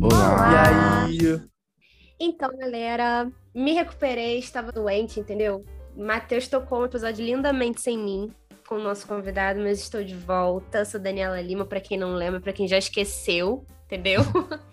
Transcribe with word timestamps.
Olá. 0.00 1.08
E 1.10 1.26
aí? 1.26 1.40
Então, 2.18 2.50
galera, 2.56 3.30
me 3.54 3.72
recuperei, 3.72 4.38
estava 4.38 4.72
doente, 4.72 5.20
entendeu? 5.20 5.64
Matheus 5.96 6.48
tocou 6.48 6.80
um 6.80 6.84
episódio 6.84 7.24
lindamente 7.24 7.80
sem 7.80 7.98
mim, 7.98 8.30
com 8.66 8.76
o 8.76 8.82
nosso 8.82 9.06
convidado, 9.06 9.60
mas 9.60 9.80
estou 9.80 10.02
de 10.02 10.14
volta. 10.14 10.84
Sou 10.84 11.00
Daniela 11.00 11.40
Lima, 11.40 11.64
para 11.64 11.80
quem 11.80 11.98
não 11.98 12.14
lembra, 12.14 12.40
para 12.40 12.52
quem 12.52 12.66
já 12.66 12.78
esqueceu, 12.78 13.66
entendeu? 13.86 14.22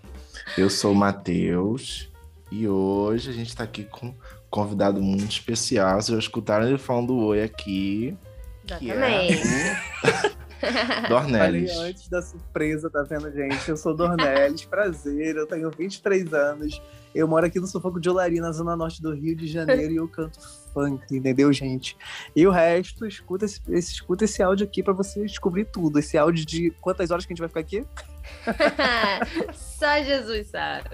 Eu 0.56 0.68
sou 0.68 0.92
o 0.92 0.94
Matheus 0.94 2.10
e 2.50 2.66
hoje 2.68 3.30
a 3.30 3.32
gente 3.32 3.54
tá 3.56 3.64
aqui 3.64 3.84
com 3.84 4.08
um 4.08 4.14
convidado 4.50 5.00
muito 5.00 5.30
especial. 5.30 5.94
Vocês 6.00 6.08
já 6.16 6.18
escutaram 6.18 6.66
ele 6.68 6.78
falando 6.78 7.16
oi 7.18 7.42
aqui. 7.42 8.16
Que 8.78 8.90
é 8.90 9.30
Exatamente. 9.32 9.42
o 9.42 10.60
Falei 10.60 11.08
Dornelis. 11.08 11.76
antes 11.78 12.08
da 12.08 12.20
surpresa, 12.22 12.90
tá 12.90 13.02
vendo, 13.02 13.32
gente? 13.32 13.68
Eu 13.68 13.76
sou 13.76 13.94
Dornelis, 13.96 14.64
prazer, 14.66 15.36
eu 15.36 15.46
tenho 15.46 15.70
23 15.70 16.32
anos. 16.34 16.80
Eu 17.14 17.26
moro 17.26 17.44
aqui 17.46 17.58
no 17.58 17.66
Sufoco 17.66 17.98
de 17.98 18.08
Olaria, 18.08 18.40
na 18.40 18.52
zona 18.52 18.76
norte 18.76 19.02
do 19.02 19.12
Rio 19.12 19.34
de 19.34 19.48
Janeiro, 19.48 19.92
e 19.92 19.96
eu 19.96 20.06
canto 20.06 20.38
funk, 20.72 21.02
entendeu, 21.16 21.52
gente? 21.52 21.96
E 22.36 22.46
o 22.46 22.50
resto, 22.52 23.04
escuta 23.04 23.44
esse, 23.46 23.60
esse- 23.70 23.92
escuta 23.94 24.24
esse 24.24 24.40
áudio 24.40 24.64
aqui 24.64 24.80
pra 24.82 24.92
você 24.92 25.22
descobrir 25.26 25.64
tudo. 25.64 25.98
Esse 25.98 26.16
áudio 26.16 26.46
de 26.46 26.70
quantas 26.80 27.10
horas 27.10 27.26
que 27.26 27.32
a 27.32 27.34
gente 27.34 27.40
vai 27.40 27.48
ficar 27.48 27.60
aqui? 27.60 27.84
Só 29.52 30.02
Jesus 30.02 30.46
sabe. 30.48 30.88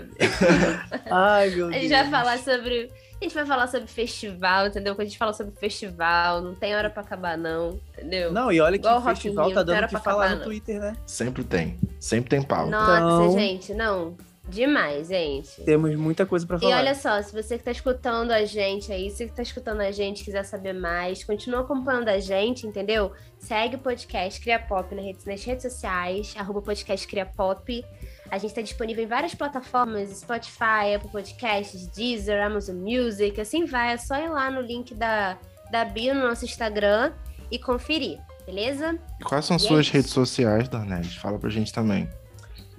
Ai, 1.10 1.50
meu 1.50 1.66
A 1.66 1.70
Deus. 1.70 1.82
gente 1.82 1.90
vai 1.92 2.10
falar 2.10 2.38
sobre. 2.38 2.90
A 3.20 3.24
gente 3.24 3.34
vai 3.34 3.46
falar 3.46 3.66
sobre 3.68 3.87
festival, 3.87 4.66
entendeu? 4.66 4.95
Quando 4.95 5.06
a 5.06 5.09
gente 5.09 5.16
fala 5.18 5.32
sobre 5.32 5.54
festival, 5.59 6.43
não 6.43 6.54
tem 6.54 6.74
hora 6.76 6.90
pra 6.90 7.02
acabar, 7.02 7.38
não, 7.38 7.80
entendeu? 7.96 8.30
Não, 8.30 8.52
e 8.52 8.60
olha 8.60 8.78
que 8.78 8.87
Igual 8.87 8.98
o 9.01 9.02
festival 9.02 9.46
Rio, 9.46 9.54
tá 9.54 9.62
dando 9.62 9.78
o 9.78 9.82
que 9.84 9.90
pra 9.90 10.01
falar 10.01 10.24
acabar, 10.26 10.38
no. 10.40 10.45
Twitter, 10.45 10.78
né? 10.80 10.95
Sempre 11.06 11.43
tem. 11.43 11.78
Sempre 11.98 12.28
tem 12.28 12.43
pauta. 12.43 12.70
Nossa, 12.70 12.98
Então- 13.24 13.32
gente, 13.38 13.73
não. 13.73 14.15
Demais, 14.49 15.09
gente. 15.09 15.63
Temos 15.65 15.95
muita 15.97 16.25
coisa 16.25 16.47
pra 16.47 16.57
E 16.57 16.61
falar. 16.61 16.77
olha 16.79 16.95
só, 16.95 17.21
se 17.21 17.33
você 17.33 17.59
que 17.59 17.65
tá 17.65 17.73
escutando 17.73 18.30
a 18.30 18.45
gente 18.45 18.93
aí, 18.93 19.11
se 19.11 19.16
você 19.16 19.27
que 19.27 19.33
tá 19.35 19.43
escutando 19.43 19.80
a 19.80 19.91
gente 19.91 20.23
quiser 20.23 20.45
saber 20.45 20.73
mais, 20.73 21.25
continua 21.25 21.63
acompanhando 21.63 22.09
a 22.09 22.21
gente, 22.21 22.65
entendeu? 22.67 23.11
Segue 23.39 23.74
o 23.74 23.79
podcast 23.79 24.41
Cria 24.41 24.59
Pop 24.61 24.95
nas 24.95 25.05
redes, 25.05 25.24
nas 25.24 25.45
redes 25.45 25.63
sociais, 25.63 26.33
arroba 26.39 26.63
podcast 26.63 27.07
Cria 27.09 27.27
Pop. 27.27 27.85
A 28.30 28.39
gente 28.39 28.55
tá 28.55 28.61
disponível 28.63 29.02
em 29.02 29.09
várias 29.09 29.35
plataformas, 29.35 30.11
Spotify, 30.11 30.95
Apple 30.95 31.11
Podcasts, 31.11 31.87
Deezer, 31.89 32.41
Amazon 32.45 32.77
Music, 32.77 33.41
assim 33.41 33.65
vai. 33.65 33.95
É 33.95 33.97
só 33.97 34.15
ir 34.17 34.29
lá 34.29 34.49
no 34.51 34.61
link 34.61 34.95
da, 34.95 35.37
da 35.73 35.85
bio 35.85 36.15
no 36.15 36.23
nosso 36.29 36.45
Instagram 36.45 37.13
e 37.51 37.59
conferir, 37.59 38.19
beleza? 38.47 38.97
E 39.21 39.24
quais 39.24 39.45
são 39.45 39.57
E 39.57 39.61
é 39.65 39.67
suas 39.69 39.87
isso. 39.87 39.93
redes 39.95 40.11
sociais, 40.13 40.69
Dornelis? 40.69 41.17
Fala 41.17 41.37
pra 41.39 41.51
gente 41.51 41.73
também. 41.73 42.09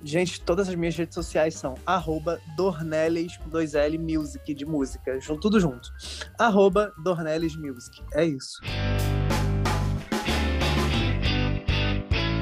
Gente, 0.03 0.42
todas 0.42 0.70
as 0.70 0.76
minhas 0.76 0.95
redes 0.95 1.16
sociais 1.16 1.56
são 1.56 1.73
arroba 1.86 2.40
Dornelis 2.56 3.36
com 3.38 3.50
dois 3.50 3.73
L 3.73 3.98
Music 3.98 4.54
de 4.54 4.66
música, 4.66 5.20
junto, 5.20 5.42
tudo 5.42 5.59
junto. 5.59 5.92
Arroba 6.38 6.94
Dornelis 7.04 7.56
Music. 7.56 8.04
É 8.14 8.23
isso. 8.23 8.62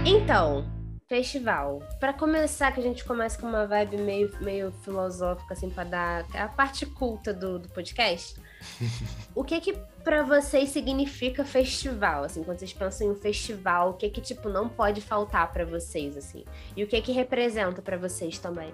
Então, 0.06 0.70
festival. 1.08 1.82
Pra 2.00 2.14
começar, 2.14 2.72
que 2.72 2.80
a 2.80 2.84
gente 2.84 3.06
começa 3.06 3.40
com 3.40 3.48
uma 3.48 3.66
vibe 3.66 3.98
meio, 3.98 4.32
meio 4.42 4.72
filosófica, 4.84 5.54
assim, 5.54 5.70
pra 5.70 5.84
dar 5.84 6.26
a 6.34 6.48
parte 6.48 6.86
culta 6.86 7.34
do, 7.34 7.58
do 7.58 7.70
podcast. 7.70 8.36
o 9.34 9.44
que 9.44 9.60
que 9.62 9.78
pra 10.06 10.24
vocês 10.24 10.70
significa 10.70 11.44
festival? 11.44 12.24
Assim, 12.24 12.44
quando 12.44 12.60
vocês 12.60 12.72
pensam 12.72 13.08
em 13.08 13.12
um 13.12 13.16
festival, 13.16 13.90
o 13.90 13.94
que 13.96 14.10
que, 14.10 14.22
tipo, 14.22 14.48
não 14.48 14.70
pode 14.70 15.02
faltar 15.02 15.52
pra 15.52 15.66
vocês, 15.66 16.16
assim? 16.16 16.46
E 16.78 16.84
o 16.84 16.88
que 16.88 17.02
que 17.02 17.12
representa 17.12 17.82
pra 17.82 17.98
vocês 17.98 18.38
também? 18.38 18.72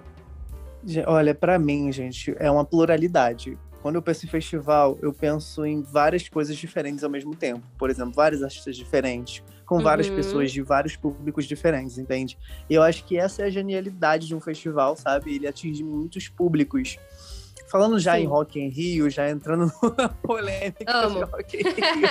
Olha, 1.06 1.34
pra 1.34 1.58
mim, 1.58 1.90
gente, 1.90 2.34
é 2.38 2.50
uma 2.50 2.64
pluralidade. 2.64 3.58
Quando 3.80 3.96
eu 3.96 4.02
penso 4.02 4.26
em 4.26 4.28
festival, 4.28 4.96
eu 5.02 5.12
penso 5.12 5.64
em 5.64 5.82
várias 5.82 6.28
coisas 6.28 6.56
diferentes 6.56 7.02
ao 7.02 7.10
mesmo 7.10 7.34
tempo. 7.34 7.66
Por 7.76 7.90
exemplo, 7.90 8.12
vários 8.14 8.42
artistas 8.42 8.76
diferentes, 8.76 9.42
com 9.66 9.80
várias 9.80 10.08
Uhum. 10.08 10.14
pessoas 10.14 10.52
de 10.52 10.62
vários 10.62 10.94
públicos 10.94 11.46
diferentes, 11.46 11.98
entende? 11.98 12.38
E 12.70 12.74
eu 12.74 12.82
acho 12.82 13.04
que 13.04 13.16
essa 13.18 13.42
é 13.42 13.46
a 13.46 13.50
genialidade 13.50 14.28
de 14.28 14.36
um 14.36 14.40
festival, 14.40 14.94
sabe? 14.96 15.34
Ele 15.34 15.48
atinge 15.48 15.82
muitos 15.82 16.28
públicos. 16.28 16.96
Falando 17.72 17.98
já 17.98 18.16
Sim. 18.16 18.24
em 18.24 18.26
Rock 18.26 18.60
em 18.60 18.68
Rio, 18.68 19.08
já 19.08 19.30
entrando 19.30 19.72
numa 19.82 20.08
polêmica 20.22 20.84
Amo. 20.94 21.24
de 21.24 21.30
Rock 21.30 21.56
in 21.56 21.62
Rio. 21.62 22.08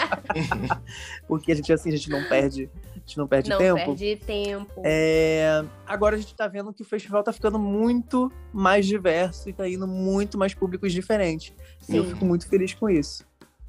Porque 1.29 1.51
a 1.51 1.55
gente 1.55 1.71
assim, 1.71 1.89
a 1.89 1.95
gente 1.95 2.09
não 2.09 2.23
perde, 2.23 2.67
a 2.95 2.97
gente 2.97 3.15
não 3.15 3.27
perde 3.27 3.51
não 3.51 3.59
tempo. 3.59 3.75
perde 3.77 4.15
tempo. 4.25 4.81
É, 4.83 5.63
Agora 5.85 6.15
a 6.15 6.19
gente 6.19 6.33
tá 6.33 6.47
vendo 6.47 6.73
que 6.73 6.81
o 6.81 6.85
festival 6.85 7.23
tá 7.23 7.31
ficando 7.31 7.59
muito 7.59 8.31
mais 8.51 8.87
diverso 8.87 9.49
e 9.49 9.53
tá 9.53 9.69
indo 9.69 9.87
muito 9.87 10.35
mais 10.35 10.55
públicos 10.55 10.91
diferentes. 10.91 11.53
E 11.87 11.95
eu 11.95 12.05
Sim. 12.05 12.09
fico 12.09 12.25
muito 12.25 12.49
feliz 12.49 12.73
com 12.73 12.89
isso. 12.89 13.23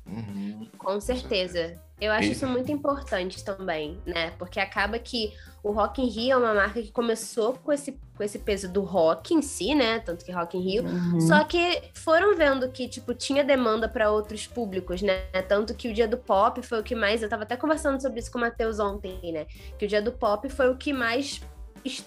Uhum. 0.06 0.68
Com 0.78 1.00
certeza. 1.00 1.80
Eu 2.00 2.10
acho 2.10 2.32
isso 2.32 2.46
muito 2.48 2.72
importante 2.72 3.44
também, 3.44 3.96
né? 4.04 4.32
Porque 4.36 4.58
acaba 4.58 4.98
que 4.98 5.32
o 5.62 5.70
Rock 5.70 6.02
in 6.02 6.08
Rio 6.08 6.32
é 6.32 6.36
uma 6.36 6.52
marca 6.52 6.82
que 6.82 6.90
começou 6.90 7.52
com 7.54 7.72
esse, 7.72 7.92
com 8.16 8.24
esse 8.24 8.40
peso 8.40 8.68
do 8.68 8.82
rock 8.82 9.32
em 9.32 9.40
si, 9.40 9.72
né? 9.72 10.00
Tanto 10.00 10.24
que 10.24 10.32
Rock 10.32 10.58
in 10.58 10.62
Rio. 10.62 10.84
Uhum. 10.84 11.20
Só 11.20 11.44
que 11.44 11.80
foram 11.94 12.36
vendo 12.36 12.68
que, 12.70 12.88
tipo, 12.88 13.14
tinha 13.14 13.44
demanda 13.44 13.88
para 13.88 14.10
outros 14.10 14.48
públicos, 14.48 15.00
né? 15.00 15.22
Tanto 15.48 15.74
que 15.74 15.88
o 15.88 15.94
dia 15.94 16.08
do 16.08 16.19
pop 16.19 16.60
foi 16.62 16.80
o 16.80 16.82
que 16.82 16.96
mais. 16.96 17.22
Eu 17.22 17.28
tava 17.28 17.44
até 17.44 17.56
conversando 17.56 18.02
sobre 18.02 18.19
isso 18.19 18.32
com 18.32 18.38
o 18.38 18.40
Matheus 18.40 18.80
ontem, 18.80 19.20
né? 19.32 19.46
Que 19.78 19.84
o 19.84 19.88
dia 19.88 20.02
do 20.02 20.10
pop 20.10 20.48
foi 20.48 20.70
o 20.70 20.76
que 20.76 20.92
mais. 20.92 21.40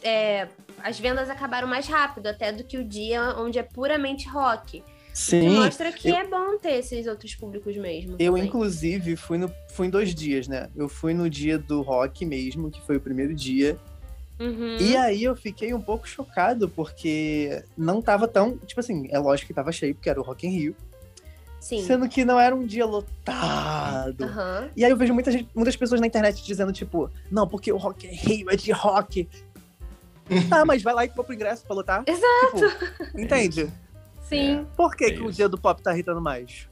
é, 0.03 0.49
as 0.83 0.99
vendas 0.99 1.29
acabaram 1.29 1.69
mais 1.69 1.87
rápido, 1.87 2.27
até 2.27 2.51
do 2.51 2.65
que 2.65 2.77
o 2.77 2.83
dia 2.83 3.33
onde 3.37 3.57
é 3.57 3.63
puramente 3.63 4.27
rock. 4.27 4.83
Que 5.15 5.21
Sim, 5.21 5.49
mostra 5.55 5.93
que 5.93 6.09
eu- 6.09 6.15
é 6.15 6.27
bom 6.27 6.57
ter 6.57 6.73
esses 6.73 7.07
outros 7.07 7.33
públicos 7.35 7.77
mesmo. 7.77 8.17
eu 8.19 8.33
também. 8.33 8.47
inclusive 8.47 9.15
fui, 9.15 9.37
no, 9.37 9.49
fui 9.71 9.87
em 9.87 9.89
dois 9.89 10.13
dias, 10.13 10.45
né? 10.45 10.67
Eu 10.75 10.89
fui 10.89 11.13
no 11.13 11.29
dia 11.29 11.57
do 11.57 11.81
rock 11.81 12.25
mesmo, 12.25 12.69
que 12.69 12.81
foi 12.81 12.97
o 12.97 12.99
primeiro 12.99 13.33
dia. 13.33 13.77
Uhum. 14.37 14.75
E 14.77 14.97
aí 14.97 15.23
eu 15.23 15.33
fiquei 15.33 15.73
um 15.73 15.79
pouco 15.79 16.05
chocado, 16.05 16.67
porque 16.67 17.63
não 17.77 18.01
tava 18.01 18.27
tão. 18.27 18.57
Tipo 18.57 18.81
assim, 18.81 19.07
é 19.09 19.17
lógico 19.17 19.47
que 19.47 19.53
tava 19.53 19.71
cheio, 19.71 19.95
porque 19.95 20.09
era 20.09 20.19
o 20.19 20.23
Rock 20.23 20.45
in 20.45 20.49
Rio. 20.49 20.75
Sim. 21.61 21.81
Sendo 21.85 22.09
que 22.09 22.25
não 22.25 22.37
era 22.37 22.53
um 22.53 22.65
dia 22.65 22.85
lotado. 22.85 24.21
Aham. 24.25 24.69
E 24.75 24.83
aí 24.83 24.91
eu 24.91 24.97
vejo 24.97 25.13
muita 25.13 25.31
gente- 25.31 25.49
muitas 25.55 25.77
pessoas 25.77 26.01
na 26.01 26.07
internet 26.07 26.43
dizendo, 26.43 26.73
tipo, 26.73 27.09
não, 27.31 27.47
porque 27.47 27.71
o 27.71 27.77
Rock 27.77 28.05
in 28.05 28.11
Rio 28.11 28.49
é 28.51 28.57
de 28.57 28.71
rock. 28.73 29.29
tá, 30.49 30.65
mas 30.65 30.83
vai 30.83 30.93
lá 30.93 31.05
e 31.05 31.07
compra 31.07 31.31
o 31.31 31.35
ingresso 31.35 31.63
pra 31.65 31.73
lutar. 31.73 32.03
Exato. 32.05 32.77
Tipo, 33.07 33.21
entende? 33.21 33.71
Sim. 34.27 34.65
Por 34.75 34.95
que, 34.95 35.05
É 35.05 35.11
que 35.11 35.21
o 35.21 35.31
dia 35.31 35.47
do 35.47 35.57
pop 35.57 35.81
tá 35.81 35.93
irritando 35.93 36.21
mais? 36.21 36.67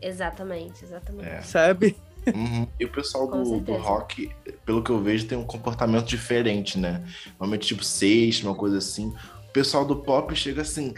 Exatamente, 0.00 0.84
exatamente. 0.84 1.28
É. 1.28 1.42
Sabe? 1.42 1.96
Uhum. 2.26 2.66
E 2.80 2.84
o 2.84 2.90
pessoal 2.90 3.28
do, 3.28 3.60
do 3.60 3.72
rock, 3.74 4.30
pelo 4.64 4.82
que 4.82 4.90
eu 4.90 5.00
vejo, 5.00 5.26
tem 5.26 5.38
um 5.38 5.44
comportamento 5.44 6.06
diferente, 6.06 6.78
né? 6.78 7.04
Normalmente, 7.38 7.68
tipo, 7.68 7.84
sexta, 7.84 8.46
uma 8.46 8.54
coisa 8.54 8.78
assim. 8.78 9.14
O 9.48 9.52
pessoal 9.52 9.84
do 9.84 9.96
pop 9.96 10.34
chega 10.34 10.62
assim, 10.62 10.92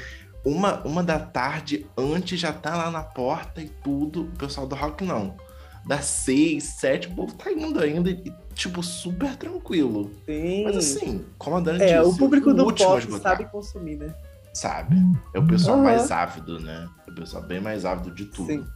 uma, 0.45 0.81
uma 0.85 1.03
da 1.03 1.19
tarde 1.19 1.87
antes 1.97 2.41
já 2.41 2.53
tá 2.53 2.77
lá 2.77 2.91
na 2.91 3.03
porta 3.03 3.61
e 3.61 3.69
tudo. 3.69 4.23
O 4.23 4.39
pessoal 4.39 4.67
do 4.67 4.75
rock 4.75 5.05
não. 5.05 5.37
Das 5.87 6.05
seis, 6.07 6.65
sete, 6.65 7.09
o 7.09 7.15
povo 7.15 7.35
tá 7.35 7.53
indo 7.53 7.81
ainda 7.81 8.11
e, 8.11 8.33
tipo, 8.55 8.83
super 8.83 9.37
tranquilo. 9.37 10.11
Sim. 10.27 10.65
Mas 10.65 10.77
assim, 10.77 11.25
como 11.39 11.57
a 11.57 11.61
Dani 11.61 11.83
é, 11.83 11.99
disse, 11.99 12.11
o 12.11 12.17
público 12.17 12.53
do 12.53 12.65
último 12.65 12.89
a 12.89 13.01
pop 13.01 13.19
sabe 13.21 13.45
consumir, 13.47 13.97
né? 13.97 14.15
Sabe? 14.59 14.97
É 15.33 15.39
o 15.39 15.47
pessoal 15.47 15.77
Aham. 15.77 15.85
mais 15.85 16.11
ávido, 16.11 16.59
né? 16.59 16.89
É 17.07 17.11
o 17.11 17.15
pessoal 17.15 17.43
bem 17.43 17.61
mais 17.61 17.85
ávido 17.85 18.11
de 18.11 18.27
tudo. 18.27 18.47
Sim. 18.47 18.67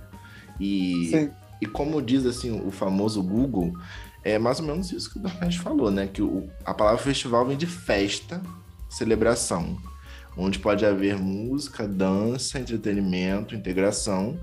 E, 0.61 1.09
Sim. 1.11 1.31
e 1.61 1.67
como 1.67 2.01
diz 2.01 2.25
assim 2.25 2.51
o 2.65 2.71
famoso 2.71 3.23
Google, 3.23 3.73
é 4.23 4.39
mais 4.39 4.61
ou 4.61 4.67
menos 4.67 4.93
isso 4.93 5.11
que 5.11 5.19
o 5.19 5.23
Dornest 5.23 5.59
falou, 5.61 5.91
né? 5.91 6.07
Que 6.07 6.23
o, 6.23 6.49
a 6.65 6.73
palavra 6.73 7.03
festival 7.03 7.45
vem 7.47 7.57
de 7.57 7.67
festa, 7.67 8.41
celebração, 8.89 9.77
onde 10.37 10.59
pode 10.59 10.87
haver 10.87 11.19
música, 11.19 11.87
dança, 11.89 12.61
entretenimento, 12.61 13.55
integração 13.55 14.39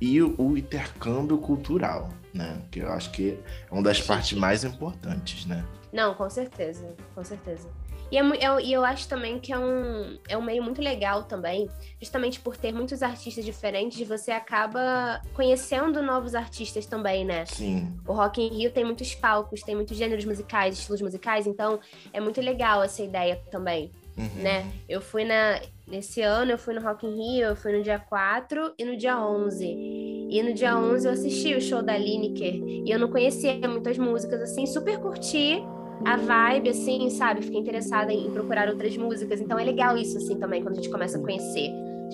e 0.00 0.22
o, 0.22 0.34
o 0.38 0.56
intercâmbio 0.56 1.38
cultural, 1.38 2.10
né? 2.32 2.62
Que 2.70 2.80
eu 2.80 2.92
acho 2.92 3.10
que 3.10 3.30
é 3.68 3.72
uma 3.72 3.82
das 3.82 4.00
partes 4.00 4.38
mais 4.38 4.62
importantes, 4.62 5.44
né? 5.46 5.64
Não, 5.92 6.14
com 6.14 6.28
certeza, 6.28 6.94
com 7.14 7.24
certeza. 7.24 7.68
E, 8.14 8.16
é 8.16 8.22
mu- 8.22 8.34
é- 8.34 8.62
e 8.62 8.72
eu 8.72 8.84
acho 8.84 9.08
também 9.08 9.40
que 9.40 9.52
é 9.52 9.58
um, 9.58 10.16
é 10.28 10.38
um 10.38 10.42
meio 10.42 10.62
muito 10.62 10.80
legal 10.80 11.24
também, 11.24 11.68
justamente 12.00 12.38
por 12.38 12.56
ter 12.56 12.72
muitos 12.72 13.02
artistas 13.02 13.44
diferentes, 13.44 14.06
você 14.06 14.30
acaba 14.30 15.20
conhecendo 15.34 16.00
novos 16.00 16.36
artistas 16.36 16.86
também, 16.86 17.24
né? 17.24 17.44
Sim. 17.44 17.92
O 18.06 18.12
Rock 18.12 18.40
in 18.40 18.50
Rio 18.56 18.70
tem 18.70 18.84
muitos 18.84 19.16
palcos, 19.16 19.62
tem 19.62 19.74
muitos 19.74 19.96
gêneros 19.96 20.24
musicais, 20.24 20.78
estilos 20.78 21.02
musicais, 21.02 21.44
então 21.44 21.80
é 22.12 22.20
muito 22.20 22.40
legal 22.40 22.84
essa 22.84 23.02
ideia 23.02 23.34
também. 23.50 23.90
Uhum. 24.16 24.42
né? 24.44 24.64
Eu 24.88 25.00
fui 25.00 25.24
na. 25.24 25.60
Nesse 25.88 26.22
ano 26.22 26.52
eu 26.52 26.56
fui 26.58 26.72
no 26.72 26.80
Rock 26.80 27.04
in 27.04 27.16
Rio, 27.16 27.46
eu 27.48 27.56
fui 27.56 27.76
no 27.76 27.82
dia 27.82 27.98
4 27.98 28.72
e 28.78 28.84
no 28.84 28.96
dia 28.96 29.18
11. 29.20 29.66
E 29.66 30.40
no 30.40 30.54
dia 30.54 30.78
11 30.78 31.04
eu 31.08 31.12
assisti 31.12 31.52
o 31.52 31.60
show 31.60 31.82
da 31.82 31.98
Lineker. 31.98 32.54
E 32.54 32.88
eu 32.92 32.98
não 32.98 33.10
conhecia 33.10 33.58
muitas 33.68 33.98
músicas, 33.98 34.40
assim, 34.40 34.66
super 34.66 34.98
curti 35.00 35.60
a 36.04 36.16
vibe, 36.16 36.70
assim, 36.70 37.10
sabe? 37.10 37.42
Fiquei 37.42 37.60
interessada 37.60 38.12
em 38.12 38.30
procurar 38.30 38.68
outras 38.68 38.96
músicas. 38.96 39.40
Então 39.40 39.58
é 39.58 39.64
legal 39.64 39.96
isso, 39.96 40.16
assim, 40.18 40.38
também, 40.38 40.62
quando 40.62 40.74
a 40.78 40.80
gente 40.80 40.90
começa 40.90 41.18
a 41.18 41.20
conhecer. 41.20 41.70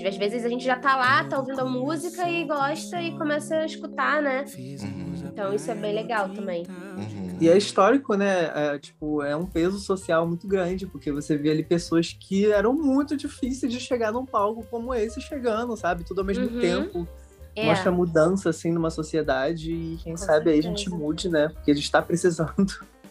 Às 0.07 0.17
vezes 0.17 0.45
a 0.45 0.49
gente 0.49 0.65
já 0.65 0.77
tá 0.77 0.97
lá, 0.97 1.25
tá 1.25 1.39
ouvindo 1.39 1.61
a 1.61 1.65
música 1.65 2.27
e 2.29 2.45
gosta 2.47 3.03
e 3.03 3.11
começa 3.19 3.55
a 3.57 3.67
escutar, 3.67 4.23
né? 4.23 4.45
Uhum. 4.57 5.15
Então 5.27 5.53
isso 5.53 5.71
é 5.71 5.75
bem 5.75 5.95
legal 5.95 6.31
também. 6.31 6.65
Uhum. 6.67 7.37
E 7.41 7.49
é 7.49 7.57
histórico, 7.59 8.15
né? 8.15 8.51
É, 8.55 8.79
tipo, 8.79 9.23
é 9.23 9.37
um 9.37 9.45
peso 9.45 9.79
social 9.79 10.27
muito 10.27 10.47
grande, 10.47 10.87
porque 10.87 11.11
você 11.13 11.37
vê 11.37 11.51
ali 11.51 11.63
pessoas 11.63 12.17
que 12.19 12.51
eram 12.51 12.73
muito 12.73 13.17
difíceis 13.17 13.71
de 13.73 13.79
chegar 13.81 14.11
num 14.13 14.25
palco 14.25 14.65
como 14.71 14.95
esse 14.95 15.21
chegando, 15.21 15.77
sabe? 15.77 16.05
Tudo 16.05 16.21
ao 16.21 16.27
mesmo 16.27 16.47
Uhum. 16.47 16.61
tempo. 16.61 17.09
É, 17.57 17.67
Mostra 17.67 17.91
mudança, 17.91 18.49
assim, 18.51 18.71
numa 18.73 18.91
sociedade 18.91 19.73
e 19.73 19.97
quem 20.03 20.13
Com 20.13 20.19
sabe 20.19 20.51
aí 20.51 20.61
a 20.61 20.63
gente 20.63 20.85
certeza. 20.85 20.97
mude, 20.97 21.29
né? 21.29 21.49
Porque 21.49 21.73
a 21.73 21.75
gente 21.75 21.91
tá 21.91 22.01
precisando. 22.01 22.55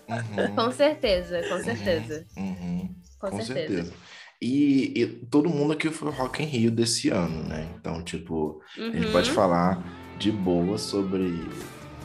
Uhum. 0.09 0.55
com 0.55 0.71
certeza, 0.71 1.41
com 1.49 1.63
certeza. 1.63 2.25
Uhum. 2.37 2.95
Com, 3.19 3.29
Com 3.31 3.41
certeza. 3.41 3.67
certeza. 3.75 3.93
E, 4.41 4.93
e 5.01 5.05
todo 5.29 5.49
mundo 5.49 5.73
aqui 5.73 5.89
foi 5.89 6.07
o 6.07 6.11
Rock 6.11 6.41
in 6.41 6.45
Rio 6.45 6.71
desse 6.71 7.09
ano, 7.09 7.43
né? 7.43 7.67
Então, 7.75 8.01
tipo, 8.01 8.61
a 8.77 8.81
gente 8.81 9.05
Uhum. 9.07 9.11
pode 9.11 9.31
falar 9.31 9.83
de 10.17 10.31
boa 10.31 10.77
sobre 10.77 11.45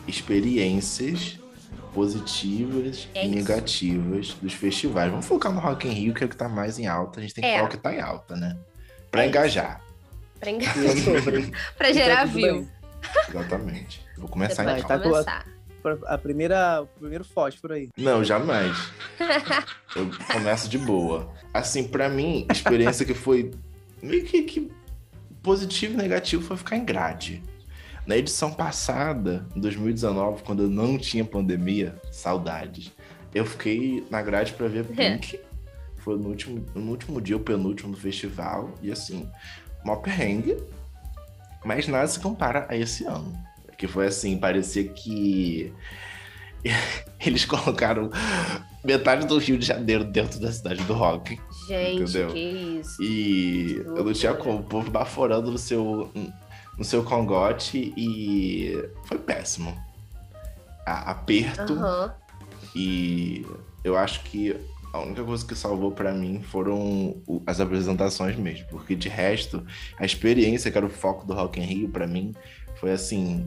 experiências 0.06 1.38
positivas 1.92 3.08
É 3.14 3.24
e 3.24 3.28
negativas 3.28 4.34
dos 4.42 4.52
festivais. 4.52 5.10
Vamos 5.10 5.26
focar 5.26 5.52
no 5.52 5.60
Rock 5.60 5.86
in 5.86 5.92
Rio, 5.92 6.14
que 6.14 6.24
é 6.24 6.26
o 6.26 6.28
que 6.28 6.36
tá 6.36 6.48
mais 6.48 6.78
em 6.78 6.86
alta. 6.88 7.20
A 7.20 7.22
gente 7.22 7.34
tem 7.34 7.42
que 7.44 7.50
É. 7.50 7.54
falar 7.56 7.66
o 7.68 7.70
que 7.70 7.76
tá 7.76 7.94
em 7.94 8.00
alta, 8.00 8.34
né? 8.34 8.56
Pra 9.10 9.22
É 9.22 9.26
isso. 9.26 9.30
engajar. 9.30 9.80
Pra, 10.40 10.50
enga- 10.50 10.64
E 10.76 10.86
é 10.86 10.96
sobre. 10.96 11.52
pra 11.78 11.92
gerar 11.92 12.26
Então, 12.26 12.34
view. 12.34 12.54
bem. 12.62 12.68
Exatamente. 13.28 14.00
Vou 14.18 14.28
começar 14.28 14.64
Depois 14.64 14.78
então. 14.84 14.88
tá 14.88 14.96
de 14.96 15.02
com 15.04 15.08
a- 15.08 15.12
começar. 15.24 15.46
A 16.06 16.18
primeira, 16.18 16.82
o 16.82 16.86
primeiro 16.86 17.24
fósforo 17.24 17.74
aí. 17.74 17.88
Não, 17.96 18.24
jamais. 18.24 18.76
Eu 19.94 20.10
começo 20.32 20.68
de 20.68 20.78
boa. 20.78 21.32
Assim, 21.52 21.86
pra 21.86 22.08
mim, 22.08 22.46
experiência 22.50 23.04
que 23.04 23.14
foi 23.14 23.52
meio 24.02 24.24
que, 24.24 24.42
que 24.42 24.70
positivo 25.42 25.94
e 25.94 25.96
negativo 25.96 26.42
foi 26.42 26.56
ficar 26.56 26.76
em 26.76 26.84
grade. 26.84 27.42
Na 28.06 28.16
edição 28.16 28.52
passada, 28.52 29.46
em 29.56 29.60
2019, 29.60 30.42
quando 30.42 30.64
eu 30.64 30.70
não 30.70 30.98
tinha 30.98 31.24
pandemia, 31.24 31.98
saudades. 32.10 32.92
Eu 33.34 33.46
fiquei 33.46 34.06
na 34.10 34.20
grade 34.22 34.52
pra 34.52 34.68
ver 34.68 34.84
Pink. 34.84 35.40
Foi 35.98 36.18
no 36.18 36.28
último, 36.28 36.64
no 36.74 36.90
último 36.90 37.20
dia, 37.20 37.36
o 37.36 37.40
penúltimo 37.40 37.92
do 37.92 37.98
festival. 37.98 38.74
E 38.82 38.92
assim, 38.92 39.28
mó 39.84 39.96
perrengue. 39.96 40.56
Mas 41.64 41.88
nada 41.88 42.06
se 42.06 42.20
compara 42.20 42.66
a 42.68 42.76
esse 42.76 43.04
ano. 43.04 43.34
Que 43.84 43.88
foi 43.92 44.06
assim, 44.06 44.38
parecia 44.38 44.82
que 44.88 45.70
eles 47.20 47.44
colocaram 47.44 48.08
metade 48.82 49.26
do 49.26 49.36
Rio 49.36 49.58
de 49.58 49.66
Janeiro 49.66 50.04
dentro 50.04 50.40
da 50.40 50.50
cidade 50.50 50.82
do 50.84 50.94
rock. 50.94 51.38
Gente, 51.68 52.02
Entendeu? 52.02 52.28
que 52.28 52.38
isso. 52.80 53.02
E 53.02 53.74
Que 53.74 53.88
eu 53.98 54.02
não 54.04 54.12
tinha 54.14 54.32
como, 54.32 54.60
o 54.60 54.62
povo 54.62 54.90
baforando 54.90 55.50
no 55.50 55.58
seu, 55.58 56.10
no 56.78 56.82
seu 56.84 57.04
congote 57.04 57.92
e 57.94 58.82
foi 59.04 59.18
péssimo. 59.18 59.76
A- 60.86 61.10
aperto 61.10 61.74
Aham. 61.74 62.14
e 62.74 63.44
eu 63.84 63.98
acho 63.98 64.22
que 64.22 64.56
a 64.94 65.00
única 65.00 65.22
coisa 65.24 65.44
que 65.44 65.54
salvou 65.54 65.92
pra 65.92 66.14
mim 66.14 66.40
foram 66.42 67.16
as 67.46 67.60
apresentações 67.60 68.34
mesmo, 68.36 68.66
porque 68.70 68.94
de 68.96 69.10
resto, 69.10 69.62
a 69.98 70.06
experiência 70.06 70.70
que 70.70 70.78
era 70.78 70.86
o 70.86 70.90
foco 70.90 71.26
do 71.26 71.34
Rock 71.34 71.60
in 71.60 71.64
Rio 71.64 71.88
pra 71.90 72.06
mim 72.06 72.34
foi 72.80 72.92
assim, 72.92 73.46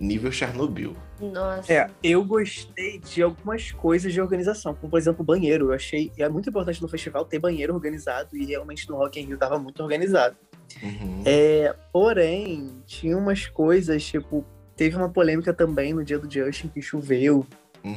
nível 0.00 0.30
Chernobyl. 0.30 0.96
Nossa. 1.20 1.72
É, 1.72 1.90
eu 2.02 2.24
gostei 2.24 3.00
de 3.00 3.22
algumas 3.22 3.72
coisas 3.72 4.12
de 4.12 4.20
organização, 4.20 4.74
como 4.74 4.90
por 4.90 4.98
exemplo 4.98 5.24
banheiro. 5.24 5.66
Eu 5.66 5.72
achei 5.72 6.12
é 6.16 6.28
muito 6.28 6.48
importante 6.48 6.80
no 6.80 6.88
festival 6.88 7.24
ter 7.24 7.38
banheiro 7.38 7.74
organizado 7.74 8.36
e 8.36 8.44
realmente 8.44 8.88
no 8.88 8.96
Rock 8.96 9.20
in 9.20 9.26
Rio 9.26 9.38
tava 9.38 9.58
muito 9.58 9.82
organizado. 9.82 10.36
Uhum. 10.82 11.22
É, 11.24 11.74
porém, 11.92 12.82
tinha 12.86 13.16
umas 13.16 13.46
coisas, 13.46 14.04
tipo, 14.04 14.44
teve 14.76 14.96
uma 14.96 15.08
polêmica 15.08 15.52
também 15.52 15.92
no 15.92 16.04
dia 16.04 16.18
do 16.18 16.30
Justin 16.30 16.68
que 16.68 16.80
choveu. 16.80 17.44
Uhum. 17.84 17.96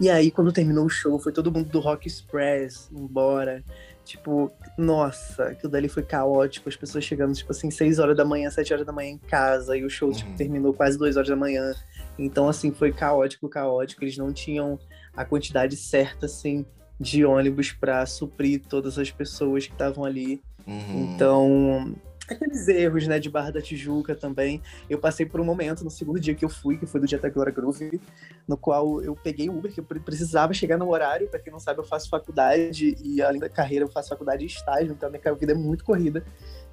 E 0.00 0.10
aí, 0.10 0.30
quando 0.30 0.52
terminou 0.52 0.84
o 0.84 0.88
show, 0.88 1.18
foi 1.18 1.32
todo 1.32 1.52
mundo 1.52 1.68
do 1.68 1.80
Rock 1.80 2.06
Express 2.06 2.90
embora. 2.92 3.64
Tipo, 4.10 4.50
nossa, 4.76 5.44
aquilo 5.44 5.70
dali 5.70 5.88
foi 5.88 6.02
caótico. 6.02 6.68
As 6.68 6.74
pessoas 6.74 7.04
chegando, 7.04 7.32
tipo 7.32 7.52
assim, 7.52 7.70
6 7.70 8.00
horas 8.00 8.16
da 8.16 8.24
manhã, 8.24 8.50
7 8.50 8.72
horas 8.72 8.84
da 8.84 8.92
manhã 8.92 9.10
em 9.12 9.18
casa. 9.18 9.76
E 9.76 9.84
o 9.84 9.88
show, 9.88 10.10
tipo, 10.10 10.30
Uhum. 10.30 10.36
terminou 10.36 10.74
quase 10.74 10.98
2 10.98 11.16
horas 11.16 11.28
da 11.28 11.36
manhã. 11.36 11.72
Então, 12.18 12.48
assim, 12.48 12.72
foi 12.72 12.92
caótico, 12.92 13.48
caótico. 13.48 14.02
Eles 14.02 14.16
não 14.18 14.32
tinham 14.32 14.80
a 15.16 15.24
quantidade 15.24 15.76
certa, 15.76 16.26
assim, 16.26 16.66
de 16.98 17.24
ônibus 17.24 17.70
pra 17.70 18.04
suprir 18.04 18.62
todas 18.68 18.98
as 18.98 19.12
pessoas 19.12 19.66
que 19.68 19.72
estavam 19.72 20.04
ali. 20.04 20.42
Uhum. 20.66 21.14
Então, 21.14 21.94
aqueles 22.30 22.68
erros, 22.68 23.06
né, 23.06 23.18
de 23.18 23.28
Barra 23.28 23.50
da 23.50 23.60
Tijuca 23.60 24.14
também. 24.14 24.62
Eu 24.88 24.98
passei 24.98 25.26
por 25.26 25.40
um 25.40 25.44
momento 25.44 25.84
no 25.84 25.90
segundo 25.90 26.18
dia 26.20 26.34
que 26.34 26.44
eu 26.44 26.48
fui, 26.48 26.76
que 26.78 26.86
foi 26.86 27.00
do 27.00 27.06
dia 27.06 27.18
da 27.18 27.28
Glória 27.28 27.52
Groove, 27.52 28.00
no 28.46 28.56
qual 28.56 29.02
eu 29.02 29.14
peguei 29.14 29.48
o 29.48 29.56
Uber, 29.56 29.72
que 29.72 29.80
eu 29.80 29.84
pre- 29.84 30.00
precisava 30.00 30.52
chegar 30.52 30.78
no 30.78 30.88
horário. 30.90 31.28
Pra 31.28 31.40
quem 31.40 31.52
não 31.52 31.60
sabe, 31.60 31.80
eu 31.80 31.84
faço 31.84 32.08
faculdade 32.08 32.96
e 33.02 33.20
além 33.22 33.40
da 33.40 33.48
carreira, 33.48 33.84
eu 33.84 33.88
faço 33.90 34.08
faculdade 34.08 34.44
e 34.44 34.46
estágio, 34.46 34.92
então 34.92 35.08
a 35.08 35.12
minha 35.12 35.34
vida 35.34 35.52
é 35.52 35.54
muito 35.54 35.84
corrida. 35.84 36.24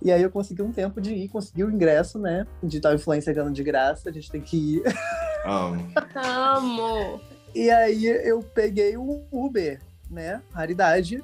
E 0.02 0.12
aí 0.12 0.22
eu 0.22 0.30
consegui 0.30 0.62
um 0.62 0.72
tempo 0.72 1.02
de 1.02 1.14
ir, 1.14 1.28
consegui 1.28 1.64
o 1.64 1.72
ingresso, 1.72 2.20
né? 2.20 2.46
Digital 2.62 2.94
Influencer 2.94 3.34
ganhando 3.34 3.54
de 3.54 3.64
graça, 3.64 4.10
a 4.10 4.12
gente 4.12 4.30
tem 4.32 4.42
que 4.42 4.76
ir. 4.76 4.84
Amo. 5.46 5.88
Amo. 6.16 7.20
E 7.56 7.70
aí 7.72 8.06
eu 8.06 8.42
peguei 8.42 8.96
o 8.96 9.24
Uber, 9.32 9.80
né? 10.12 10.42
Raridade. 10.52 11.24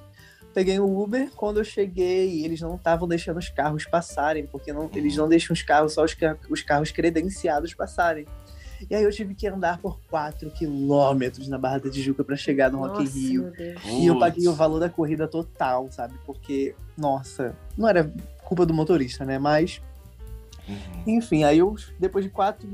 Peguei 0.53 0.79
o 0.79 1.01
Uber, 1.01 1.31
quando 1.35 1.59
eu 1.59 1.63
cheguei, 1.63 2.45
eles 2.45 2.61
não 2.61 2.75
estavam 2.75 3.07
deixando 3.07 3.37
os 3.37 3.49
carros 3.49 3.85
passarem, 3.85 4.45
porque 4.45 4.71
não, 4.71 4.89
eles 4.93 5.15
não 5.15 5.27
deixam 5.27 5.53
os 5.53 5.63
carros, 5.63 5.93
só 5.93 6.03
os, 6.03 6.15
os 6.49 6.61
carros 6.61 6.91
credenciados 6.91 7.73
passarem. 7.73 8.27
E 8.89 8.95
aí 8.95 9.03
eu 9.03 9.11
tive 9.11 9.33
que 9.33 9.47
andar 9.47 9.77
por 9.79 9.99
4 10.09 10.51
quilômetros 10.51 11.47
na 11.47 11.57
Barra 11.57 11.79
da 11.79 11.89
Tijuca 11.89 12.23
para 12.23 12.35
chegar 12.35 12.71
no 12.71 12.79
Rock 12.79 13.03
in 13.03 13.07
Rio. 13.07 13.53
E 13.85 14.05
eu 14.05 14.19
paguei 14.19 14.47
o 14.47 14.53
valor 14.53 14.79
da 14.79 14.89
corrida 14.89 15.27
total, 15.27 15.87
sabe? 15.89 16.15
Porque, 16.25 16.75
nossa, 16.97 17.55
não 17.77 17.87
era 17.87 18.11
culpa 18.43 18.65
do 18.65 18.73
motorista, 18.73 19.25
né? 19.25 19.39
Mas 19.39 19.81
Uhum. 20.67 21.03
enfim, 21.17 21.43
aí 21.43 21.59
eu, 21.59 21.75
depois 21.99 22.23
de 22.23 22.31
4 22.31 22.65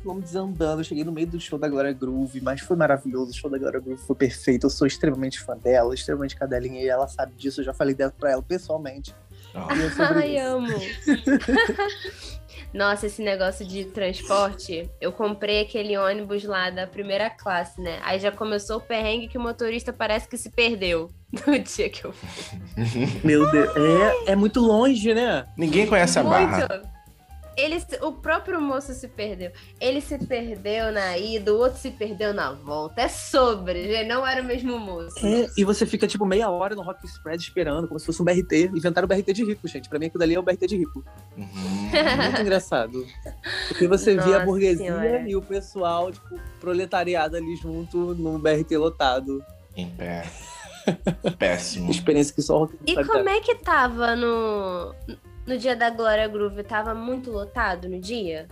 quilômetros 0.00 0.34
andando, 0.34 0.80
eu 0.80 0.84
cheguei 0.84 1.04
no 1.04 1.12
meio 1.12 1.28
do 1.28 1.38
show 1.38 1.58
da 1.58 1.68
Glória 1.68 1.92
Groove, 1.92 2.40
mas 2.40 2.60
foi 2.60 2.76
maravilhoso, 2.76 3.30
o 3.30 3.34
show 3.34 3.48
da 3.48 3.56
Glória 3.56 3.78
Groove 3.78 4.00
foi 4.02 4.16
perfeito, 4.16 4.66
eu 4.66 4.70
sou 4.70 4.86
extremamente 4.86 5.40
fã 5.40 5.56
dela, 5.56 5.94
extremamente 5.94 6.34
cadelinha, 6.34 6.82
e 6.82 6.88
ela 6.88 7.06
sabe 7.06 7.34
disso, 7.36 7.60
eu 7.60 7.64
já 7.64 7.72
falei 7.72 7.94
dela 7.94 8.12
pra 8.18 8.32
ela 8.32 8.42
pessoalmente. 8.42 9.14
Ah, 9.54 9.68
E 9.74 9.82
é 9.82 9.90
sobre 9.90 10.18
Ai, 10.18 10.36
isso. 10.36 10.46
amo. 10.46 10.68
Nossa, 12.74 13.06
esse 13.06 13.22
negócio 13.22 13.66
de 13.66 13.84
transporte, 13.86 14.90
eu 15.00 15.12
comprei 15.12 15.62
aquele 15.62 15.96
ônibus 15.96 16.44
lá 16.44 16.68
da 16.68 16.86
primeira 16.86 17.30
classe, 17.30 17.80
né? 17.80 17.98
Aí 18.02 18.18
já 18.18 18.30
começou 18.30 18.78
o 18.78 18.80
perrengue 18.80 19.28
que 19.28 19.38
o 19.38 19.40
motorista 19.40 19.92
parece 19.92 20.28
que 20.28 20.36
se 20.36 20.50
perdeu 20.50 21.10
no 21.46 21.58
dia 21.58 21.88
que 21.88 22.04
eu 22.04 22.12
fui. 22.12 22.58
Meu 23.24 23.50
Deus, 23.50 23.70
é, 23.76 24.32
é 24.32 24.36
muito 24.36 24.60
longe, 24.60 25.14
né? 25.14 25.46
Ninguém 25.56 25.86
conhece 25.86 26.18
a 26.18 26.22
barra. 26.22 26.95
Ele, 27.56 27.82
o 28.02 28.12
próprio 28.12 28.60
moço 28.60 28.92
se 28.92 29.08
perdeu. 29.08 29.50
Ele 29.80 30.00
se 30.00 30.18
perdeu 30.18 30.92
na 30.92 31.16
ida, 31.16 31.54
o 31.54 31.58
outro 31.58 31.78
se 31.78 31.90
perdeu 31.90 32.34
na 32.34 32.52
volta. 32.52 33.00
É 33.00 33.08
sobre, 33.08 33.84
gente, 33.84 34.08
não 34.08 34.26
era 34.26 34.42
o 34.42 34.44
mesmo 34.44 34.78
moço. 34.78 35.26
É, 35.26 35.46
e 35.56 35.64
você 35.64 35.86
fica 35.86 36.06
tipo 36.06 36.26
meia 36.26 36.50
hora 36.50 36.74
no 36.74 36.82
Rock 36.82 37.06
Express 37.06 37.42
esperando, 37.42 37.88
como 37.88 37.98
se 37.98 38.04
fosse 38.04 38.20
um 38.20 38.24
BRT. 38.24 38.70
Inventaram 38.74 39.06
o 39.06 39.08
BRT 39.08 39.32
de 39.32 39.44
rico, 39.44 39.66
gente. 39.66 39.88
Pra 39.88 39.98
mim 39.98 40.06
aquilo 40.06 40.20
dali 40.20 40.34
é 40.34 40.38
o 40.38 40.42
BRT 40.42 40.66
de 40.66 40.76
rico. 40.76 41.04
Uhum. 41.36 41.46
Muito 41.46 42.40
engraçado. 42.42 43.06
Porque 43.68 43.88
você 43.88 44.14
Nossa 44.14 44.36
a 44.36 44.44
burguesia 44.44 44.76
Senhora. 44.76 45.28
e 45.28 45.34
o 45.34 45.40
pessoal, 45.40 46.12
tipo, 46.12 46.38
proletariado 46.60 47.36
ali 47.36 47.56
junto 47.56 48.14
no 48.14 48.38
BRT 48.38 48.76
lotado. 48.76 49.42
Em 49.74 49.88
pé. 49.88 50.24
Péssimo. 51.38 51.90
Experiência 51.90 52.34
que 52.34 52.42
só 52.42 52.56
o 52.56 52.58
Rock 52.60 52.76
E 52.86 52.94
sabe 52.94 53.08
como 53.08 53.28
é 53.28 53.40
que 53.40 53.54
tava 53.56 54.14
no, 54.14 54.94
no 55.46 55.56
dia 55.56 55.76
da 55.76 55.90
Glória 55.90 56.26
Groove? 56.28 56.62
Tava 56.62 56.94
muito 56.94 57.30
lotado 57.30 57.88
no 57.88 58.00
dia? 58.00 58.48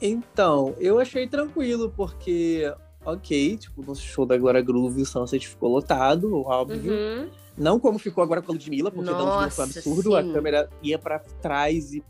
Então, 0.00 0.74
eu 0.78 0.98
achei 0.98 1.26
tranquilo, 1.26 1.92
porque, 1.96 2.72
ok, 3.04 3.56
tipo, 3.56 3.82
no 3.82 3.94
show 3.94 4.26
da 4.26 4.36
Glória 4.36 4.60
Groove 4.60 5.02
o 5.02 5.06
Sunset 5.06 5.46
ficou 5.48 5.70
lotado, 5.70 6.42
óbvio. 6.42 6.92
Uhum. 6.92 7.30
Não 7.56 7.78
como 7.78 7.98
ficou 7.98 8.22
agora 8.24 8.42
com 8.42 8.50
a 8.50 8.54
Ludmilla, 8.54 8.90
porque 8.90 9.10
da 9.10 9.16
Ludmilla 9.16 9.50
foi 9.50 9.64
um 9.64 9.66
Nossa, 9.68 9.78
absurdo. 9.78 10.16
A 10.16 10.22
sim. 10.22 10.32
câmera 10.32 10.68
ia 10.82 10.98
pra 10.98 11.18
trás 11.40 11.92
e 11.94 12.02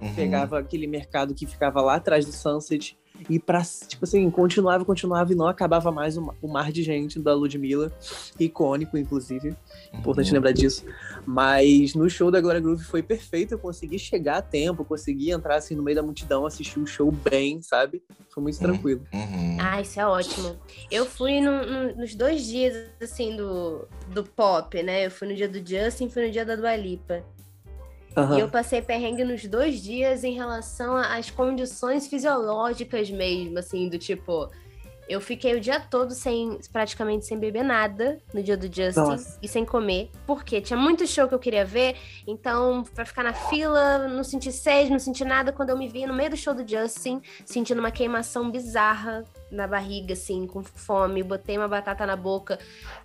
Uhum. 0.00 0.14
pegava 0.14 0.58
aquele 0.58 0.86
mercado 0.86 1.34
que 1.34 1.46
ficava 1.46 1.80
lá 1.80 1.94
atrás 1.94 2.26
do 2.26 2.32
Sunset. 2.32 2.98
E 3.30 3.38
pra, 3.38 3.62
tipo 3.62 4.04
assim, 4.04 4.28
continuava, 4.30 4.84
continuava 4.84 5.32
e 5.32 5.36
não 5.36 5.46
acabava 5.46 5.90
mais 5.90 6.16
o, 6.18 6.34
mar 6.48 6.70
de 6.72 6.82
gente 6.82 7.18
da 7.18 7.32
Ludmilla. 7.32 7.90
Icônico, 8.38 8.98
inclusive. 8.98 9.54
Importante 9.94 10.28
Uhum. 10.28 10.34
lembrar 10.34 10.52
disso. 10.52 10.84
Mas 11.24 11.94
no 11.94 12.10
show 12.10 12.30
da 12.30 12.40
Glória 12.40 12.60
Groove 12.60 12.84
foi 12.84 13.02
perfeito. 13.02 13.54
Eu 13.54 13.58
consegui 13.58 13.98
chegar 13.98 14.38
a 14.38 14.42
tempo, 14.42 14.84
consegui 14.84 15.30
entrar 15.30 15.56
assim 15.56 15.74
no 15.74 15.82
meio 15.82 15.96
da 15.96 16.02
multidão, 16.02 16.44
assistir 16.44 16.80
o 16.80 16.86
show 16.86 17.10
bem, 17.10 17.62
sabe? 17.62 18.02
Foi 18.30 18.42
muito 18.42 18.56
Uhum. 18.56 18.62
tranquilo. 18.62 19.06
Uhum. 19.12 19.56
Ah, 19.60 19.80
isso 19.80 19.98
é 20.00 20.06
ótimo. 20.06 20.56
Eu 20.90 21.06
fui 21.06 21.40
no- 21.40 21.64
no- 21.64 21.96
nos 21.96 22.14
dois 22.14 22.44
dias, 22.44 22.74
assim, 23.00 23.36
do, 23.36 23.86
do 24.12 24.24
pop, 24.24 24.82
né? 24.82 25.06
Eu 25.06 25.10
fui 25.10 25.28
no 25.28 25.34
dia 25.36 25.48
do 25.48 25.58
Justin 25.66 26.06
e 26.06 26.10
fui 26.10 26.26
no 26.26 26.32
dia 26.32 26.44
da 26.44 26.56
Dua 26.56 26.74
Lipa. 26.76 27.24
Aham. 28.16 28.38
E 28.38 28.40
eu 28.40 28.48
passei 28.48 28.80
perrengue 28.80 29.24
nos 29.24 29.44
dois 29.44 29.82
dias 29.82 30.22
em 30.22 30.34
relação 30.34 30.96
às 30.96 31.30
condições 31.30 32.06
fisiológicas 32.06 33.10
mesmo, 33.10 33.58
assim, 33.58 33.88
do 33.88 33.98
tipo. 33.98 34.48
Eu 35.08 35.20
fiquei 35.20 35.54
o 35.54 35.60
dia 35.60 35.78
todo 35.78 36.12
sem, 36.12 36.58
praticamente 36.72 37.26
sem 37.26 37.38
beber 37.38 37.62
nada 37.62 38.20
no 38.32 38.42
dia 38.42 38.56
do 38.56 38.66
Justin 38.66 39.00
Nossa. 39.00 39.38
e 39.42 39.46
sem 39.46 39.64
comer, 39.64 40.10
porque 40.26 40.60
tinha 40.60 40.78
muito 40.78 41.06
show 41.06 41.28
que 41.28 41.34
eu 41.34 41.38
queria 41.38 41.64
ver, 41.64 41.96
então 42.26 42.82
pra 42.94 43.04
ficar 43.04 43.22
na 43.22 43.34
fila, 43.34 44.08
não 44.08 44.24
senti 44.24 44.50
sede, 44.50 44.90
não 44.90 44.98
senti 44.98 45.24
nada, 45.24 45.52
quando 45.52 45.70
eu 45.70 45.76
me 45.76 45.88
vi 45.88 46.06
no 46.06 46.14
meio 46.14 46.30
do 46.30 46.36
show 46.36 46.54
do 46.54 46.66
Justin, 46.66 47.20
sentindo 47.44 47.80
uma 47.80 47.90
queimação 47.90 48.50
bizarra 48.50 49.24
na 49.50 49.66
barriga, 49.66 50.14
assim, 50.14 50.46
com 50.46 50.62
fome, 50.62 51.22
botei 51.22 51.58
uma 51.58 51.68
batata 51.68 52.06
na 52.06 52.16
boca, 52.16 52.58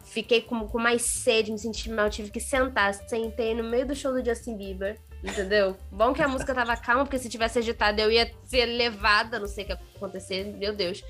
fiquei 0.04 0.42
com, 0.42 0.68
com 0.68 0.80
mais 0.80 1.02
sede, 1.02 1.52
me 1.52 1.60
senti 1.60 1.92
mal, 1.92 2.10
tive 2.10 2.32
que 2.32 2.40
sentar, 2.40 2.94
sentei 2.94 3.54
no 3.54 3.64
meio 3.64 3.86
do 3.86 3.96
show 3.96 4.14
do 4.14 4.24
Justin 4.24 4.56
Bieber, 4.56 4.98
entendeu? 5.24 5.76
Bom 5.92 6.14
que 6.14 6.22
a 6.22 6.28
música 6.28 6.56
tava 6.56 6.78
calma, 6.78 7.04
porque 7.04 7.20
se 7.20 7.30
tivesse 7.30 7.60
agitada 7.60 8.02
eu 8.02 8.10
ia 8.10 8.32
ser 8.46 8.66
levada, 8.66 9.38
não 9.38 9.48
sei 9.48 9.66
o 9.66 9.68
que 9.68 9.74
ia 9.74 9.80
acontecer, 9.96 10.46
meu 10.46 10.74
Deus. 10.74 11.04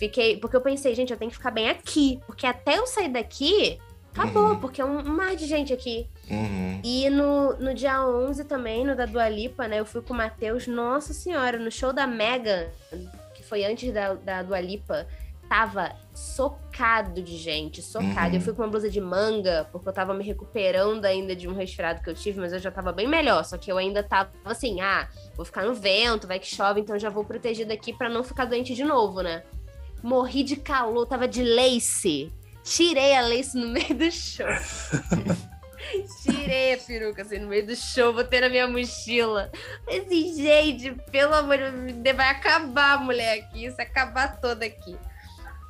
Fiquei, 0.00 0.38
porque 0.38 0.56
eu 0.56 0.62
pensei, 0.62 0.94
gente, 0.94 1.12
eu 1.12 1.18
tenho 1.18 1.30
que 1.30 1.36
ficar 1.36 1.50
bem 1.50 1.68
aqui, 1.68 2.18
porque 2.26 2.46
até 2.46 2.78
eu 2.78 2.86
sair 2.86 3.10
daqui, 3.10 3.78
acabou, 4.14 4.52
Uhum. 4.52 4.58
porque 4.58 4.80
é 4.80 4.84
um, 4.84 5.04
mar 5.04 5.36
de 5.36 5.44
gente 5.44 5.74
aqui. 5.74 6.08
Uhum. 6.30 6.80
E 6.82 7.10
no, 7.10 7.52
no 7.58 7.74
dia 7.74 8.02
11 8.02 8.44
também, 8.44 8.82
no 8.82 8.96
da 8.96 9.04
Dua 9.04 9.28
Lipa, 9.28 9.68
né? 9.68 9.78
Eu 9.78 9.84
fui 9.84 10.00
com 10.00 10.14
o 10.14 10.16
Matheus. 10.16 10.66
Nossa 10.66 11.12
Senhora, 11.12 11.58
no 11.58 11.70
show 11.70 11.92
da 11.92 12.06
Megan, 12.06 12.68
que 13.34 13.42
foi 13.42 13.62
antes 13.62 13.92
da, 13.92 14.14
da 14.14 14.42
Dua 14.42 14.58
Lipa, 14.58 15.06
tava 15.50 15.94
socado 16.14 17.20
de 17.20 17.36
gente, 17.36 17.82
socado. 17.82 18.30
Uhum. 18.30 18.36
Eu 18.36 18.40
fui 18.40 18.54
com 18.54 18.62
uma 18.62 18.68
blusa 18.68 18.88
de 18.88 19.02
manga, 19.02 19.68
porque 19.70 19.86
eu 19.86 19.92
tava 19.92 20.14
me 20.14 20.24
recuperando 20.24 21.04
ainda 21.04 21.36
de 21.36 21.46
um 21.46 21.52
resfriado 21.52 22.02
que 22.02 22.08
eu 22.08 22.14
tive, 22.14 22.40
mas 22.40 22.54
eu 22.54 22.58
já 22.58 22.70
tava 22.70 22.90
bem 22.90 23.06
melhor. 23.06 23.44
Só 23.44 23.58
que 23.58 23.70
eu 23.70 23.76
ainda 23.76 24.02
tava 24.02 24.30
assim, 24.46 24.80
ah, 24.80 25.06
vou 25.36 25.44
ficar 25.44 25.62
no 25.66 25.74
vento, 25.74 26.26
vai 26.26 26.38
que 26.38 26.46
chove, 26.46 26.80
então 26.80 26.98
já 26.98 27.10
vou 27.10 27.22
protegida 27.22 27.74
aqui 27.74 27.92
pra 27.92 28.08
não 28.08 28.24
ficar 28.24 28.46
doente 28.46 28.74
de 28.74 28.82
novo, 28.82 29.20
né? 29.20 29.42
Morri 30.02 30.42
de 30.42 30.56
calor, 30.56 31.06
tava 31.06 31.28
de 31.28 31.42
lace. 31.42 32.32
Tirei 32.64 33.14
a 33.14 33.22
lace 33.22 33.56
no 33.56 33.68
meio 33.68 33.94
do 33.94 34.10
show. 34.10 34.46
Tirei 36.22 36.74
a 36.74 36.78
peruca 36.78 37.22
assim 37.22 37.38
no 37.38 37.48
meio 37.48 37.66
do 37.66 37.74
show, 37.74 38.12
botei 38.12 38.40
na 38.40 38.48
minha 38.48 38.68
mochila. 38.68 39.50
Falei 39.84 40.00
assim, 40.00 40.36
gente, 40.36 40.92
pelo 41.10 41.34
amor 41.34 41.56
de 41.58 41.92
Deus, 41.94 42.16
vai 42.16 42.28
acabar 42.28 42.94
a 42.94 42.98
mulher 42.98 43.38
aqui, 43.40 43.64
isso 43.64 43.76
vai 43.76 43.86
acabar 43.86 44.40
toda 44.40 44.64
aqui. 44.64 44.96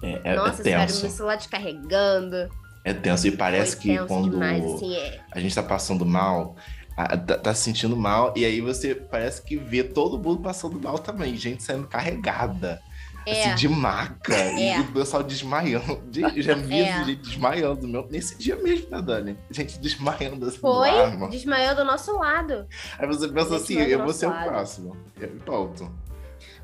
É, 0.02 0.20
é, 0.24 0.34
Nossa, 0.34 0.62
é 0.62 0.64
sério, 0.64 1.00
meu 1.00 1.10
celular 1.10 1.36
descarregando. 1.36 2.50
É 2.84 2.92
tenso. 2.92 3.26
E 3.26 3.30
parece 3.36 3.76
Foi 3.76 3.82
que 3.82 4.06
quando 4.06 4.30
demais, 4.30 4.64
assim, 4.64 4.94
é. 4.94 5.20
a 5.30 5.38
gente 5.40 5.54
tá 5.54 5.62
passando 5.62 6.04
mal, 6.04 6.56
a- 6.96 7.16
tá, 7.16 7.36
tá 7.38 7.54
se 7.54 7.62
sentindo 7.62 7.96
mal, 7.96 8.32
e 8.36 8.44
aí 8.44 8.60
você 8.60 8.94
parece 8.94 9.42
que 9.42 9.56
vê 9.56 9.84
todo 9.84 10.18
mundo 10.18 10.40
passando 10.42 10.80
mal 10.80 10.98
também. 10.98 11.36
Gente 11.36 11.62
saindo 11.62 11.86
carregada. 11.86 12.82
É. 13.26 13.44
Assim, 13.44 13.54
de 13.54 13.68
maca. 13.68 14.34
É. 14.34 14.78
E 14.78 14.80
o 14.80 14.92
pessoal 14.92 15.22
desmaiando. 15.22 15.96
De- 16.10 16.40
já 16.42 16.54
vi 16.54 16.80
É. 16.80 17.04
gente 17.04 17.16
desmaiando. 17.22 17.86
Meu, 17.86 18.06
nesse 18.10 18.36
dia 18.38 18.56
mesmo, 18.56 18.88
né, 18.90 19.02
Dani? 19.02 19.38
Gente 19.50 19.78
desmaiando 19.78 20.46
assim 20.46 20.58
Foi, 20.58 20.90
mano. 20.90 21.28
desmaiou 21.30 21.74
do 21.74 21.84
nosso 21.84 22.16
lado. 22.18 22.66
Aí 22.98 23.06
você 23.06 23.28
pensa 23.28 23.56
assim, 23.56 23.78
eu 23.78 24.02
vou 24.02 24.12
ser 24.12 24.26
o 24.26 24.30
lado. 24.30 24.48
próximo. 24.48 24.96
E 25.20 25.26
pronto. 25.26 25.92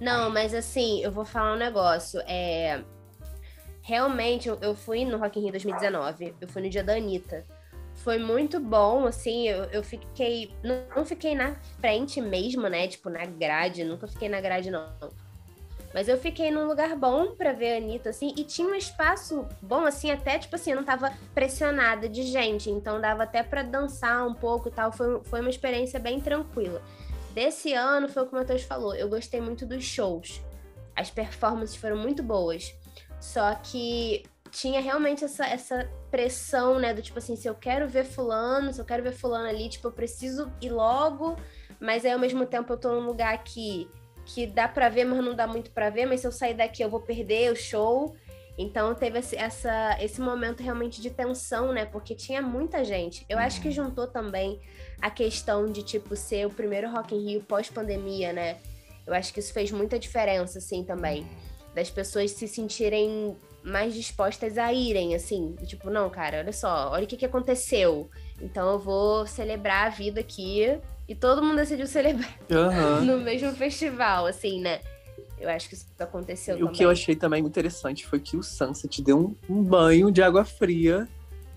Não, 0.01 0.31
mas 0.31 0.55
assim, 0.55 1.03
eu 1.03 1.11
vou 1.13 1.25
falar 1.25 1.55
um 1.55 1.59
negócio. 1.59 2.21
É... 2.27 2.83
Realmente, 3.83 4.49
eu, 4.49 4.59
eu 4.61 4.75
fui 4.75 5.05
no 5.05 5.17
Rock 5.19 5.39
in 5.39 5.43
Rio 5.43 5.53
2019. 5.53 6.35
Eu 6.41 6.49
fui 6.49 6.63
no 6.63 6.69
dia 6.69 6.83
da 6.83 6.95
Anitta. 6.95 7.45
Foi 7.95 8.19
muito 8.19 8.61
bom, 8.61 9.07
assim, 9.07 9.49
eu, 9.49 9.65
eu 9.67 9.83
fiquei... 9.83 10.55
Não, 10.63 10.83
não 10.97 11.05
fiquei 11.05 11.35
na 11.35 11.55
frente 11.81 12.21
mesmo, 12.21 12.69
né? 12.69 12.89
Tipo, 12.89 13.09
na 13.09 13.25
grade. 13.25 13.85
Nunca 13.85 14.07
fiquei 14.09 14.29
na 14.29 14.41
grade, 14.41 14.71
não. 14.71 14.87
Mas 15.97 16.09
eu 16.09 16.19
fiquei 16.19 16.51
num 16.51 16.67
lugar 16.67 16.95
bom 16.95 17.35
pra 17.35 17.55
ver 17.55 17.73
a 17.73 17.77
Anitta, 17.79 18.11
assim. 18.11 18.35
E 18.37 18.45
tinha 18.45 18.69
um 18.69 18.75
espaço 18.75 19.49
bom, 19.63 19.87
assim, 19.87 20.11
até, 20.11 20.39
tipo 20.39 20.55
assim, 20.55 20.73
eu 20.73 20.77
não 20.77 20.85
tava 20.85 21.11
pressionada 21.35 22.07
de 22.07 22.23
gente. 22.23 22.69
Então 22.69 23.01
dava 23.01 23.23
até 23.23 23.43
pra 23.43 23.63
dançar 23.63 24.29
um 24.29 24.35
pouco 24.35 24.69
e 24.69 24.71
tal. 24.71 24.93
Foi, 24.93 25.25
foi 25.25 25.41
uma 25.41 25.49
experiência 25.49 25.99
bem 25.99 26.21
tranquila. 26.21 26.83
Desse 27.33 27.73
ano, 27.73 28.11
foi 28.11 28.25
o 28.25 28.27
que 28.27 28.35
o 28.35 28.39
Matheus 28.39 28.61
falou. 28.61 28.95
Eu 28.95 29.09
gostei 29.09 29.41
muito 29.41 29.65
dos 29.65 29.85
shows. 29.85 30.43
As 30.95 31.09
performances 31.09 31.77
foram 31.77 31.97
muito 31.97 32.23
boas. 32.23 32.75
Só 33.19 33.55
que 33.55 34.23
tinha 34.51 34.83
realmente 34.83 35.25
essa, 35.25 35.47
essa 35.47 35.91
pressão, 36.11 36.79
né? 36.79 36.93
Do 36.93 37.01
tipo 37.01 37.21
assim, 37.21 37.37
se 37.37 37.49
eu 37.49 37.55
quero 37.55 37.89
ver 37.89 38.05
fulano, 38.05 38.71
se 38.71 38.79
eu 38.79 38.85
quero 38.85 39.03
ver 39.03 39.13
fulano 39.13 39.49
ali, 39.49 39.71
tipo, 39.71 39.89
eu 39.89 39.93
preciso 39.93 40.53
ir 40.61 40.69
logo, 40.69 41.37
mas 41.81 42.05
aí 42.05 42.13
ao 42.13 42.19
mesmo 42.19 42.45
tempo 42.45 42.71
eu 42.71 42.77
tô 42.77 43.01
num 43.01 43.07
lugar 43.07 43.43
que, 43.43 43.89
que 44.27 44.47
dá 44.47 44.67
pra 44.67 44.89
ver, 44.89 45.05
mas 45.05 45.25
não 45.25 45.35
dá 45.35 45.47
muito 45.47 45.71
pra 45.71 45.89
ver, 45.89 46.05
mas 46.05 46.21
se 46.21 46.27
eu 46.27 46.33
sair 46.33 46.55
daqui 46.55 46.83
eu 46.83 46.91
vou 46.91 47.01
perder 47.01 47.53
o 47.53 47.57
show. 47.57 48.15
Então 48.59 48.95
teve 48.95 49.19
esse, 49.19 49.37
essa, 49.37 49.97
esse 50.01 50.21
momento 50.21 50.63
realmente 50.63 51.01
de 51.01 51.11
tensão, 51.11 51.73
né? 51.73 51.85
Porque 51.85 52.15
tinha 52.15 52.43
muita 52.43 52.85
gente. 52.85 53.25
Eu 53.29 53.39
acho 53.39 53.61
que 53.61 53.71
juntou 53.71 54.07
também 54.07 54.61
a 55.01 55.11
questão 55.11 55.71
de, 55.71 55.83
tipo, 55.83 56.17
ser 56.17 56.47
o 56.47 56.51
primeiro 56.51 56.91
Rock 56.91 57.15
in 57.15 57.25
Rio 57.25 57.43
pós-pandemia, 57.43 58.33
né? 58.33 58.57
Eu 59.07 59.15
acho 59.15 59.33
que 59.33 59.41
isso 59.41 59.53
fez 59.53 59.71
muita 59.71 59.99
diferença, 59.99 60.59
assim, 60.59 60.83
também. 60.83 61.27
Das 61.75 61.91
pessoas 61.91 62.31
se 62.31 62.49
sentirem 62.49 63.37
mais 63.63 63.95
dispostas 63.95 64.57
a 64.57 64.73
irem, 64.73 65.15
assim. 65.15 65.55
Tipo, 65.67 65.91
não, 65.91 66.09
cara, 66.09 66.39
olha 66.39 66.53
só, 66.53 66.91
olha 66.91 67.05
o 67.05 67.07
que, 67.07 67.17
que 67.17 67.27
aconteceu. 67.27 68.11
Então 68.41 68.71
eu 68.71 68.79
vou 68.79 69.27
celebrar 69.27 69.87
a 69.87 69.91
vida 69.91 70.21
aqui. 70.21 70.81
E 71.09 71.15
todo 71.15 71.43
mundo 71.43 71.57
decidiu 71.57 71.87
celebrar 71.87 72.35
Aham. 72.51 73.03
no 73.05 73.19
mesmo 73.21 73.53
festival, 73.53 74.27
assim, 74.27 74.61
né? 74.61 74.81
Eu 75.39 75.49
acho 75.51 75.69
que 75.69 75.75
isso 75.75 75.87
aconteceu 75.99 76.55
E 76.57 76.63
o 76.63 76.67
também. 76.67 76.77
que 76.79 76.85
eu 76.85 76.91
achei 76.91 77.15
também 77.15 77.43
muito 77.43 77.53
interessante 77.53 78.07
foi 78.07 78.19
que 78.19 78.37
o 78.37 78.43
Sunset 78.43 79.03
deu 79.03 79.19
um, 79.49 79.57
um 79.59 79.63
banho 79.63 80.11
de 80.11 80.23
água 80.23 80.45
fria 80.45 81.07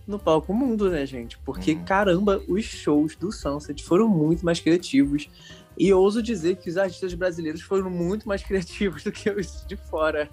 no 0.06 0.20
palco 0.20 0.54
mundo, 0.54 0.90
né, 0.90 1.06
gente? 1.06 1.38
Porque, 1.40 1.74
Uhum. 1.74 1.86
caramba, 1.86 2.42
os 2.48 2.66
shows 2.66 3.16
do 3.16 3.32
Sunset 3.32 3.84
foram 3.84 4.08
muito 4.10 4.44
mais 4.46 4.60
criativos. 4.60 5.30
E 5.78 5.94
ouso 5.94 6.22
dizer 6.22 6.58
que 6.58 6.70
os 6.70 6.76
artistas 6.78 7.14
brasileiros 7.14 7.62
foram 7.62 7.90
muito 7.90 8.28
mais 8.28 8.44
criativos 8.44 9.04
do 9.04 9.12
que 9.12 9.30
os 9.30 9.66
de 9.66 9.78
fora. 9.78 10.28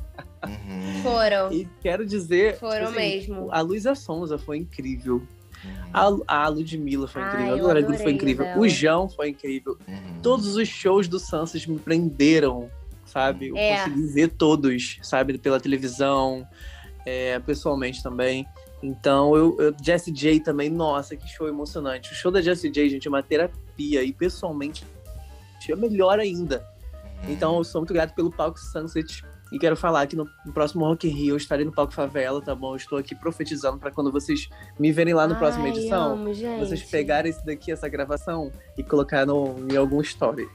Uhum. 0.45 1.03
Foram. 1.03 1.53
E 1.53 1.69
quero 1.81 2.05
dizer. 2.05 2.57
Foram 2.59 2.87
tipo 2.87 2.99
assim, 2.99 3.11
mesmo. 3.11 3.49
A 3.53 3.61
Luísa 3.61 3.95
Sonza 3.95 4.37
foi 4.39 4.57
incrível. 4.59 5.23
Uhum. 5.95 6.23
A, 6.27 6.45
a 6.45 6.49
Ludmilla 6.49 7.09
foi 7.09 7.23
Ai, 7.23 7.29
incrível. 7.29 7.49
eu 7.49 7.57
A 7.57 7.61
Glória 7.61 7.83
Groove 7.83 8.03
foi 8.03 8.13
incrível. 8.13 8.45
dela. 8.45 8.61
O 8.61 8.69
João 8.69 9.09
foi 9.09 9.29
incrível. 9.31 9.79
Uhum. 9.89 10.21
Todos 10.23 10.57
os 10.57 10.69
shows 10.69 11.09
do 11.09 11.19
Sunset 11.19 11.71
me 11.71 11.79
prenderam, 11.79 12.71
sabe? 13.05 13.49
Eu 13.49 13.57
É. 13.57 13.79
consegui 13.85 14.07
ver 14.13 14.29
todos, 14.29 14.99
sabe? 15.03 15.39
Pela 15.39 15.59
televisão, 15.61 16.47
é, 17.07 17.39
pessoalmente 17.41 18.03
também. 18.03 18.47
Então, 18.83 19.35
eu, 19.35 19.57
eu 19.59 19.75
Jessie 19.83 20.13
J 20.13 20.41
também, 20.41 20.69
nossa, 20.69 21.17
que 21.17 21.27
show 21.29 21.49
emocionante. 21.49 22.13
O 22.13 22.15
show 22.15 22.31
da 22.31 22.43
Jessie 22.43 22.71
J, 22.71 22.91
gente, 22.91 23.07
é 23.07 23.11
uma 23.11 23.23
terapia 23.23 24.03
e 24.03 24.13
pessoalmente 24.13 24.85
é 25.69 25.75
melhor 25.75 26.21
ainda. 26.21 26.65
Uhum. 27.25 27.33
Então, 27.33 27.57
eu 27.57 27.65
sou 27.65 27.81
muito 27.81 27.93
grato 27.93 28.15
pelo 28.15 28.31
palco 28.31 28.57
Sunset. 28.61 29.25
E 29.53 29.59
quero 29.61 29.77
falar 29.77 30.07
que 30.09 30.17
no, 30.17 30.29
próximo 30.53 30.85
Rock 30.85 31.07
in 31.07 31.11
Rio 31.13 31.31
eu 31.35 31.37
estarei 31.37 31.65
no 31.65 31.71
palco 31.73 31.93
Favela, 31.93 32.43
tá 32.43 32.53
bom? 32.55 32.73
Eu 32.73 32.77
estou 32.77 32.99
aqui 32.99 33.15
profetizando 33.15 33.79
para 33.79 33.93
quando 33.93 34.11
vocês 34.11 34.49
me 34.79 34.91
verem 34.91 35.15
lá 35.15 35.27
no 35.29 35.37
próxima 35.37 35.65
Ai, 35.67 35.71
edição, 35.71 36.13
amo, 36.15 36.35
gente. 36.35 36.59
vocês 36.59 36.83
pegarem 36.83 37.31
esse 37.31 37.45
daqui, 37.47 37.71
essa 37.71 37.89
gravação, 37.89 38.51
e 38.77 38.83
colocar 38.83 39.25
no, 39.25 39.55
em 39.71 39.77
algum 39.77 40.01
story. 40.01 40.49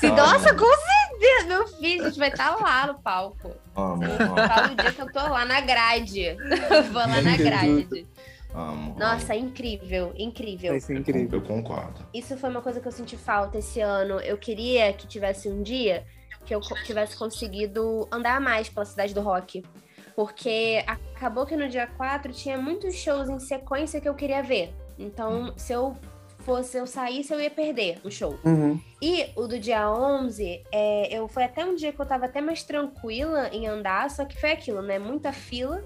Se- 0.00 0.10
Nossa, 0.10 0.52
com 0.52 0.66
certeza, 0.66 1.46
meu 1.46 1.68
filho, 1.68 2.02
a 2.02 2.08
gente 2.08 2.18
vai 2.18 2.28
estar 2.28 2.56
lá 2.56 2.88
no 2.88 2.98
palco. 3.00 3.52
Amo, 3.76 4.02
Fala 4.48 4.72
o 4.72 4.74
dia 4.76 4.92
que 4.92 5.00
eu 5.02 5.12
tô 5.12 5.20
lá 5.20 5.44
na 5.44 5.60
grade. 5.60 6.20
Eu 6.24 6.36
vou 6.92 7.02
lá 7.02 7.20
na 7.22 7.36
grade. 7.36 8.04
amo. 8.52 8.96
Nossa, 8.98 9.34
é 9.34 9.38
incrível, 9.38 10.12
incrível. 10.18 10.72
Vai 10.72 10.80
ser 10.80 10.94
amo. 10.94 11.02
incrível. 11.02 11.38
Eu 11.38 11.46
concordo. 11.46 12.04
Isso 12.12 12.36
foi 12.36 12.50
uma 12.50 12.60
coisa 12.60 12.80
que 12.80 12.88
eu 12.88 12.92
senti 12.92 13.16
falta 13.16 13.58
esse 13.58 13.80
ano. 13.80 14.18
Eu 14.20 14.36
queria 14.36 14.92
que 14.92 15.06
tivesse 15.06 15.48
um 15.48 15.62
dia 15.62 16.04
que 16.44 16.54
eu 16.54 16.60
tivesse 16.84 17.16
conseguido 17.16 18.08
andar 18.10 18.40
mais 18.40 18.68
pela 18.68 18.84
cidade 18.84 19.14
do 19.14 19.20
rock. 19.20 19.62
Porque 20.14 20.84
acabou 20.86 21.44
que 21.44 21.56
no 21.56 21.68
dia 21.68 21.86
4 21.86 22.32
tinha 22.32 22.56
muitos 22.56 22.94
shows 22.94 23.28
em 23.28 23.38
sequência 23.40 24.00
que 24.00 24.08
eu 24.08 24.14
queria 24.14 24.42
ver. 24.42 24.72
Então, 24.98 25.52
se 25.56 25.72
eu 25.72 25.96
fosse 26.44 26.76
eu 26.76 26.86
saísse, 26.86 27.32
eu 27.32 27.40
ia 27.40 27.50
perder 27.50 27.98
o 28.04 28.10
show. 28.10 28.38
Uhum. 28.44 28.78
E 29.00 29.26
o 29.34 29.46
do 29.46 29.58
dia 29.58 29.90
11, 29.90 30.62
é, 30.70 31.18
eu, 31.18 31.26
foi 31.26 31.44
até 31.44 31.64
um 31.64 31.74
dia 31.74 31.92
que 31.92 32.00
eu 32.00 32.06
tava 32.06 32.26
até 32.26 32.40
mais 32.40 32.62
tranquila 32.62 33.48
em 33.48 33.66
andar, 33.66 34.10
só 34.10 34.24
que 34.24 34.38
foi 34.38 34.52
aquilo, 34.52 34.82
né? 34.82 34.98
Muita 34.98 35.32
fila. 35.32 35.82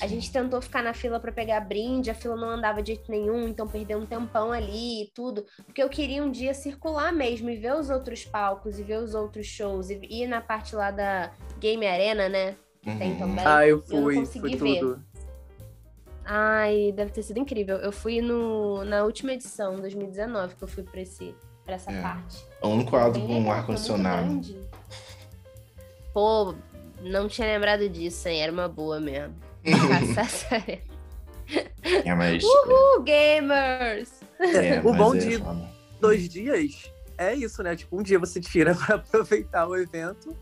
A 0.00 0.06
gente 0.06 0.30
tentou 0.30 0.60
ficar 0.60 0.82
na 0.82 0.92
fila 0.92 1.18
para 1.18 1.32
pegar 1.32 1.60
brinde, 1.60 2.10
a 2.10 2.14
fila 2.14 2.36
não 2.36 2.50
andava 2.50 2.82
de 2.82 2.94
jeito 2.94 3.10
nenhum, 3.10 3.48
então 3.48 3.66
perdeu 3.66 3.98
um 3.98 4.06
tempão 4.06 4.52
ali 4.52 5.04
e 5.04 5.10
tudo. 5.14 5.44
Porque 5.64 5.82
eu 5.82 5.88
queria 5.88 6.22
um 6.22 6.30
dia 6.30 6.52
circular 6.54 7.12
mesmo 7.12 7.48
e 7.50 7.56
ver 7.56 7.74
os 7.74 7.88
outros 7.90 8.24
palcos 8.24 8.78
e 8.78 8.82
ver 8.82 8.98
os 9.02 9.14
outros 9.14 9.46
shows 9.46 9.88
e 9.90 9.98
ir 10.10 10.26
na 10.26 10.40
parte 10.40 10.76
lá 10.76 10.90
da 10.90 11.30
Game 11.58 11.86
Arena, 11.86 12.28
né? 12.28 12.54
Que 12.82 12.94
tem 12.96 13.12
Uhum. 13.12 13.18
também. 13.18 13.44
Ah, 13.46 13.66
eu 13.66 13.76
não 13.76 13.82
fui, 14.02 14.14
consegui 14.16 14.58
foi 14.58 14.72
ver. 14.74 14.80
tudo. 14.80 15.02
Ai, 16.24 16.92
deve 16.94 17.10
ter 17.10 17.22
sido 17.22 17.38
incrível. 17.38 17.76
Eu 17.78 17.90
fui 17.90 18.20
no, 18.20 18.84
na 18.84 19.02
última 19.04 19.32
edição, 19.32 19.76
2019, 19.76 20.54
que 20.56 20.62
eu 20.62 20.68
fui 20.68 20.82
pra, 20.82 21.00
esse, 21.00 21.34
pra 21.64 21.76
essa 21.76 21.90
É. 21.90 22.02
parte. 22.02 22.44
O 22.60 22.68
único 22.68 22.94
lado 22.94 23.14
Bem 23.18 23.26
com 23.26 23.40
um 23.40 23.50
ar-condicionado. 23.50 24.40
Pô, 26.12 26.54
não 27.00 27.26
tinha 27.28 27.46
lembrado 27.46 27.88
disso, 27.88 28.28
hein? 28.28 28.42
Era 28.42 28.52
uma 28.52 28.68
boa 28.68 29.00
mesmo. 29.00 29.34
É, 32.04 32.14
mas. 32.14 32.42
Uh, 32.44 33.02
gamers! 33.02 34.10
é, 34.38 34.80
o 34.84 34.92
bom 34.94 35.14
é 35.14 35.18
de 35.18 35.38
foda. 35.38 35.68
dois 36.00 36.28
dias 36.28 36.90
é 37.16 37.34
isso, 37.34 37.62
né? 37.62 37.74
Tipo, 37.74 37.98
um 37.98 38.02
dia 38.02 38.18
você 38.18 38.40
tira 38.40 38.74
pra 38.76 38.96
aproveitar 38.96 39.66
o 39.66 39.76
evento 39.76 40.36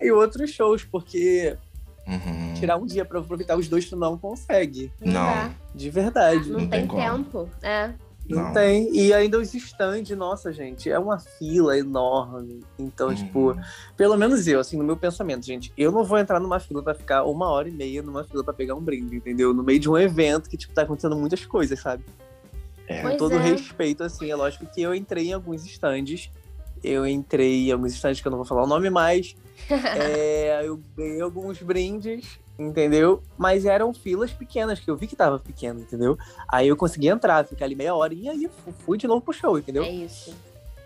e 0.00 0.10
outros 0.10 0.50
shows, 0.50 0.84
porque 0.84 1.56
Uhum. 2.04 2.54
tirar 2.54 2.76
um 2.78 2.84
dia 2.86 3.04
pra 3.04 3.20
aproveitar 3.20 3.56
os 3.56 3.68
dois 3.68 3.88
tu 3.88 3.94
não 3.94 4.18
consegue. 4.18 4.92
Não. 5.00 5.54
De 5.72 5.88
verdade. 5.88 6.50
Não, 6.50 6.58
Não 6.60 6.68
tem, 6.68 6.80
tem 6.80 6.86
como. 6.88 7.00
tempo. 7.24 7.48
É. 7.62 7.92
Não, 8.28 8.44
Não. 8.44 8.52
tem. 8.52 8.94
E 8.96 9.12
ainda 9.12 9.38
os 9.38 9.52
stands, 9.52 10.16
nossa, 10.16 10.52
gente, 10.52 10.88
é 10.90 10.98
uma 10.98 11.18
fila 11.18 11.76
enorme. 11.76 12.60
Então, 12.78 13.08
Uhum. 13.08 13.14
tipo, 13.14 13.56
pelo 13.96 14.16
menos 14.16 14.46
eu, 14.46 14.60
assim, 14.60 14.76
no 14.76 14.84
meu 14.84 14.96
pensamento, 14.96 15.44
gente, 15.44 15.72
eu 15.76 15.90
não 15.90 16.04
vou 16.04 16.18
entrar 16.18 16.38
numa 16.40 16.60
fila 16.60 16.82
pra 16.82 16.94
ficar 16.94 17.24
uma 17.24 17.48
hora 17.50 17.68
e 17.68 17.72
meia 17.72 18.02
numa 18.02 18.22
fila 18.24 18.44
pra 18.44 18.52
pegar 18.54 18.74
um 18.74 18.80
brinde, 18.80 19.16
entendeu? 19.16 19.52
No 19.52 19.62
meio 19.62 19.80
de 19.80 19.90
um 19.90 19.98
evento 19.98 20.48
que, 20.48 20.56
tipo, 20.56 20.72
tá 20.72 20.82
acontecendo 20.82 21.16
muitas 21.16 21.44
coisas, 21.44 21.80
sabe? 21.80 22.04
É. 22.86 23.02
Com 23.02 23.16
todo 23.16 23.34
é. 23.34 23.38
respeito, 23.38 24.02
assim, 24.04 24.30
é 24.30 24.36
lógico 24.36 24.66
que 24.66 24.80
eu 24.82 24.94
entrei 24.94 25.28
em 25.28 25.32
alguns 25.32 25.64
stands. 25.66 26.30
Eu 26.82 27.06
entrei 27.06 27.68
em 27.68 27.72
alguns 27.72 27.92
stands 27.92 28.20
que 28.20 28.26
eu 28.26 28.30
não 28.30 28.38
vou 28.38 28.46
falar 28.46 28.62
o 28.64 28.66
nome 28.66 28.88
mais. 28.90 29.34
É, 29.70 30.62
eu 30.64 30.80
ganhei 30.96 31.20
alguns 31.20 31.62
brindes, 31.62 32.38
entendeu? 32.68 33.22
Mas 33.38 33.64
eram 33.64 33.92
filas 33.94 34.32
pequenas, 34.32 34.78
que 34.80 34.90
eu 34.90 34.96
vi 34.96 35.06
que 35.06 35.16
tava 35.16 35.38
pequeno, 35.38 35.80
entendeu? 35.80 36.16
Aí 36.48 36.68
eu 36.68 36.76
consegui 36.76 37.08
entrar, 37.08 37.44
ficar 37.46 37.64
ali 37.66 37.74
meia 37.74 37.94
hora 37.94 38.12
e 38.14 38.28
aí 38.28 38.48
fu- 38.48 38.72
fui 38.72 38.98
de 38.98 39.06
novo 39.06 39.20
pro 39.20 39.32
show, 39.32 39.58
entendeu? 39.58 39.84
É 39.84 39.90
isso. 39.90 40.34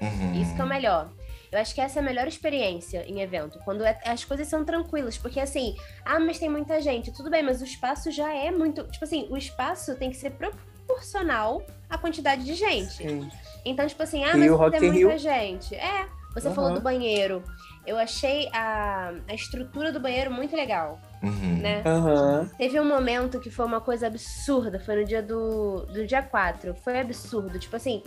Uhum. 0.00 0.32
Isso 0.40 0.54
que 0.54 0.60
é 0.60 0.64
o 0.64 0.68
melhor. 0.68 1.08
Eu 1.50 1.60
acho 1.60 1.74
que 1.74 1.80
essa 1.80 2.00
é 2.00 2.02
a 2.02 2.04
melhor 2.04 2.26
experiência 2.26 3.04
em 3.08 3.20
evento, 3.20 3.58
quando 3.64 3.84
é- 3.84 3.98
as 4.04 4.24
coisas 4.24 4.48
são 4.48 4.64
tranquilas, 4.64 5.16
porque 5.16 5.38
assim, 5.40 5.76
ah, 6.04 6.18
mas 6.18 6.38
tem 6.38 6.48
muita 6.50 6.80
gente, 6.80 7.12
tudo 7.12 7.30
bem, 7.30 7.42
mas 7.42 7.60
o 7.62 7.64
espaço 7.64 8.10
já 8.10 8.34
é 8.34 8.50
muito, 8.50 8.82
tipo 8.88 9.04
assim, 9.04 9.26
o 9.30 9.36
espaço 9.36 9.94
tem 9.94 10.10
que 10.10 10.16
ser 10.16 10.32
proporcional 10.32 11.62
à 11.88 11.96
quantidade 11.96 12.44
de 12.44 12.54
gente. 12.54 12.92
Sim. 12.94 13.28
Então, 13.64 13.86
tipo 13.86 14.02
assim, 14.02 14.22
ah, 14.24 14.36
mas 14.36 14.50
tem 14.50 14.90
muita 14.90 15.08
Rio? 15.08 15.18
gente. 15.18 15.74
É, 15.74 16.06
você 16.34 16.48
Aham. 16.48 16.54
falou 16.54 16.74
do 16.74 16.80
banheiro. 16.80 17.42
Eu 17.86 17.96
achei 17.98 18.48
a, 18.52 19.12
a 19.28 19.34
estrutura 19.34 19.92
do 19.92 20.00
banheiro 20.00 20.30
muito 20.32 20.54
legal, 20.56 21.00
Uhum. 21.22 21.58
né? 21.60 21.82
Aham. 21.86 22.50
Teve 22.58 22.78
um 22.80 22.84
momento 22.88 23.38
que 23.40 23.50
foi 23.50 23.64
uma 23.64 23.80
coisa 23.80 24.06
absurda, 24.08 24.78
foi 24.80 24.96
no 24.96 25.04
dia 25.04 25.22
do, 25.22 25.86
do 25.86 26.06
dia 26.06 26.22
4. 26.22 26.74
Foi 26.74 26.98
absurdo. 27.00 27.58
Tipo 27.58 27.76
assim, 27.76 28.02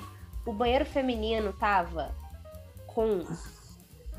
o 0.46 0.52
banheiro 0.54 0.86
feminino 0.86 1.54
tava 1.54 2.14
com. 2.88 3.26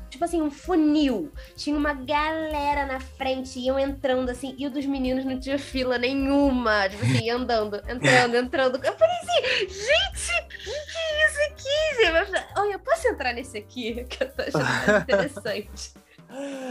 Tipo 0.09 0.25
assim, 0.25 0.41
um 0.41 0.51
funil. 0.51 1.31
Tinha 1.55 1.77
uma 1.77 1.93
galera 1.93 2.85
na 2.85 2.99
frente, 2.99 3.57
iam 3.59 3.79
entrando 3.79 4.29
assim, 4.29 4.53
e 4.57 4.67
o 4.67 4.69
dos 4.69 4.85
meninos 4.85 5.23
não 5.23 5.39
tinha 5.39 5.57
fila 5.57 5.97
nenhuma. 5.97 6.89
Tipo 6.89 7.03
assim, 7.05 7.29
andando, 7.29 7.77
entrando, 7.87 8.35
entrando. 8.35 8.75
Eu 8.83 8.93
falei 8.97 9.15
assim, 9.17 9.69
gente, 9.69 10.47
falei, 12.01 12.41
Olha, 12.57 12.73
eu 12.73 12.79
posso 12.79 13.07
entrar 13.07 13.33
nesse 13.33 13.57
aqui? 13.57 14.05
Que 14.09 14.23
eu 14.23 14.29
tô 14.31 14.41
achando 14.41 14.63
mais 14.65 15.03
interessante. 15.03 15.93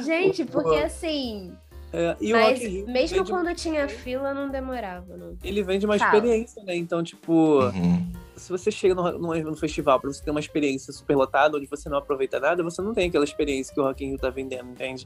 Gente, 0.05 0.45
porque 0.45 0.77
assim. 0.77 1.57
É, 1.93 2.17
e 2.21 2.33
o 2.33 2.37
Mas 2.37 2.47
Rock 2.61 2.67
Rio 2.69 2.87
mesmo 2.89 3.25
quando 3.27 3.53
tinha 3.55 3.89
fila, 3.89 4.33
não 4.33 4.49
demorava, 4.49 5.17
não. 5.17 5.37
Ele 5.43 5.61
vende 5.63 5.85
uma 5.85 5.99
Fala. 5.99 6.15
experiência, 6.17 6.63
né? 6.63 6.77
Então, 6.77 7.03
tipo, 7.03 7.33
Uhum. 7.65 8.13
se 8.37 8.51
você 8.51 8.71
chega 8.71 8.95
no, 8.95 9.19
no, 9.19 9.35
no 9.35 9.57
festival 9.57 9.99
pra 10.01 10.09
você 10.13 10.23
ter 10.25 10.31
uma 10.31 10.39
experiência 10.39 10.93
super 10.93 11.17
lotada, 11.17 11.57
onde 11.57 11.67
você 11.67 11.89
não 11.89 11.99
aproveita 11.99 12.39
nada, 12.39 12.63
você 12.63 12.81
não 12.81 12.95
tem 12.95 13.09
aquela 13.09 13.25
experiência 13.25 13.75
que 13.75 13.81
o 13.81 13.83
Rock 13.85 14.05
in 14.05 14.11
Rio 14.11 14.19
tá 14.19 14.31
vendendo, 14.31 14.71
entende? 14.71 15.05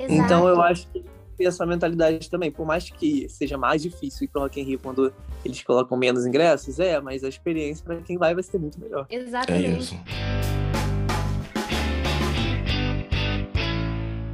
Exato. 0.00 0.20
Então 0.20 0.48
eu 0.48 0.60
acho 0.60 0.88
que 0.88 1.04
tem 1.40 1.46
essa 1.46 1.64
mentalidade 1.64 2.28
também. 2.28 2.52
Por 2.52 2.66
mais 2.66 2.90
que 2.90 3.26
seja 3.30 3.56
mais 3.56 3.80
difícil 3.80 4.26
ir 4.26 4.28
pro 4.28 4.42
Rock 4.42 4.60
in 4.60 4.64
Rio 4.64 4.78
quando 4.78 5.10
eles 5.42 5.62
colocam 5.62 5.96
menos 5.96 6.26
ingressos, 6.26 6.78
é, 6.78 7.00
mas 7.00 7.24
a 7.24 7.28
experiência 7.28 7.82
pra 7.82 7.96
quem 8.02 8.18
vai 8.18 8.34
vai 8.34 8.42
ser 8.42 8.58
muito 8.58 8.78
melhor. 8.78 9.06
É 9.08 9.16
Exatamente. 9.16 9.80
isso. 9.80 9.94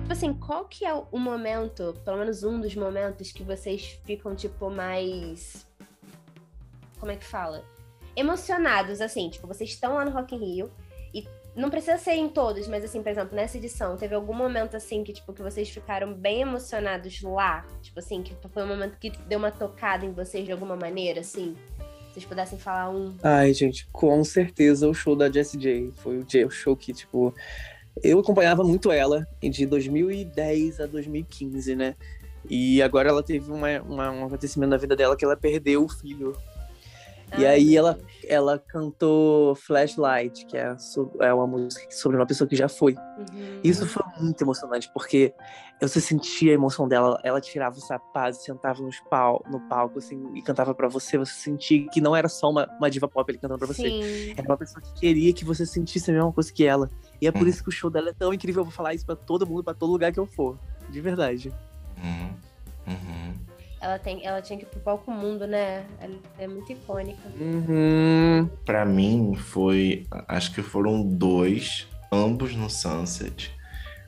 Tipo 0.00 0.12
assim, 0.12 0.34
qual 0.34 0.64
que 0.64 0.84
é 0.84 0.92
o 0.94 1.18
momento, 1.18 1.94
pelo 2.04 2.18
menos 2.18 2.42
um 2.42 2.60
dos 2.60 2.74
momentos 2.74 3.30
que 3.30 3.44
vocês 3.44 4.00
ficam, 4.04 4.34
tipo, 4.34 4.68
mais. 4.68 5.64
Como 6.98 7.12
é 7.12 7.16
que 7.16 7.24
fala? 7.24 7.62
Emocionados, 8.16 9.00
assim, 9.00 9.30
tipo, 9.30 9.46
vocês 9.46 9.70
estão 9.70 9.94
lá 9.94 10.04
no 10.04 10.10
Rock 10.10 10.34
in 10.34 10.38
Rio 10.38 10.70
não 11.56 11.70
precisa 11.70 11.96
ser 11.98 12.12
em 12.12 12.28
todos, 12.28 12.68
mas 12.68 12.84
assim, 12.84 13.02
por 13.02 13.08
exemplo, 13.10 13.34
nessa 13.34 13.56
edição, 13.56 13.96
teve 13.96 14.14
algum 14.14 14.34
momento 14.34 14.76
assim 14.76 15.02
que, 15.02 15.12
tipo, 15.12 15.32
que 15.32 15.42
vocês 15.42 15.68
ficaram 15.68 16.12
bem 16.12 16.42
emocionados 16.42 17.20
lá? 17.22 17.64
Tipo 17.82 17.98
assim, 17.98 18.22
que 18.22 18.34
foi 18.52 18.62
um 18.62 18.68
momento 18.68 18.98
que 18.98 19.10
deu 19.26 19.38
uma 19.38 19.50
tocada 19.50 20.04
em 20.04 20.12
vocês 20.12 20.44
de 20.44 20.52
alguma 20.52 20.76
maneira, 20.76 21.20
assim? 21.20 21.56
Vocês 22.12 22.24
pudessem 22.24 22.58
falar 22.58 22.90
um. 22.90 23.14
Ai, 23.22 23.52
gente, 23.52 23.88
com 23.92 24.22
certeza 24.24 24.88
o 24.88 24.94
show 24.94 25.14
da 25.16 25.30
Jessie 25.30 25.58
J 25.58 25.92
foi 25.96 26.18
o 26.18 26.50
show 26.50 26.76
que, 26.76 26.92
tipo, 26.92 27.34
eu 28.02 28.18
acompanhava 28.18 28.62
muito 28.62 28.90
ela 28.92 29.26
de 29.42 29.66
2010 29.66 30.80
a 30.80 30.86
2015, 30.86 31.74
né? 31.76 31.94
E 32.48 32.80
agora 32.80 33.08
ela 33.08 33.22
teve 33.22 33.50
uma, 33.50 33.80
uma- 33.82 34.10
um 34.12 34.24
acontecimento 34.26 34.70
na 34.70 34.76
vida 34.76 34.94
dela 34.94 35.16
que 35.16 35.24
ela 35.24 35.36
perdeu 35.36 35.84
o 35.84 35.88
filho. 35.88 36.36
E 37.38 37.44
Ai, 37.44 37.46
aí 37.46 37.76
ela-. 37.76 37.98
Ela 38.28 38.58
cantou 38.58 39.54
Flashlight, 39.54 40.46
que 40.46 40.56
é, 40.56 40.76
é 41.20 41.32
uma 41.32 41.46
música 41.46 41.86
sobre 41.90 42.16
uma 42.16 42.26
pessoa 42.26 42.48
que 42.48 42.56
já 42.56 42.68
foi. 42.68 42.94
Uhum. 42.94 43.60
Isso 43.62 43.86
foi 43.86 44.02
muito 44.20 44.42
emocionante, 44.42 44.90
porque 44.92 45.32
você 45.80 46.00
sentia 46.00 46.50
a 46.50 46.54
emoção 46.54 46.88
dela. 46.88 47.20
Ela 47.22 47.40
tirava 47.40 47.76
o 47.76 47.80
sapato, 47.80 48.36
sentava 48.36 48.82
nos 48.82 48.98
pal 49.08 49.44
no 49.48 49.60
palco, 49.68 49.98
assim, 49.98 50.20
e 50.34 50.42
cantava 50.42 50.74
pra 50.74 50.88
você. 50.88 51.16
Você 51.18 51.34
sentia 51.34 51.86
que 51.88 52.00
não 52.00 52.16
era 52.16 52.28
só 52.28 52.50
uma, 52.50 52.68
uma 52.78 52.90
diva 52.90 53.06
pop 53.06 53.30
ele 53.30 53.38
cantando 53.38 53.58
pra 53.58 53.68
você. 53.68 53.82
Sim. 53.88 54.34
Era 54.36 54.48
uma 54.48 54.56
pessoa 54.56 54.80
que 54.82 54.92
queria 54.94 55.32
que 55.32 55.44
você 55.44 55.64
sentisse 55.64 56.10
a 56.10 56.14
mesma 56.14 56.32
coisa 56.32 56.52
que 56.52 56.64
ela. 56.66 56.90
E 57.20 57.26
é 57.28 57.32
por 57.32 57.42
Hum. 57.42 57.48
isso 57.48 57.62
que 57.62 57.68
o 57.68 57.72
show 57.72 57.88
dela 57.90 58.10
é 58.10 58.12
tão 58.12 58.32
incrível. 58.34 58.60
Eu 58.62 58.64
vou 58.64 58.72
falar 58.74 58.92
isso 58.94 59.06
pra 59.06 59.14
todo 59.14 59.46
mundo, 59.46 59.62
pra 59.62 59.74
todo 59.74 59.92
lugar 59.92 60.10
que 60.12 60.18
eu 60.18 60.26
for. 60.26 60.58
De 60.90 61.00
verdade. 61.00 61.52
Uhum. 62.02 62.30
Uhum. 62.88 63.25
Ela, 63.86 64.00
tem, 64.00 64.26
ela 64.26 64.42
tinha 64.42 64.58
que 64.58 64.64
ir 64.64 64.68
pro 64.68 64.80
palco 64.80 65.12
mundo, 65.12 65.46
né? 65.46 65.86
Ela 66.00 66.18
é 66.40 66.48
muito 66.48 66.72
icônica. 66.72 67.22
Uhum. 67.38 68.50
Pra 68.64 68.84
mim 68.84 69.36
foi, 69.36 70.04
acho 70.26 70.52
que 70.52 70.60
foram 70.60 71.06
dois, 71.06 71.86
ambos 72.10 72.56
no 72.56 72.68
Sunset. 72.68 73.54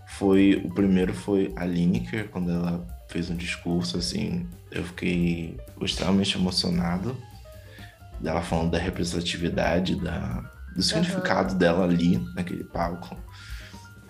Foi 0.09 0.61
o 0.64 0.75
primeiro 0.75 1.14
foi 1.14 1.53
a 1.55 1.64
Lineker 1.64 2.29
quando 2.29 2.51
ela 2.51 2.85
fez 3.09 3.31
um 3.31 3.37
discurso 3.37 3.99
assim, 3.99 4.49
eu 4.73 4.83
fiquei 4.83 5.57
extremamente 5.81 6.37
emocionado 6.37 7.17
dela 8.19 8.43
falando 8.43 8.73
da 8.73 8.79
representatividade, 8.79 9.95
da, 9.95 10.43
do 10.75 10.83
significado 10.83 11.55
dela 11.55 11.85
ali 11.85 12.19
naquele 12.35 12.64
palco. 12.64 13.17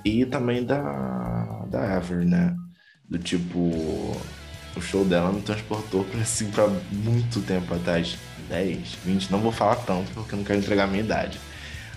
E 0.03 0.25
também 0.25 0.65
da 0.65 1.67
da 1.69 1.95
Ever, 1.95 2.25
né? 2.25 2.57
Do 3.07 3.19
tipo 3.19 4.17
o 4.77 4.81
show 4.81 5.05
dela 5.05 5.33
me 5.33 5.41
transportou 5.43 6.05
para 6.05 6.21
assim 6.21 6.51
para 6.51 6.69
muito 6.93 7.41
tempo 7.43 7.75
atrás, 7.75 8.17
10, 8.49 8.95
20, 9.05 9.31
não 9.31 9.41
vou 9.41 9.53
falar 9.53 9.77
tanto 9.77 10.11
porque 10.13 10.35
eu 10.35 10.39
não 10.39 10.45
quero 10.45 10.59
entregar 10.59 10.85
a 10.85 10.87
minha 10.87 11.03
idade. 11.03 11.39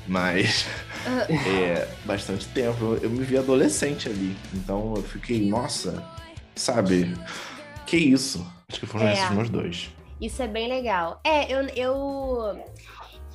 Mas 0.08 0.66
é 1.30 1.88
bastante 2.06 2.48
tempo. 2.48 2.84
Eu, 2.84 2.98
eu 2.98 3.10
me 3.10 3.24
vi 3.24 3.38
adolescente 3.38 4.10
ali. 4.10 4.36
Então 4.54 4.94
eu 4.96 5.04
fiquei, 5.04 5.48
nossa, 5.48 6.04
sabe? 6.56 7.16
Que 7.86 7.98
isso? 7.98 8.46
Acho 8.70 8.80
que 8.80 8.86
foram 8.86 9.08
É. 9.08 9.14
esses 9.14 9.30
meus 9.30 9.50
dois. 9.50 9.90
Isso 10.20 10.42
é 10.42 10.48
bem 10.48 10.68
legal. 10.68 11.20
É, 11.24 11.52
eu, 11.52 11.62
eu, 11.70 12.64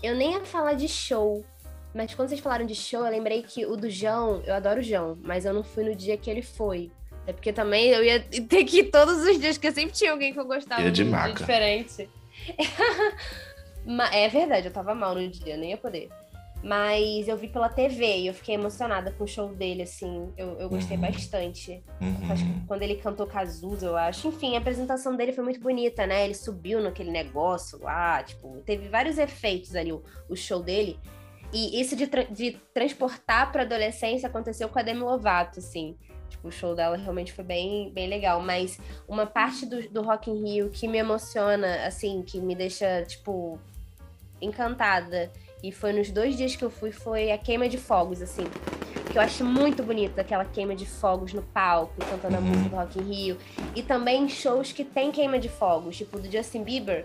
eu 0.03 0.15
nem 0.17 0.33
ia 0.33 0.45
falar 0.45 0.75
de 0.75 0.89
show. 0.89 1.45
Mas 1.95 2.15
quando 2.15 2.29
vocês 2.29 2.41
falaram 2.41 2.67
de 2.67 2.75
show, 2.75 3.05
eu 3.05 3.11
lembrei 3.11 3.43
que 3.43 3.65
o 3.65 3.75
do 3.75 3.89
João, 3.89 4.43
eu 4.45 4.55
adoro 4.55 4.81
o 4.81 4.83
João, 4.83 5.19
mas 5.23 5.47
eu 5.47 5.55
não 5.55 5.65
fui 5.65 5.83
no 5.83 5.97
dia 5.97 6.17
que 6.19 6.29
ele 6.29 6.43
foi. 6.43 6.91
É 7.27 7.33
porque 7.33 7.53
também 7.53 7.89
eu 7.89 8.05
ia 8.05 8.21
ter 8.21 8.65
que 8.65 8.81
ir 8.81 8.91
todos 8.91 9.23
os 9.23 9.39
dias, 9.41 9.57
porque 9.57 9.73
sempre 9.73 9.93
tinha 9.93 10.13
alguém 10.13 10.33
que 10.33 10.39
eu 10.39 10.45
gostava 10.45 10.83
Ia 10.83 10.91
de 10.91 11.03
dia 11.03 11.11
maca. 11.11 11.35
diferente. 11.35 12.09
É 14.13 14.29
verdade, 14.29 14.67
eu 14.67 14.73
tava 14.73 14.97
mal 14.97 15.15
no 15.15 15.29
dia, 15.29 15.57
nem 15.57 15.71
ia 15.71 15.77
poder. 15.77 16.09
Mas 16.63 17.29
eu 17.29 17.37
vi 17.37 17.47
pela 17.47 17.69
TV 17.69 18.19
e 18.19 18.27
eu 18.27 18.35
fiquei 18.35 18.57
emocionada 18.57 19.13
com 19.13 19.23
o 19.23 19.27
show 19.27 19.55
dele, 19.55 19.83
assim. 19.83 20.33
Eu, 20.37 20.59
eu 20.59 20.69
gostei 20.69 20.97
uhum. 20.97 21.03
bastante. 21.03 21.85
Uhum. 22.01 22.33
Acho 22.33 22.45
que 22.45 22.67
quando 22.67 22.83
ele 22.83 22.97
cantou 22.97 23.27
Cazuza, 23.27 23.87
eu 23.87 23.97
acho. 23.97 24.27
Enfim, 24.27 24.57
a 24.57 24.59
apresentação 24.59 25.15
dele 25.15 25.33
foi 25.33 25.45
muito 25.45 25.61
bonita, 25.61 26.07
né? 26.07 26.25
Ele 26.25 26.35
subiu 26.35 26.81
naquele 26.81 27.13
negócio 27.13 27.79
lá, 27.81 28.23
tipo, 28.25 28.61
teve 28.65 28.89
vários 28.89 29.19
efeitos 29.19 29.77
ali, 29.77 29.93
o, 29.93 30.03
o 30.29 30.35
show 30.35 30.61
dele. 30.61 30.99
E 31.53 31.81
isso 31.81 31.95
de, 31.95 32.09
tra 32.09 32.25
de 32.25 32.59
transportar 32.75 33.53
pra 33.53 33.63
adolescência 33.63 34.29
aconteceu 34.29 34.69
com 34.69 34.79
a 34.79 34.83
Demi 34.83 35.01
Lovato, 35.01 35.61
assim. 35.61 35.97
Tipo, 36.29 36.49
o 36.49 36.53
show 36.53 36.75
dela 36.75 36.97
realmente 36.97 37.33
foi 37.33 37.45
bem, 37.45 37.91
bem 37.91 38.09
legal. 38.09 38.41
Mas 38.41 38.79
uma 39.09 39.27
parte 39.27 39.67
do, 39.67 39.89
do 39.89 40.03
Rock 40.03 40.31
in 40.31 40.43
Rio 40.43 40.71
que 40.71 40.87
me 40.89 40.99
emociona, 40.99 41.87
assim, 41.87 42.23
que 42.23 42.41
me 42.41 42.55
deixa, 42.55 43.03
tipo, 43.05 43.59
encantada 44.41 45.31
e 45.63 45.73
foi 45.73 45.93
nos 45.93 46.11
dois 46.11 46.37
dias 46.37 46.55
que 46.55 46.65
eu 46.65 46.71
fui, 46.71 46.93
foi 46.93 47.33
a 47.33 47.39
queima 47.39 47.69
de 47.69 47.79
fogos, 47.79 48.21
assim. 48.21 48.45
Que 49.11 49.19
eu 49.19 49.23
acho 49.23 49.45
muito 49.45 49.83
bonita 49.83 50.21
aquela 50.21 50.45
queima 50.45 50.75
de 50.75 50.85
fogos 50.85 51.33
no 51.33 51.43
palco, 51.43 51.95
cantando 52.09 52.37
a 52.37 52.39
uhum. 52.39 52.45
música 52.45 52.69
do 52.69 52.77
Rock 52.77 52.99
in 52.99 53.03
Rio. 53.03 53.39
E 53.75 53.83
também 53.83 54.29
shows 54.29 54.73
que 54.73 54.85
tem 54.85 55.11
queima 55.11 55.39
de 55.39 55.49
fogos, 55.49 55.97
tipo 55.97 56.19
do 56.19 56.31
Justin 56.31 56.63
Bieber. 56.63 57.05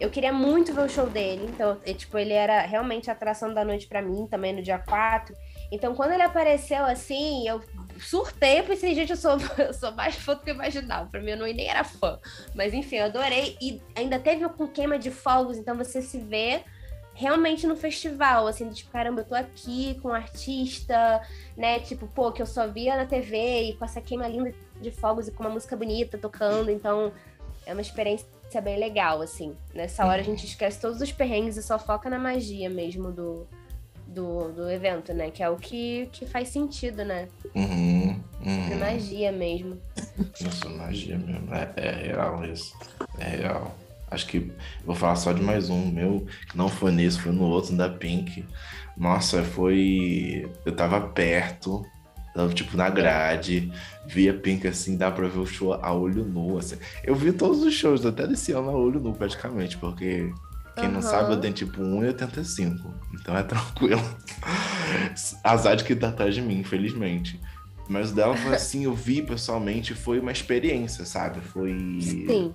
Eu 0.00 0.10
queria 0.10 0.32
muito 0.32 0.74
ver 0.74 0.82
o 0.82 0.88
show 0.88 1.06
dele, 1.06 1.48
então, 1.48 1.76
tipo, 1.94 2.18
ele 2.18 2.32
era 2.32 2.60
realmente 2.62 3.08
a 3.08 3.12
atração 3.12 3.54
da 3.54 3.64
noite 3.64 3.86
para 3.86 4.02
mim, 4.02 4.26
também 4.26 4.52
no 4.52 4.62
dia 4.62 4.78
4. 4.78 5.34
Então, 5.70 5.94
quando 5.94 6.12
ele 6.12 6.22
apareceu 6.22 6.84
assim, 6.84 7.48
eu 7.48 7.62
surtei, 8.02 8.60
eu 8.60 8.64
pensei, 8.64 8.94
gente, 8.94 9.10
eu 9.10 9.16
sou, 9.16 9.38
eu 9.58 9.72
sou 9.72 9.92
mais 9.92 10.14
fã 10.14 10.34
do 10.34 10.42
que 10.42 10.50
eu 10.50 10.54
imaginava. 10.54 11.08
Pra 11.08 11.20
mim, 11.20 11.30
eu 11.30 11.36
não, 11.36 11.46
nem 11.46 11.68
era 11.68 11.84
fã. 11.84 12.18
Mas 12.54 12.74
enfim, 12.74 12.96
eu 12.96 13.06
adorei. 13.06 13.56
E 13.60 13.80
ainda 13.94 14.18
teve 14.18 14.48
com 14.50 14.66
queima 14.66 14.98
de 14.98 15.10
fogos, 15.10 15.56
então 15.56 15.76
você 15.76 16.02
se 16.02 16.18
vê 16.18 16.62
realmente 17.14 17.66
no 17.66 17.76
festival, 17.76 18.46
assim, 18.46 18.68
tipo, 18.70 18.90
caramba, 18.90 19.20
eu 19.20 19.24
tô 19.24 19.34
aqui 19.34 19.98
com 20.00 20.08
um 20.08 20.14
artista, 20.14 21.20
né, 21.56 21.78
tipo, 21.78 22.06
pô, 22.06 22.32
que 22.32 22.40
eu 22.40 22.46
só 22.46 22.66
via 22.66 22.96
na 22.96 23.04
TV 23.04 23.64
e 23.64 23.72
com 23.74 23.84
essa 23.84 24.00
queima 24.00 24.26
linda 24.26 24.54
de 24.80 24.90
fogos 24.90 25.28
e 25.28 25.30
com 25.30 25.42
uma 25.44 25.50
música 25.50 25.76
bonita 25.76 26.16
tocando, 26.16 26.70
então 26.70 27.12
é 27.66 27.72
uma 27.72 27.82
experiência 27.82 28.26
bem 28.62 28.78
legal, 28.78 29.20
assim. 29.20 29.56
Nessa 29.74 30.06
hora 30.06 30.20
a 30.20 30.24
gente 30.24 30.46
esquece 30.46 30.80
todos 30.80 31.00
os 31.00 31.12
perrengues 31.12 31.56
e 31.56 31.62
só 31.62 31.78
foca 31.78 32.08
na 32.08 32.18
magia 32.18 32.68
mesmo 32.68 33.12
do, 33.12 33.46
do, 34.12 34.52
do 34.52 34.70
evento, 34.70 35.12
né, 35.12 35.30
que 35.30 35.42
é 35.42 35.48
o 35.48 35.56
que, 35.56 36.08
que 36.12 36.26
faz 36.26 36.48
sentido, 36.48 37.04
né. 37.04 37.28
Uhum, 37.54 38.20
uhum. 38.44 38.72
É 38.72 38.74
magia 38.76 39.32
mesmo. 39.32 39.78
Isso, 40.40 40.68
magia 40.70 41.18
mesmo, 41.18 41.48
é, 41.54 41.72
é 41.76 41.90
real 42.06 42.44
isso, 42.44 42.76
é 43.18 43.28
real. 43.28 43.76
Acho 44.12 44.26
que 44.26 44.52
vou 44.84 44.94
falar 44.94 45.16
só 45.16 45.32
de 45.32 45.42
mais 45.42 45.70
um 45.70 45.90
meu, 45.90 46.26
que 46.50 46.56
não 46.56 46.68
foi 46.68 46.92
nesse, 46.92 47.18
foi 47.18 47.32
no 47.32 47.44
outro 47.44 47.74
da 47.74 47.88
Pink. 47.88 48.44
Nossa, 48.94 49.42
foi. 49.42 50.46
Eu 50.66 50.76
tava 50.76 51.00
perto, 51.00 51.82
tava 52.34 52.52
tipo 52.52 52.76
na 52.76 52.90
grade, 52.90 53.72
via 54.06 54.34
Pink 54.34 54.68
assim, 54.68 54.98
dá 54.98 55.10
pra 55.10 55.28
ver 55.28 55.38
o 55.38 55.46
show 55.46 55.72
a 55.72 55.94
olho 55.94 56.26
nu. 56.26 56.58
Assim. 56.58 56.76
Eu 57.02 57.14
vi 57.14 57.32
todos 57.32 57.62
os 57.62 57.72
shows, 57.72 58.04
até 58.04 58.26
desse 58.26 58.52
ano 58.52 58.68
a 58.68 58.74
olho 58.74 59.00
nu, 59.00 59.14
praticamente, 59.14 59.78
porque 59.78 60.30
quem 60.74 60.86
uhum. 60.86 60.92
não 60.92 61.02
sabe, 61.02 61.32
eu 61.32 61.40
tenho 61.40 61.54
tipo 61.54 61.80
1,85. 61.80 62.78
Então 63.14 63.36
é 63.36 63.42
tranquilo. 63.44 64.02
Azar 65.44 65.76
de 65.76 65.84
que 65.84 65.94
tá 65.94 66.08
atrás 66.08 66.34
de 66.34 66.42
mim, 66.42 66.60
infelizmente. 66.60 67.40
Mas 67.88 68.12
o 68.12 68.14
dela 68.14 68.36
foi 68.36 68.54
assim, 68.56 68.84
eu 68.84 68.94
vi 68.94 69.22
pessoalmente, 69.22 69.94
foi 69.94 70.20
uma 70.20 70.32
experiência, 70.32 71.04
sabe? 71.04 71.40
Foi. 71.40 71.98
Sim 72.00 72.54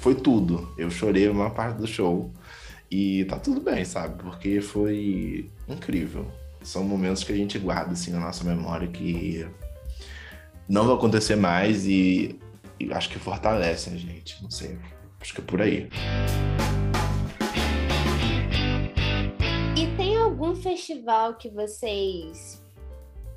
foi 0.00 0.14
tudo. 0.14 0.72
Eu 0.76 0.90
chorei 0.90 1.28
uma 1.28 1.50
parte 1.50 1.78
do 1.78 1.86
show. 1.86 2.32
E 2.90 3.24
tá 3.26 3.38
tudo 3.38 3.60
bem, 3.60 3.84
sabe? 3.84 4.22
Porque 4.22 4.60
foi 4.60 5.50
incrível. 5.68 6.26
São 6.62 6.82
momentos 6.82 7.22
que 7.22 7.32
a 7.32 7.36
gente 7.36 7.58
guarda 7.58 7.92
assim 7.92 8.10
na 8.10 8.20
nossa 8.20 8.44
memória 8.44 8.88
que 8.88 9.46
não 10.68 10.84
vão 10.84 10.96
acontecer 10.96 11.36
mais 11.36 11.86
e, 11.86 12.38
e 12.80 12.92
acho 12.92 13.10
que 13.10 13.18
fortalecem 13.18 13.94
a 13.94 13.96
gente. 13.96 14.42
Não 14.42 14.50
sei. 14.50 14.78
Acho 15.20 15.34
que 15.34 15.40
é 15.40 15.44
por 15.44 15.60
aí. 15.60 15.88
Festival 20.78 21.34
que 21.34 21.48
vocês 21.48 22.62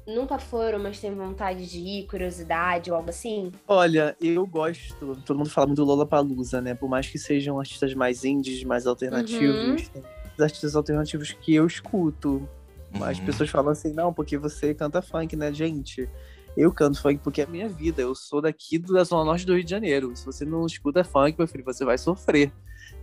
nunca 0.05 0.37
foram, 0.37 0.79
mas 0.79 0.99
têm 0.99 1.13
vontade 1.13 1.65
de 1.67 1.79
ir, 1.79 2.07
curiosidade 2.07 2.91
ou 2.91 2.97
algo 2.97 3.09
assim? 3.09 3.51
Olha, 3.67 4.15
eu 4.21 4.45
gosto. 4.45 5.15
Todo 5.25 5.37
mundo 5.37 5.49
fala 5.49 5.67
muito 5.67 5.83
do 5.83 5.85
Lollapalooza, 5.85 6.61
né? 6.61 6.75
Por 6.75 6.87
mais 6.87 7.07
que 7.07 7.17
sejam 7.17 7.59
artistas 7.59 7.93
mais 7.93 8.23
indies, 8.23 8.63
mais 8.63 8.85
alternativos, 8.85 9.89
uhum. 9.95 10.01
artistas 10.39 10.75
alternativos 10.75 11.31
que 11.31 11.55
eu 11.55 11.65
escuto. 11.65 12.47
Uhum. 12.93 13.03
As 13.03 13.19
pessoas 13.19 13.49
falam 13.49 13.71
assim, 13.71 13.91
não, 13.91 14.13
porque 14.13 14.37
você 14.37 14.73
canta 14.73 15.01
funk, 15.01 15.35
né, 15.35 15.51
gente? 15.51 16.07
Eu 16.55 16.71
canto 16.71 17.01
funk 17.01 17.21
porque 17.23 17.41
é 17.41 17.45
a 17.45 17.47
minha 17.47 17.69
vida. 17.69 18.01
Eu 18.01 18.13
sou 18.13 18.41
daqui 18.41 18.77
da 18.77 19.03
Zona 19.03 19.25
Norte 19.25 19.45
do 19.45 19.55
Rio 19.55 19.63
de 19.63 19.69
Janeiro. 19.69 20.15
Se 20.15 20.25
você 20.25 20.45
não 20.45 20.65
escuta 20.65 21.03
funk, 21.03 21.35
meu 21.37 21.47
filho, 21.47 21.63
você 21.63 21.85
vai 21.85 21.97
sofrer. 21.97 22.51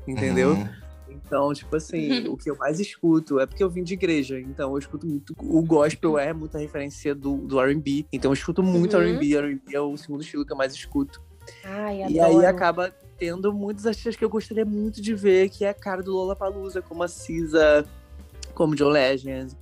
Entendeu? 0.07 0.51
Uhum. 0.51 0.88
Então, 1.29 1.53
tipo 1.53 1.77
assim, 1.77 2.27
o 2.27 2.39
que 2.39 2.51
eu 2.51 2.57
mais 2.57 2.81
escuto 2.81 3.39
é 3.39 3.45
porque 3.45 3.63
eu 3.63 3.69
vim 3.69 3.85
de 3.85 3.93
igreja, 3.93 4.41
então 4.41 4.73
eu 4.73 4.79
escuto 4.79 5.07
muito. 5.07 5.35
O 5.39 5.61
gospel 5.61 6.19
é 6.19 6.33
muita 6.33 6.59
referência 6.59 7.15
do, 7.15 7.37
do 7.37 7.61
RB, 7.61 8.07
então 8.11 8.31
eu 8.31 8.33
escuto 8.33 8.63
muito 8.63 8.97
uhum. 8.97 9.15
RB. 9.15 9.37
RB 9.37 9.61
é 9.75 9.81
o 9.81 9.95
segundo 9.99 10.23
estilo 10.23 10.47
que 10.47 10.53
eu 10.53 10.57
mais 10.57 10.73
escuto. 10.73 11.23
Ai, 11.63 12.03
e 12.09 12.19
aí 12.19 12.47
acaba 12.47 12.91
tendo 13.19 13.53
muitos 13.53 13.87
artistas 13.87 14.17
que 14.17 14.25
eu 14.25 14.31
gostaria 14.31 14.65
muito 14.65 15.03
de 15.03 15.15
ver, 15.15 15.51
que 15.51 15.67
é 15.67 15.69
a 15.69 15.75
cara 15.75 16.03
do 16.03 16.15
Lola 16.15 16.35
Palusa, 16.35 16.81
como 16.81 17.03
a 17.03 17.09
Cisa, 17.09 17.87
como 18.55 18.75
John 18.75 18.89
Legend, 18.89 19.55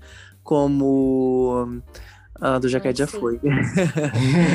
como. 0.44 1.82
Ah, 2.40 2.60
do 2.60 2.68
Jaquete 2.68 3.00
já 3.00 3.06
foi. 3.08 3.40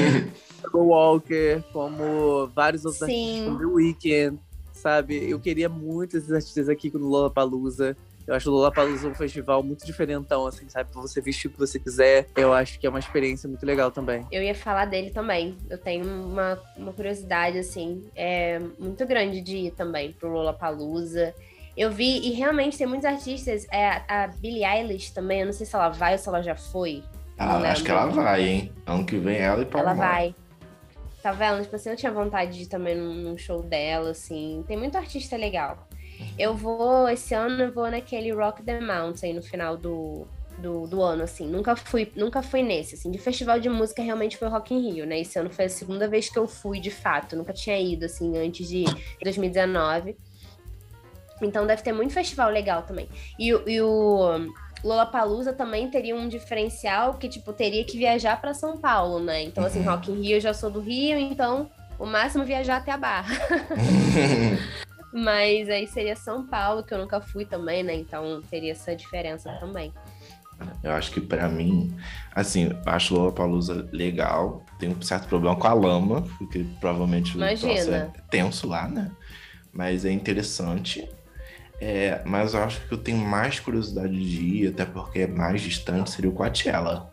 Walker, 0.74 1.62
como 1.74 2.48
vários 2.56 2.86
outros 2.86 3.06
Sim. 3.06 3.14
artistas, 3.14 3.46
como 3.46 3.60
The 3.60 3.66
Weeknd 3.66 4.40
sabe? 4.82 5.30
Eu 5.30 5.40
queria 5.40 5.70
muito 5.70 6.18
esses 6.18 6.32
artistas 6.32 6.68
aqui 6.68 6.92
no 6.94 7.08
Lollapalooza. 7.08 7.96
Eu 8.28 8.36
acho 8.36 8.50
o 8.50 8.54
Lollapalooza 8.54 9.08
um 9.08 9.16
festival 9.16 9.64
muito 9.64 9.86
diferentão, 9.86 10.46
assim, 10.46 10.68
sabe? 10.70 10.92
Pra 10.92 11.02
você 11.02 11.22
vestir 11.22 11.48
o 11.48 11.52
que 11.52 11.60
você 11.60 11.80
quiser. 11.80 12.28
Eu 12.36 12.54
acho 12.54 12.80
que 12.80 12.86
é 12.86 12.90
uma 12.90 13.00
experiência 13.00 13.48
muito 13.48 13.66
legal 13.66 13.92
também. 13.92 14.26
Eu 14.32 14.44
ia 14.44 14.56
falar 14.56 14.86
dele 14.86 15.10
também. 15.10 15.58
Eu 15.70 15.78
tenho 15.78 16.06
uma, 16.06 16.60
uma 16.78 16.94
curiosidade, 16.94 17.58
assim, 17.58 18.04
é 18.16 18.60
muito 18.80 19.06
grande 19.06 19.42
de 19.42 19.58
ir 19.58 19.72
também 19.72 20.14
pro 20.14 20.30
Lollapalooza. 20.30 21.34
Eu 21.76 21.90
vi, 21.90 22.20
e 22.20 22.32
realmente 22.34 22.78
tem 22.78 22.86
muitos 22.86 23.06
artistas. 23.06 23.66
É, 23.72 24.02
a 24.08 24.28
Billie 24.28 24.66
Eilish 24.66 25.12
também, 25.12 25.40
eu 25.40 25.46
não 25.46 25.54
sei 25.54 25.66
se 25.66 25.76
ela 25.76 25.90
vai 25.90 26.14
ou 26.14 26.20
se 26.20 26.28
ela 26.28 26.42
já 26.42 26.56
foi. 26.56 27.04
Ah, 27.38 27.58
acho 27.72 27.84
que 27.84 27.90
ela 27.90 28.06
vai, 28.06 28.48
hein? 28.48 28.72
Ano 28.86 29.06
que 29.06 29.18
vem 29.18 29.38
ela 29.38 29.64
e 29.64 29.66
para 29.66 29.80
Ela 29.80 29.94
vai. 29.94 30.36
Tá 31.22 31.32
vendo? 31.32 31.62
Tipo 31.62 31.76
assim, 31.76 31.90
eu 31.90 31.96
tinha 31.96 32.12
vontade 32.12 32.58
de 32.58 32.64
ir 32.64 32.68
também 32.68 32.96
num 32.96 33.38
show 33.38 33.62
dela, 33.62 34.12
assim. 34.12 34.64
Tem 34.68 34.76
muito 34.76 34.98
artista 34.98 35.38
legal. 35.38 35.88
Uhum. 36.20 36.28
Eu 36.38 36.56
vou, 36.56 37.08
esse 37.10 37.34
ano, 37.34 37.64
eu 37.64 37.72
vou 37.72 37.90
naquele 37.90 38.32
Rock 38.32 38.64
the 38.64 38.80
Mountain 38.80 39.34
no 39.34 39.44
final 39.44 39.78
do, 39.78 40.28
do, 40.58 40.88
do, 40.88 41.02
ano, 41.02 41.24
assim. 41.24 41.48
Nunca 41.48 41.76
fui, 41.76 42.12
nunca 42.16 42.42
fui 42.42 42.64
nesse, 42.64 42.96
assim. 42.96 43.12
De 43.12 43.20
festival 43.20 43.60
de 43.60 43.70
música, 43.70 44.02
realmente 44.02 44.36
foi 44.36 44.48
Rock 44.48 44.74
in 44.74 44.92
Rio, 44.92 45.06
né? 45.06 45.20
Esse 45.20 45.38
ano 45.38 45.52
foi 45.52 45.66
a 45.66 45.70
segunda 45.70 46.08
vez 46.08 46.28
que 46.28 46.40
eu 46.40 46.48
fui, 46.48 46.80
de 46.80 46.90
fato. 46.90 47.36
Nunca 47.36 47.54
tinha 47.54 47.80
ido, 47.80 48.06
assim, 48.06 48.36
antes 48.38 48.68
de 48.68 48.86
2019. 49.22 50.18
Então 51.42 51.66
deve 51.66 51.84
ter 51.84 51.92
muito 51.92 52.14
festival 52.14 52.50
legal 52.50 52.84
também. 52.84 53.08
E, 53.38 53.50
e 53.50 53.82
o 53.82 54.52
Lollapalooza 54.84 55.54
também 55.54 55.90
teria 55.90 56.16
um 56.16 56.28
diferencial 56.28 57.16
que, 57.16 57.30
tipo, 57.30 57.54
teria 57.54 57.84
que 57.84 57.98
viajar 57.98 58.40
para 58.42 58.54
São 58.54 58.78
Paulo, 58.78 59.20
né? 59.20 59.44
Então, 59.44 59.64
assim, 59.64 59.80
uhum. 59.80 59.86
Rock 59.86 60.12
in 60.12 60.22
Rio, 60.22 60.38
eu 60.38 60.42
já 60.42 60.54
sou 60.54 60.70
do 60.70 60.80
Rio, 60.80 61.18
então 61.18 61.70
o 62.00 62.06
máximo 62.06 62.44
viajar 62.44 62.78
até 62.78 62.92
a 62.92 62.98
Barra. 62.98 63.36
Mas 65.14 65.70
aí 65.70 65.86
seria 65.88 66.16
São 66.16 66.48
Paulo, 66.48 66.84
que 66.84 66.94
eu 66.94 66.98
nunca 66.98 67.22
fui 67.22 67.46
também, 67.46 67.84
né? 67.84 67.94
Então 67.94 68.42
teria 68.50 68.72
essa 68.72 68.96
diferença 68.96 69.52
também. 69.60 69.94
Eu 70.84 70.92
acho 70.92 71.12
que 71.12 71.20
para 71.20 71.48
mim, 71.50 71.96
assim, 72.34 72.70
acho 72.86 73.14
Lollapalooza 73.14 73.88
legal. 73.92 74.64
Tem 74.80 74.90
um 74.90 75.02
certo 75.02 75.28
problema 75.28 75.56
com 75.56 75.68
a 75.68 75.74
lama, 75.74 76.24
porque 76.38 76.66
provavelmente 76.80 77.36
Imagina. 77.36 77.74
o 77.74 77.94
é 77.94 78.12
tenso 78.30 78.68
lá, 78.68 78.88
né? 78.88 79.12
Mas 79.74 80.06
é 80.06 80.12
interessante. 80.12 81.08
É, 81.84 82.22
mas 82.24 82.54
eu 82.54 82.64
acho 82.64 82.80
que 82.88 82.94
eu 82.94 82.98
tenho 83.00 83.18
mais 83.18 83.60
curiosidade 83.60 84.14
de 84.14 84.44
ir, 84.44 84.68
até 84.68 84.86
porque 84.86 85.22
é 85.22 85.28
mais 85.28 85.62
distante, 85.62 86.12
seria 86.12 86.30
o 86.30 86.34
Coachella. 86.34 87.12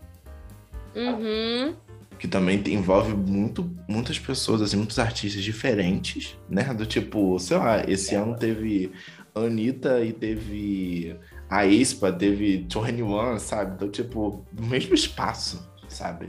Uhum. 0.94 1.74
Que 2.18 2.28
também 2.28 2.62
envolve 2.66 3.14
muito, 3.14 3.74
muitas 3.88 4.18
pessoas, 4.18 4.60
assim, 4.60 4.76
muitos 4.76 4.98
artistas 4.98 5.42
diferentes, 5.42 6.36
né? 6.50 6.74
Do 6.74 6.84
tipo, 6.84 7.38
sei 7.38 7.56
lá, 7.56 7.82
esse 7.88 8.14
ano 8.14 8.36
teve 8.36 8.92
Anitta 9.34 10.04
e 10.04 10.12
teve 10.12 11.16
a 11.48 11.64
Espa, 11.64 12.12
teve 12.12 12.58
21, 12.58 13.38
sabe? 13.38 13.74
Então, 13.74 13.88
tipo, 13.88 14.44
no 14.52 14.66
mesmo 14.66 14.94
espaço, 14.94 15.66
sabe? 15.88 16.28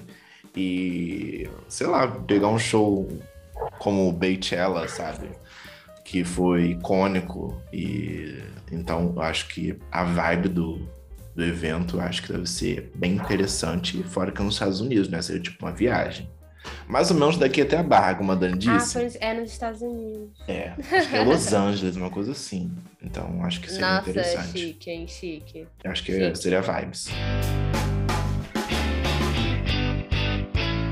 E, 0.55 1.49
sei 1.67 1.87
lá, 1.87 2.07
pegar 2.07 2.47
um 2.47 2.59
show 2.59 3.05
como 3.79 4.07
o 4.07 4.13
Beychella, 4.13 4.87
sabe? 4.87 5.29
Que 6.09 6.23
foi 6.23 6.71
icônico 6.71 7.61
e 7.71 8.41
então 8.71 9.13
acho 9.21 9.47
que 9.47 9.77
a 9.91 10.03
vibe 10.03 10.49
do, 10.49 10.89
do 11.35 11.43
evento 11.43 11.99
acho 11.99 12.23
que 12.23 12.33
deve 12.33 12.47
ser 12.49 12.91
bem 12.95 13.13
interessante, 13.13 14.01
fora 14.01 14.31
que 14.31 14.41
é 14.41 14.43
nos 14.43 14.55
Estados 14.55 14.81
Unidos, 14.81 15.07
né? 15.07 15.21
Seria 15.21 15.39
tipo 15.39 15.63
uma 15.63 15.71
viagem. 15.71 16.27
Mais 16.87 17.11
ou 17.11 17.17
menos 17.17 17.37
daqui 17.37 17.61
até 17.61 17.77
a 17.77 17.83
Barra, 17.83 18.15
como 18.15 18.31
a 18.31 18.35
Dani 18.35 18.57
Ah, 18.67 18.83
é 19.21 19.33
nos 19.35 19.51
Estados 19.51 19.81
Unidos. 19.83 20.31
É, 20.47 20.73
acho 20.91 21.09
que 21.09 21.15
é 21.15 21.23
Los 21.23 21.53
Angeles, 21.53 21.95
uma 21.95 22.09
coisa 22.09 22.31
assim. 22.31 22.71
Então 23.03 23.43
acho 23.45 23.61
que 23.61 23.71
seria 23.71 23.97
Nossa, 23.97 24.09
interessante. 24.09 24.59
chique, 24.59 24.89
hein? 24.89 25.07
Chique. 25.07 25.67
Acho 25.83 26.03
que 26.03 26.11
Chique. 26.11 26.37
seria 26.39 26.61
vibes. 26.61 27.07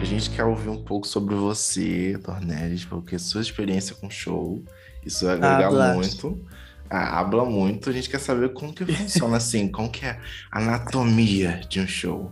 Gente 0.08 0.30
quer 0.30 0.46
ouvir 0.46 0.70
um 0.70 0.82
pouco 0.82 1.06
sobre 1.06 1.36
você, 1.36 2.18
Dornelis, 2.18 2.86
porque 2.86 3.20
sua 3.20 3.42
experiência 3.42 3.94
com 3.96 4.10
show, 4.10 4.64
isso 5.06 5.26
vai 5.26 5.36
agregar 5.36 5.68
Habla. 5.68 5.94
muito. 5.94 6.40
Ah, 6.90 7.20
habla 7.20 7.44
muito. 7.44 7.90
A 7.90 7.94
gente 7.94 8.10
quer 8.10 8.20
saber 8.20 8.54
como 8.54 8.74
que 8.74 8.86
funciona 8.86 9.36
assim, 9.38 9.68
como 9.68 9.92
que 9.92 10.06
é 10.06 10.20
a 10.50 10.60
anatomia 10.60 11.62
de 11.68 11.82
um 11.82 11.88
show. 11.88 12.32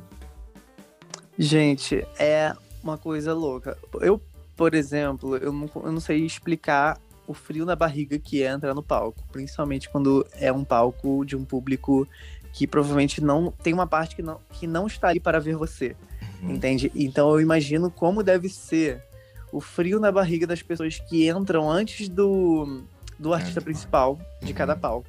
Gente, 1.38 2.08
é 2.18 2.54
uma 2.82 2.98
coisa 2.98 3.34
louca. 3.34 3.78
Eu, 4.00 4.22
por 4.56 4.74
exemplo, 4.74 5.36
eu 5.36 5.52
não, 5.52 5.70
eu 5.76 5.92
não 5.92 6.00
sei 6.00 6.26
explicar 6.26 6.98
o 7.28 7.34
frio 7.34 7.66
na 7.66 7.76
barriga 7.76 8.18
que 8.18 8.42
é 8.42 8.52
entrar 8.52 8.74
no 8.74 8.84
palco, 8.84 9.22
principalmente 9.34 9.90
quando 9.90 10.26
é 10.36 10.52
um 10.52 10.64
palco 10.64 11.26
de 11.26 11.36
um 11.36 11.44
público 11.44 12.08
que 12.54 12.66
provavelmente 12.66 13.20
não 13.20 13.52
tem 13.52 13.74
uma 13.74 13.86
parte 13.86 14.16
que 14.16 14.22
não, 14.22 14.40
que 14.52 14.66
não 14.66 14.88
está 14.88 15.10
ali 15.10 15.20
para 15.20 15.40
ver 15.40 15.58
você, 15.58 15.94
Uhum. 16.41 16.52
entende? 16.56 16.91
Então 16.95 17.30
eu 17.32 17.41
imagino 17.41 17.89
como 17.91 18.21
deve 18.24 18.50
ser 18.50 19.04
o 19.52 19.62
frio 19.62 20.00
na 20.00 20.12
barriga 20.12 20.45
das 20.45 20.62
pessoas 20.62 21.00
que 21.00 21.30
entram 21.30 21.69
antes 21.69 22.10
do, 22.10 22.84
do 23.17 23.34
artista 23.34 23.60
É. 23.60 23.63
principal 23.63 24.19
de 24.41 24.48
Uhum. 24.52 24.54
cada 24.58 24.76
palco. 24.76 25.08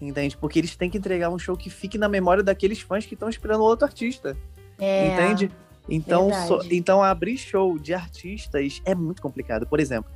Entende? 0.00 0.36
Porque 0.36 0.58
eles 0.58 0.74
têm 0.74 0.90
que 0.90 0.98
entregar 0.98 1.30
um 1.30 1.38
show 1.38 1.56
que 1.56 1.70
fique 1.70 1.96
na 1.96 2.08
memória 2.08 2.42
daqueles 2.42 2.80
fãs 2.80 3.06
que 3.06 3.14
estão 3.14 3.28
esperando 3.28 3.62
outro 3.62 3.84
artista. 3.86 4.36
É. 4.78 5.08
Entende? 5.14 5.50
Então, 5.88 6.30
so- 6.48 6.62
então 6.70 7.02
abrir 7.02 7.36
show 7.36 7.78
de 7.78 7.92
artistas 7.94 8.80
é 8.84 8.94
muito 8.94 9.20
complicado. 9.22 9.66
Por 9.66 9.78
exemplo, 9.78 10.10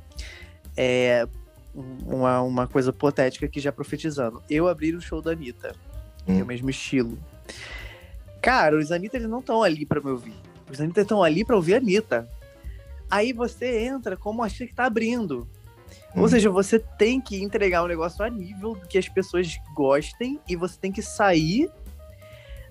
é 0.75 1.27
um- 1.75 2.15
uma, 2.17 2.41
uma 2.41 2.67
coisa 2.67 2.89
hipotética 2.89 3.47
que 3.47 3.59
já 3.59 3.71
profetizando. 3.71 4.41
Eu 4.49 4.67
abrir 4.67 4.95
o 4.95 5.01
show 5.01 5.21
da 5.21 5.31
Anitta, 5.31 5.73
que 6.25 6.31
é 6.31 6.35
Hum. 6.35 6.43
o 6.43 6.45
mesmo 6.45 6.69
estilo. 6.69 7.17
Cara, 8.47 8.77
os 8.77 8.93
Anitta 8.93 9.17
eles 9.17 9.27
não 9.29 9.39
estão 9.39 9.61
ali 9.61 9.85
pra 9.85 9.99
me 9.99 10.09
ouvir. 10.09 10.33
Os 10.71 10.79
Anitta 10.79 11.01
estão 11.01 11.21
ali 11.21 11.43
pra 11.43 11.57
ouvir 11.57 11.73
a 11.73 11.77
Anitta. 11.79 12.29
Aí 13.11 13.33
você 13.33 13.83
entra 13.83 14.15
como 14.15 14.41
artista 14.41 14.65
que 14.65 14.73
tá 14.73 14.85
abrindo. 14.85 15.45
Ou 16.15 16.23
Hum. 16.23 16.27
seja, 16.29 16.49
você 16.49 16.79
tem 16.79 17.19
que 17.19 17.43
entregar 17.43 17.83
um 17.83 17.87
negócio 17.87 18.23
a 18.23 18.29
nível 18.29 18.73
que 18.89 18.97
as 18.97 19.09
pessoas 19.09 19.53
gostem 19.75 20.39
e 20.47 20.55
você 20.55 20.79
tem 20.79 20.93
que 20.93 21.01
sair 21.01 21.69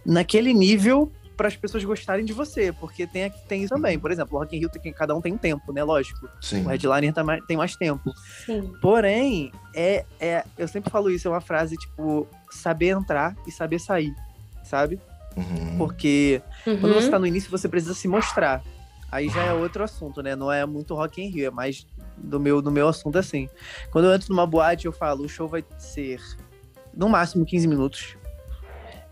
naquele 0.03 0.55
nível 0.55 1.13
para 1.37 1.49
as 1.49 1.57
pessoas 1.57 1.85
gostarem 1.85 2.25
de 2.25 2.33
você, 2.33 2.73
porque 2.73 3.07
tem, 3.07 3.31
tem 3.47 3.63
isso 3.63 3.75
também. 3.75 3.99
Por 3.99 4.11
exemplo, 4.11 4.35
o 4.35 4.41
Rock 4.41 4.57
in 4.57 4.61
Rio, 4.61 4.71
tem, 4.71 4.91
cada 4.95 5.15
um 5.15 5.21
tem 5.21 5.35
um 5.35 5.39
tempo, 5.39 5.75
né? 5.75 5.85
Lógico. 5.85 6.27
Sim. 6.41 6.65
O 6.65 6.69
headliner 6.69 7.13
tá 7.13 7.23
mais- 7.23 7.45
tem 7.45 7.55
mais 7.59 7.77
tempo. 7.77 8.11
Sim. 8.47 8.73
Porém, 8.81 9.53
é, 9.75 10.07
é, 10.19 10.43
eu 10.57 10.67
sempre 10.67 10.91
falo 10.91 11.11
isso, 11.11 11.29
é 11.29 11.31
uma 11.31 11.43
frase 11.43 11.77
tipo, 11.77 12.27
saber 12.51 12.89
entrar 12.97 13.37
e 13.47 13.53
saber 13.53 13.79
sair, 13.79 14.15
sabe? 14.65 14.99
Uhum. 15.37 15.77
Porque 15.79 16.43
quando 16.65 16.93
Uhum. 16.93 17.01
você 17.01 17.11
tá 17.11 17.19
no 17.19 17.27
início, 17.27 17.51
você 17.51 17.69
precisa 17.69 17.95
se 17.95 18.09
mostrar. 18.09 18.63
Aí 19.11 19.29
já 19.29 19.43
é 19.43 19.53
outro 19.55 19.85
assunto, 19.85 20.23
né? 20.23 20.35
Não 20.35 20.51
é 20.51 20.65
muito 20.67 20.95
Rock 20.95 21.23
in 21.23 21.29
Rio, 21.29 21.47
é 21.47 21.51
mais 21.51 21.87
do 22.17 22.41
meu, 22.41 22.61
do 22.63 22.71
meu 22.73 22.89
assunto 22.89 23.19
assim. 23.19 23.49
Quando 23.91 24.07
eu 24.07 24.15
entro 24.15 24.29
numa 24.31 24.47
boate, 24.47 24.87
eu 24.87 24.93
falo, 24.93 25.25
o 25.25 25.29
show 25.29 25.47
vai 25.47 25.65
ser 25.79 26.21
no 26.95 27.09
máximo 27.09 27.45
15 27.45 27.69
minutos. 27.69 28.17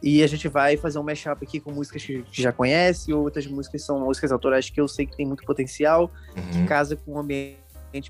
E 0.02 0.22
a 0.22 0.26
gente 0.26 0.48
vai 0.48 0.76
fazer 0.76 0.98
um 0.98 1.02
mashup 1.02 1.42
aqui 1.44 1.60
com 1.60 1.70
músicas 1.72 2.04
que 2.04 2.24
já 2.32 2.52
conhece, 2.52 3.12
outras 3.12 3.46
músicas 3.46 3.82
são 3.84 4.00
músicas 4.00 4.32
autorais 4.32 4.68
que 4.68 4.80
eu 4.80 4.86
sei 4.88 5.06
que 5.06 5.16
tem 5.16 5.24
muito 5.26 5.44
potencial, 5.44 6.10
que 6.50 6.58
Uhum. 6.60 6.66
casa 6.66 6.96
com 6.96 7.12
o 7.12 7.18
ambiente 7.18 7.58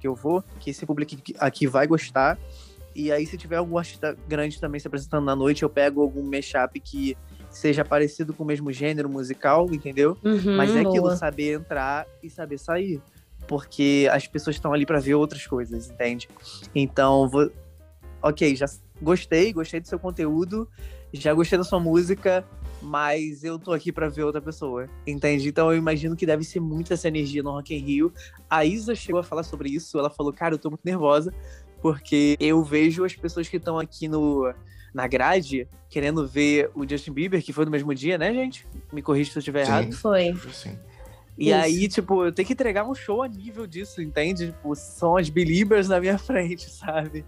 que 0.00 0.06
eu 0.08 0.14
vou, 0.14 0.42
que 0.58 0.70
esse 0.70 0.84
público 0.86 1.14
aqui- 1.14 1.34
aqui 1.38 1.66
vai 1.66 1.86
gostar. 1.86 2.38
E 2.96 3.12
aí, 3.12 3.26
se 3.26 3.36
tiver 3.36 3.56
algum 3.56 3.76
artista 3.78 4.16
grande 4.26 4.58
também 4.60 4.80
se 4.80 4.86
apresentando 4.88 5.24
na 5.24 5.36
noite, 5.36 5.62
eu 5.62 5.70
pego 5.70 6.00
algum 6.00 6.22
mashup 6.22 6.80
que 6.80 7.16
seja 7.54 7.84
parecido 7.84 8.34
com 8.34 8.42
o 8.42 8.46
mesmo 8.46 8.72
gênero 8.72 9.08
musical, 9.08 9.68
entendeu? 9.72 10.18
Uhum, 10.24 10.56
Mas 10.56 10.74
é 10.74 10.80
aquilo, 10.80 11.02
boa. 11.02 11.16
saber 11.16 11.54
entrar 11.54 12.06
e 12.22 12.28
saber 12.28 12.58
sair. 12.58 13.00
Porque 13.46 14.08
as 14.10 14.26
pessoas 14.26 14.56
estão 14.56 14.72
ali 14.72 14.84
pra 14.84 14.98
ver 14.98 15.14
outras 15.14 15.46
coisas, 15.46 15.88
entende? 15.88 16.28
Então, 16.74 17.28
vou... 17.28 17.50
ok, 18.22 18.56
já 18.56 18.66
gostei, 19.00 19.52
gostei 19.52 19.80
do 19.80 19.86
seu 19.86 19.98
conteúdo, 19.98 20.68
já 21.12 21.32
gostei 21.32 21.56
da 21.58 21.64
sua 21.64 21.78
música, 21.78 22.44
mas 22.82 23.44
eu 23.44 23.58
tô 23.58 23.72
aqui 23.72 23.92
pra 23.92 24.08
ver 24.08 24.24
outra 24.24 24.40
pessoa, 24.40 24.88
entende? 25.06 25.48
Então 25.48 25.70
eu 25.70 25.78
imagino 25.78 26.16
que 26.16 26.26
deve 26.26 26.42
ser 26.42 26.60
muito 26.60 26.92
essa 26.92 27.06
energia 27.08 27.42
no 27.42 27.52
Rock 27.52 27.74
in 27.74 27.78
Rio. 27.78 28.12
A 28.50 28.64
Isa 28.64 28.94
chegou 28.94 29.20
a 29.20 29.24
falar 29.24 29.42
sobre 29.42 29.68
isso, 29.68 29.98
ela 29.98 30.10
falou, 30.10 30.32
cara, 30.32 30.54
eu 30.54 30.58
tô 30.58 30.70
muito 30.70 30.84
nervosa, 30.84 31.32
porque 31.80 32.36
eu 32.40 32.64
vejo 32.64 33.04
as 33.04 33.14
pessoas 33.14 33.48
que 33.48 33.58
estão 33.58 33.78
aqui 33.78 34.08
no 34.08 34.52
na 34.94 35.08
grade 35.08 35.68
querendo 35.90 36.26
ver 36.26 36.70
o 36.74 36.88
Justin 36.88 37.12
Bieber, 37.12 37.42
que 37.42 37.52
foi 37.52 37.64
no 37.64 37.70
mesmo 37.70 37.92
dia, 37.94 38.16
né, 38.16 38.32
gente? 38.32 38.66
Me 38.92 39.02
corrija 39.02 39.32
se 39.32 39.38
eu 39.38 39.40
estiver 39.40 39.66
Sim. 39.66 39.72
errado. 39.72 39.92
Foi. 39.92 40.34
Sim. 40.52 40.78
E 41.36 41.48
Isso. 41.48 41.58
aí, 41.58 41.88
tipo, 41.88 42.24
eu 42.24 42.32
tenho 42.32 42.46
que 42.46 42.52
entregar 42.52 42.88
um 42.88 42.94
show 42.94 43.22
a 43.22 43.28
nível 43.28 43.66
disso, 43.66 44.00
entende? 44.00 44.46
Tipo, 44.46 44.74
são 44.76 45.16
as 45.16 45.28
believers 45.28 45.88
na 45.88 46.00
minha 46.00 46.16
frente, 46.18 46.70
sabe? 46.70 47.24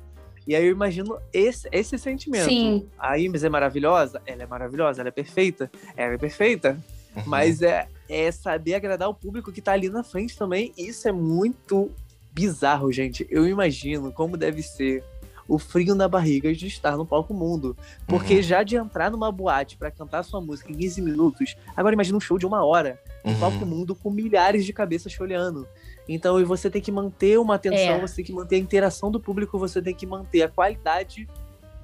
E 0.47 0.55
aí 0.55 0.65
eu 0.65 0.71
imagino 0.71 1.19
esse, 1.33 1.69
esse 1.73 1.99
sentimento. 1.99 2.49
Sim. 2.49 2.87
A 2.97 3.19
Imes 3.19 3.43
é 3.43 3.49
maravilhosa? 3.49 4.23
Ela 4.25 4.45
é 4.45 4.47
maravilhosa, 4.47 5.03
ela 5.03 5.09
é 5.09 5.13
perfeita? 5.13 5.69
Ela 5.97 6.15
é 6.15 6.19
perfeita. 6.19 6.79
Uhum. 7.17 7.23
Mas 7.27 7.63
é, 7.63 7.89
é 8.09 8.31
saber 8.31 8.75
agradar 8.75 9.09
o 9.09 9.15
público 9.15 9.51
que 9.51 9.61
tá 9.61 9.73
ali 9.73 9.89
na 9.89 10.05
frente 10.05 10.37
também. 10.37 10.73
E 10.79 10.87
isso 10.87 11.09
é 11.09 11.13
muito 11.13 11.91
bizarro, 12.33 12.93
gente. 12.93 13.27
Eu 13.29 13.49
imagino 13.49 14.13
como 14.13 14.37
deve 14.37 14.63
ser 14.63 15.03
o 15.49 15.59
frio 15.59 15.95
na 15.95 16.09
barriga 16.09 16.53
de 16.53 16.67
estar 16.67 16.97
no 16.97 17.07
palco 17.07 17.33
mundo. 17.33 17.77
Porque 18.07 18.37
Uhum. 18.37 18.43
já 18.43 18.63
de 18.63 18.77
entrar 18.77 19.11
numa 19.11 19.31
boate 19.31 19.77
pra 19.77 19.91
cantar 19.91 20.23
sua 20.25 20.41
música 20.41 20.73
em 20.73 20.75
15 20.77 21.01
minutos, 21.01 21.57
agora 21.77 21.95
imagina 21.95 22.17
um 22.17 22.21
show 22.21 22.39
de 22.39 22.47
uma 22.47 22.65
hora 22.65 23.01
um 23.25 23.31
Uhum. 23.31 23.39
palco 23.39 23.67
mundo 23.67 23.95
com 23.95 24.11
milhares 24.11 24.65
de 24.65 24.73
cabeças 24.73 25.13
te 25.13 25.23
olhando. 25.23 25.67
Então, 26.09 26.41
e 26.41 26.45
você 26.45 26.71
tem 26.71 26.81
que 26.81 26.93
manter 26.93 27.39
uma 27.39 27.57
atenção, 27.57 27.97
É. 27.97 28.01
você 28.01 28.17
tem 28.17 28.25
que 28.25 28.33
manter 28.33 28.57
a 28.57 28.59
interação 28.59 29.11
do 29.11 29.19
público, 29.21 29.59
você 29.59 29.83
tem 29.83 29.95
que 29.95 30.07
manter 30.07 30.43
a 30.43 30.49
qualidade, 30.49 31.29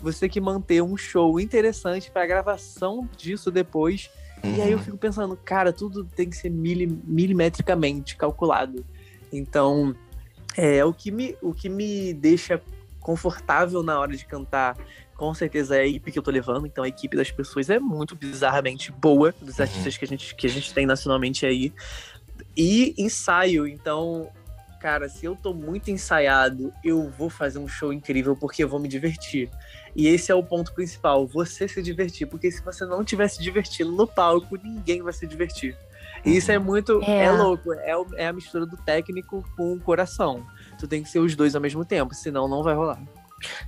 você 0.00 0.20
tem 0.20 0.28
que 0.30 0.40
manter 0.40 0.82
um 0.82 0.96
show 0.96 1.40
interessante 1.40 2.10
para 2.10 2.26
gravação 2.26 3.08
disso 3.16 3.50
depois. 3.50 4.08
E 4.44 4.60
aí 4.60 4.70
eu 4.72 4.78
Uhum. 4.78 4.84
fico 4.84 4.96
pensando, 4.96 5.36
cara, 5.36 5.72
tudo 5.72 6.04
tem 6.04 6.28
que 6.28 6.36
ser 6.36 6.50
mili- 6.50 6.98
milimetricamente 7.04 8.16
calculado. 8.16 8.84
Então, 9.32 9.94
é 10.56 10.84
o 10.84 10.92
que 10.92 11.10
me, 11.10 11.36
o 11.42 11.52
que 11.54 11.68
me 11.68 12.12
deixa 12.12 12.60
confortável 13.02 13.82
na 13.82 13.98
hora 13.98 14.16
de 14.16 14.24
cantar. 14.24 14.76
Com 15.16 15.34
certeza 15.34 15.76
é 15.76 15.80
a 15.80 15.86
equipe 15.86 16.10
que 16.12 16.18
eu 16.18 16.22
tô 16.22 16.30
levando, 16.30 16.66
então 16.66 16.82
a 16.84 16.88
equipe 16.88 17.16
das 17.16 17.30
pessoas 17.30 17.68
é 17.70 17.78
muito 17.78 18.14
bizarramente 18.16 18.90
boa, 18.90 19.34
dos 19.40 19.58
Uhum. 19.58 19.64
artistas 19.64 19.96
que 19.96 20.04
a 20.04 20.08
gente, 20.08 20.34
que 20.34 20.46
a 20.46 20.50
gente 20.50 20.72
tem 20.72 20.86
nacionalmente 20.86 21.44
aí. 21.46 21.72
E 22.56 22.94
ensaio, 22.98 23.66
então, 23.66 24.28
cara, 24.80 25.08
se 25.08 25.24
eu 25.24 25.36
tô 25.36 25.54
muito 25.54 25.90
ensaiado, 25.90 26.72
eu 26.82 27.08
vou 27.10 27.30
fazer 27.30 27.58
um 27.58 27.68
show 27.68 27.92
incrível 27.92 28.34
porque 28.36 28.64
eu 28.64 28.68
vou 28.68 28.80
me 28.80 28.88
divertir. 28.88 29.48
E 29.94 30.08
esse 30.08 30.32
é 30.32 30.34
o 30.34 30.42
ponto 30.42 30.72
principal, 30.72 31.26
você 31.26 31.68
se 31.68 31.82
divertir, 31.82 32.26
porque 32.26 32.50
se 32.50 32.62
você 32.62 32.84
não 32.84 33.02
estiver 33.02 33.28
se 33.28 33.40
divertindo 33.42 33.92
no 33.92 34.06
palco, 34.06 34.56
ninguém 34.56 35.02
vai 35.02 35.12
se 35.12 35.26
divertir. 35.26 35.76
E 36.24 36.36
isso 36.36 36.50
é 36.52 36.58
muito. 36.58 37.02
É, 37.02 37.24
É. 37.24 37.32
louco, 37.32 37.72
é, 37.72 37.92
é 38.16 38.26
a 38.28 38.32
mistura 38.32 38.64
do 38.66 38.76
técnico 38.76 39.44
com 39.56 39.74
o 39.74 39.80
coração. 39.80 40.46
Tu 40.82 40.88
tem 40.88 41.00
que 41.00 41.08
ser 41.08 41.20
os 41.20 41.36
dois 41.36 41.54
ao 41.54 41.60
mesmo 41.60 41.84
tempo, 41.84 42.12
senão 42.12 42.48
não 42.48 42.60
vai 42.60 42.74
rolar. 42.74 43.00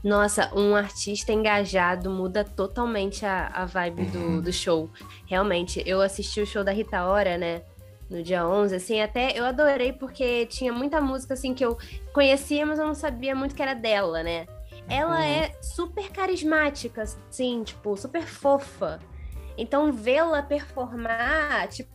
Nossa, 0.03 0.50
um 0.53 0.74
artista 0.74 1.33
engajado 1.33 2.11
muda 2.11 2.42
totalmente 2.42 3.24
a, 3.24 3.46
a 3.55 3.64
vibe 3.66 4.03
Uhum. 4.03 4.11
do, 4.38 4.42
do 4.42 4.53
show. 4.53 4.90
Realmente, 5.24 5.81
eu 5.87 6.00
assisti 6.00 6.40
o 6.40 6.46
show 6.46 6.64
da 6.64 6.72
Rita 6.72 7.05
Ora, 7.05 7.38
né? 7.38 7.62
No 8.11 8.20
dia 8.20 8.44
11, 8.44 8.74
assim, 8.74 9.00
até 9.00 9.31
eu 9.38 9.44
adorei 9.44 9.92
porque 9.92 10.44
tinha 10.46 10.72
muita 10.72 11.00
música, 11.00 11.35
assim, 11.35 11.55
que 11.55 11.64
eu 11.64 11.79
conhecia, 12.12 12.66
mas 12.66 12.81
eu 12.81 12.87
não 12.87 12.94
sabia 12.96 13.33
muito 13.33 13.55
que 13.55 13.62
era 13.62 13.74
dela, 13.74 14.24
né? 14.24 14.46
Ela 14.88 15.14
Uhum. 15.14 15.22
é 15.22 15.53
super 15.62 16.11
carismática, 16.11 17.03
assim, 17.03 17.62
tipo, 17.62 17.96
super 17.96 18.27
fofa. 18.27 18.98
Então, 19.57 19.92
vê-la 19.92 20.42
performar, 20.42 21.68
tipo, 21.68 21.94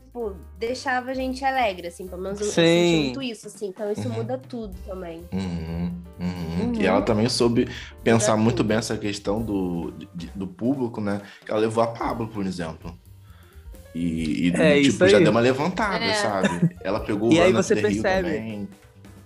deixava 0.58 1.12
a 1.12 1.14
gente 1.14 1.44
alegre, 1.46 1.88
assim, 1.88 2.08
pelo 2.08 2.22
menos 2.22 2.40
eu, 2.40 2.48
eu 2.48 2.52
senti 2.52 3.04
muito 3.06 3.22
isso, 3.22 3.48
assim. 3.48 3.68
Então, 3.68 3.92
isso 3.92 4.08
Uhum. 4.08 4.16
muda 4.16 4.38
tudo 4.38 4.76
também. 4.86 5.24
Uhum, 5.32 5.94
uhum. 6.20 6.60
Uhum. 6.62 6.74
E 6.82 6.86
ela 6.86 7.02
também 7.02 7.28
soube 7.30 7.68
pensar 8.04 8.32
Muda 8.34 8.44
muito 8.44 8.58
tudo. 8.58 8.68
bem 8.68 8.78
essa 8.78 8.98
questão 8.98 9.42
do, 9.42 9.92
de- 10.14 10.28
do 10.36 10.48
público, 10.48 11.00
né? 11.00 11.22
Ela 11.48 11.60
levou 11.60 11.84
a 11.84 11.88
Pablo, 11.88 12.28
por 12.28 12.46
exemplo. 12.46 12.98
E, 13.96 14.50
e, 14.50 14.54
É, 14.56 14.82
tipo, 14.82 15.08
já 15.08 15.18
aí. 15.18 15.24
deu 15.24 15.32
uma 15.32 15.40
levantada, 15.42 16.04
É. 16.06 16.14
sabe? 16.14 16.76
Ela 16.84 17.00
pegou 17.00 17.32
E 17.34 17.40
o 17.40 17.42
aí 17.42 17.52
Lana 17.52 17.64
você 17.64 17.76
percebe. 17.76 18.30
também. 18.30 18.70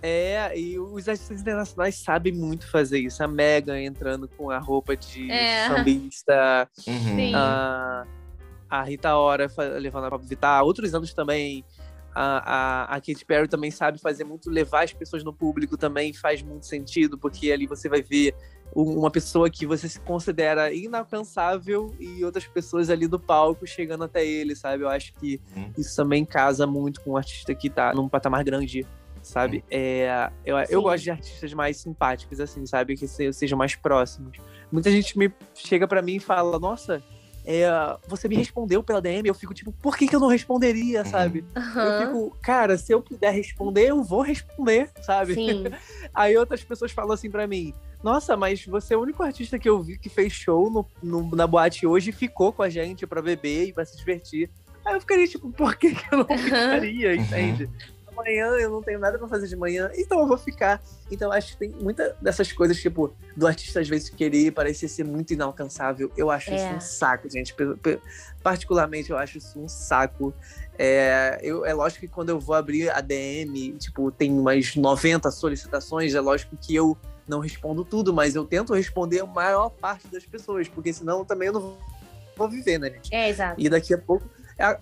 É, 0.05 0.57
e 0.59 0.77
os 0.77 1.07
artistas 1.07 1.39
internacionais 1.41 1.95
sabem 1.95 2.33
muito 2.33 2.69
fazer 2.69 2.99
isso. 2.99 3.23
A 3.23 3.27
Megan 3.27 3.79
entrando 3.81 4.27
com 4.27 4.49
a 4.49 4.57
roupa 4.59 4.97
de 4.97 5.31
É. 5.31 5.67
sambista, 5.67 6.67
Uhum. 6.85 7.15
Sim. 7.15 7.31
a, 7.35 8.05
a 8.79 8.83
Rita 8.83 9.15
Ora 9.15 9.47
levando 9.79 10.05
a 10.05 10.09
Pablo 10.09 10.27
Vittar, 10.27 10.63
outros 10.63 10.93
anos 10.95 11.13
também. 11.13 11.63
A, 12.15 12.83
a, 12.91 12.95
a 12.95 13.01
Katy 13.01 13.25
Perry 13.25 13.47
também 13.47 13.71
sabe 13.71 13.99
fazer 13.99 14.23
muito, 14.23 14.47
levar 14.49 14.83
as 14.83 14.93
pessoas 14.93 15.23
no 15.23 15.33
público 15.33 15.75
também 15.75 16.13
faz 16.13 16.43
muito 16.43 16.65
sentido, 16.67 17.17
porque 17.17 17.51
ali 17.51 17.65
você 17.65 17.89
vai 17.89 18.03
ver 18.03 18.35
um- 18.75 18.99
uma 18.99 19.09
pessoa 19.09 19.49
que 19.49 19.65
você 19.65 19.89
se 19.89 19.99
considera 19.99 20.71
inalcançável 20.71 21.93
e 21.99 22.23
outras 22.23 22.45
pessoas 22.45 22.89
ali 22.89 23.07
do 23.07 23.19
palco 23.19 23.65
chegando 23.65 24.03
até 24.03 24.25
ele, 24.25 24.55
sabe? 24.55 24.83
Eu 24.83 24.89
acho 24.89 25.13
que 25.15 25.41
Uhum. 25.55 25.71
isso 25.77 25.95
também 25.95 26.23
casa 26.25 26.67
muito 26.67 27.01
com 27.01 27.11
um 27.13 27.17
artista 27.17 27.53
que 27.55 27.69
tá 27.69 27.93
num 27.95 28.07
patamar 28.07 28.43
grande, 28.43 28.85
sabe? 29.23 29.63
É, 29.71 30.29
eu, 30.45 30.55
eu 30.69 30.81
gosto 30.83 31.03
de 31.03 31.11
artistas 31.11 31.51
mais 31.53 31.77
simpáticos, 31.77 32.39
assim, 32.39 32.63
sabe? 32.67 32.95
Que 32.95 33.07
se- 33.07 33.33
sejam 33.33 33.57
mais 33.57 33.75
próximos. 33.75 34.37
Muita 34.71 34.91
gente 34.91 35.17
me 35.17 35.31
chega 35.55 35.87
pra 35.87 36.01
mim 36.01 36.15
e 36.15 36.19
fala, 36.19 36.59
nossa, 36.59 37.01
é, 37.45 37.67
você 38.07 38.27
me 38.27 38.35
respondeu 38.35 38.81
pela 38.83 39.01
DM, 39.01 39.27
eu 39.27 39.33
fico 39.33 39.53
tipo, 39.53 39.71
por 39.71 39.97
que, 39.97 40.07
que 40.07 40.15
eu 40.15 40.19
não 40.19 40.27
responderia, 40.27 40.99
Uhum. 41.01 41.05
sabe? 41.05 41.45
Eu 41.55 41.61
Aham. 41.61 41.97
fico, 41.99 42.37
cara, 42.41 42.77
se 42.77 42.93
eu 42.93 43.01
puder 43.01 43.31
responder, 43.33 43.89
eu 43.89 44.03
vou 44.03 44.21
responder, 44.21 44.89
sabe? 45.01 45.35
Sim. 45.35 45.63
Aí 46.13 46.37
outras 46.37 46.63
pessoas 46.63 46.91
falam 46.91 47.11
assim 47.13 47.29
pra 47.29 47.45
mim: 47.47 47.73
Nossa, 48.03 48.37
mas 48.37 48.65
você 48.65 48.93
é 48.93 48.97
o 48.97 49.01
único 49.01 49.21
artista 49.23 49.57
que 49.59 49.67
eu 49.69 49.81
vi 49.81 49.97
que 49.97 50.09
fez 50.09 50.31
show 50.33 50.69
no, 50.69 50.85
no- 51.01 51.35
na 51.35 51.45
boate 51.47 51.85
hoje 51.87 52.09
e 52.09 52.13
ficou 52.13 52.53
com 52.53 52.63
a 52.63 52.69
gente 52.69 53.05
pra 53.07 53.21
beber 53.21 53.67
e 53.69 53.73
pra 53.73 53.85
se 53.85 53.97
divertir. 53.97 54.49
Aí 54.85 54.95
eu 54.95 54.99
ficaria 55.01 55.27
tipo: 55.27 55.51
Por 55.51 55.75
que, 55.75 55.93
que 55.95 56.13
eu 56.13 56.19
não 56.19 56.37
ficaria? 56.37 57.15
Entende? 57.15 57.69
Amanhã 58.15 58.45
eu 58.59 58.69
não 58.69 58.81
tenho 58.81 58.99
nada 58.99 59.17
pra 59.17 59.27
fazer 59.27 59.47
de 59.47 59.55
manhã, 59.55 59.89
então 59.95 60.19
eu 60.19 60.27
vou 60.27 60.37
ficar. 60.37 60.81
Então 61.11 61.29
eu 61.29 61.33
acho 61.33 61.53
que 61.53 61.57
tem 61.59 61.69
muita 61.69 62.15
dessas 62.21 62.51
coisas, 62.51 62.77
tipo, 62.77 63.13
do 63.35 63.47
artista 63.47 63.79
às 63.79 63.87
vezes 63.89 64.09
querer 64.09 64.51
parecer 64.51 64.87
ser 64.87 65.03
muito 65.03 65.33
inalcançável. 65.33 66.11
Eu 66.15 66.29
acho 66.29 66.53
isso 66.53 66.63
É. 66.63 66.73
um 66.73 66.79
saco, 66.79 67.29
gente. 67.29 67.55
Particularmente, 68.41 69.09
eu 69.11 69.17
acho 69.17 69.37
isso 69.37 69.59
um 69.59 69.67
saco. 69.67 70.33
É, 70.77 71.39
eu, 71.41 71.65
é 71.65 71.73
lógico 71.73 72.01
que 72.01 72.07
quando 72.07 72.29
eu 72.29 72.39
vou 72.39 72.55
abrir 72.55 72.89
a 72.89 72.99
DM, 73.01 73.73
tipo, 73.73 74.11
tem 74.11 74.31
umas 74.31 74.75
90 74.75 75.29
solicitações, 75.31 76.15
é 76.15 76.19
lógico 76.19 76.57
que 76.57 76.75
eu 76.75 76.97
não 77.27 77.39
respondo 77.39 77.85
tudo, 77.85 78.13
mas 78.13 78.35
eu 78.35 78.43
tento 78.45 78.73
responder 78.73 79.21
a 79.21 79.25
maior 79.25 79.69
parte 79.69 80.07
das 80.07 80.25
pessoas, 80.25 80.67
porque 80.67 80.91
senão 80.91 81.23
também 81.23 81.47
eu 81.47 81.53
não 81.53 81.77
vou 82.35 82.49
viver, 82.49 82.77
né, 82.79 82.89
gente? 82.89 83.13
É, 83.13 83.29
exato. 83.29 83.55
E 83.61 83.69
daqui 83.69 83.93
a 83.93 83.97
pouco 83.97 84.27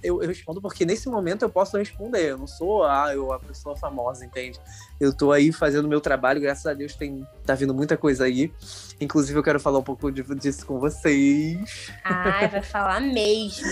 eu, 0.03 0.21
eu 0.21 0.27
respondo 0.27 0.61
porque 0.61 0.85
nesse 0.85 1.07
momento 1.09 1.43
eu 1.43 1.49
posso 1.49 1.77
responder. 1.77 2.31
Eu 2.31 2.37
não 2.37 2.47
sou 2.47 2.83
ah, 2.83 3.11
eu, 3.13 3.31
a 3.31 3.39
pessoa 3.39 3.75
famosa, 3.75 4.25
entende? 4.25 4.59
Eu 4.99 5.15
tô 5.15 5.31
aí 5.31 5.51
fazendo 5.51 5.87
meu 5.87 6.01
trabalho, 6.01 6.41
graças 6.41 6.65
a 6.65 6.73
Deus 6.73 6.95
tem, 6.95 7.25
tá 7.45 7.55
vindo 7.55 7.73
muita 7.73 7.95
coisa 7.97 8.25
aí. 8.25 8.51
Inclusive, 8.99 9.37
eu 9.39 9.43
quero 9.43 9.59
falar 9.59 9.79
um 9.79 9.83
pouco 9.83 10.11
de- 10.11 10.23
disso 10.35 10.65
com 10.65 10.79
vocês. 10.79 11.91
Ai, 12.03 12.47
vai 12.49 12.61
falar 12.63 12.99
mesmo. 13.01 13.69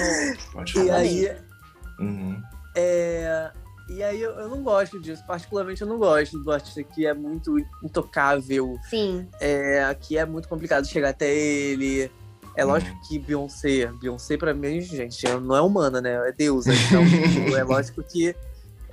Pode 0.53 0.71
E 0.71 0.85
falar. 0.87 0.97
aí, 0.97 1.35
Uhum. 1.99 2.41
É, 2.75 3.51
E 3.89 4.03
aí 4.03 4.21
eu, 4.21 4.31
eu 4.33 4.47
não 4.49 4.61
gosto 4.63 5.01
disso, 5.01 5.23
particularmente 5.25 5.81
eu 5.81 5.87
não 5.87 5.97
gosto 5.97 6.37
do 6.39 6.51
artista 6.51 6.83
que 6.83 7.07
é 7.07 7.13
muito 7.13 7.57
intocável, 7.83 8.77
Sim. 8.87 9.27
é, 9.41 9.95
que 9.99 10.15
é 10.15 10.23
muito 10.25 10.47
complicado 10.47 10.85
chegar 10.87 11.09
até 11.09 11.33
ele. 11.33 12.11
É 12.55 12.63
Uhum. 12.65 12.71
lógico 12.71 12.99
que 13.07 13.19
Beyoncé, 13.19 13.87
Beyoncé 13.99 14.37
pra 14.37 14.53
mim, 14.53 14.81
gente, 14.81 15.23
não 15.41 15.55
é 15.55 15.61
humana, 15.61 16.01
né? 16.01 16.29
É 16.29 16.31
deusa. 16.31 16.71
Então, 16.73 17.03
tipo, 17.05 17.55
é 17.55 17.63
lógico 17.63 18.03
que 18.03 18.35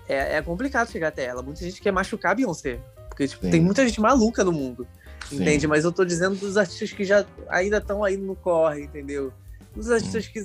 é, 0.09 0.37
é 0.37 0.43
complicado 0.43 0.91
chegar 0.91 1.09
até 1.09 1.25
ela. 1.25 1.43
Muita 1.43 1.61
gente 1.61 1.81
quer 1.81 1.93
machucar 1.93 2.33
a 2.33 2.35
Beyoncé. 2.35 2.79
Porque, 3.09 3.27
tipo, 3.27 3.45
Sim. 3.45 3.51
tem 3.51 3.61
muita 3.61 3.87
gente 3.87 4.01
maluca 4.01 4.45
no 4.45 4.53
mundo. 4.53 4.87
Sim. 5.29 5.41
Entende? 5.43 5.67
Mas 5.67 5.85
eu 5.85 5.91
tô 5.91 6.05
dizendo 6.05 6.37
dos 6.37 6.57
artistas 6.57 6.93
que 6.93 7.05
já 7.05 7.25
ainda 7.49 7.79
estão 7.79 8.05
aí 8.05 8.17
no 8.17 8.37
corre, 8.37 8.83
entendeu? 8.85 9.33
Dos 9.75 9.91
artistas 9.91 10.29
que. 10.29 10.45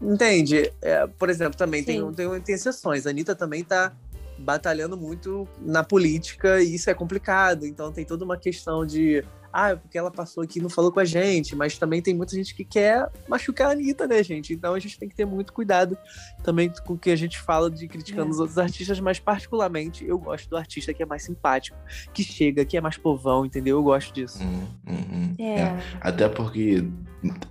Entende? 0.00 0.72
É, 0.82 1.06
por 1.06 1.30
exemplo, 1.30 1.56
também 1.56 1.82
tem, 1.82 2.12
tem, 2.12 2.40
tem 2.40 2.54
exceções. 2.54 3.06
A 3.06 3.10
Anitta 3.10 3.34
também 3.34 3.64
tá 3.64 3.92
batalhando 4.38 4.96
muito 4.96 5.46
na 5.60 5.84
política 5.84 6.60
e 6.60 6.74
isso 6.74 6.90
é 6.90 6.94
complicado. 6.94 7.66
Então 7.66 7.92
tem 7.92 8.04
toda 8.04 8.24
uma 8.24 8.36
questão 8.36 8.84
de. 8.86 9.24
Ah, 9.52 9.76
porque 9.76 9.98
ela 9.98 10.10
passou 10.10 10.42
aqui 10.42 10.58
e 10.58 10.62
não 10.62 10.70
falou 10.70 10.90
com 10.90 10.98
a 11.00 11.04
gente, 11.04 11.54
mas 11.54 11.76
também 11.76 12.00
tem 12.00 12.14
muita 12.14 12.34
gente 12.34 12.54
que 12.54 12.64
quer 12.64 13.08
machucar 13.28 13.68
a 13.68 13.70
Anitta, 13.72 14.06
né, 14.06 14.22
gente? 14.22 14.52
Então 14.54 14.72
a 14.74 14.78
gente 14.78 14.98
tem 14.98 15.08
que 15.08 15.14
ter 15.14 15.26
muito 15.26 15.52
cuidado 15.52 15.96
também 16.42 16.72
com 16.86 16.94
o 16.94 16.98
que 16.98 17.10
a 17.10 17.16
gente 17.16 17.38
fala 17.38 17.70
de 17.70 17.86
criticando 17.86 18.28
É. 18.28 18.30
os 18.30 18.38
outros 18.40 18.56
artistas, 18.58 18.98
mas 19.00 19.18
particularmente 19.20 20.04
eu 20.06 20.18
gosto 20.18 20.48
do 20.48 20.56
artista 20.56 20.94
que 20.94 21.02
é 21.02 21.06
mais 21.06 21.22
simpático, 21.22 21.76
que 22.14 22.22
chega, 22.24 22.64
que 22.64 22.76
é 22.76 22.80
mais 22.80 22.96
povão, 22.96 23.44
entendeu? 23.44 23.76
Eu 23.76 23.82
gosto 23.82 24.12
disso. 24.14 24.42
Uhum, 24.42 24.66
uhum. 24.88 25.34
É. 25.38 25.76
Até 26.00 26.28
porque, 26.28 26.84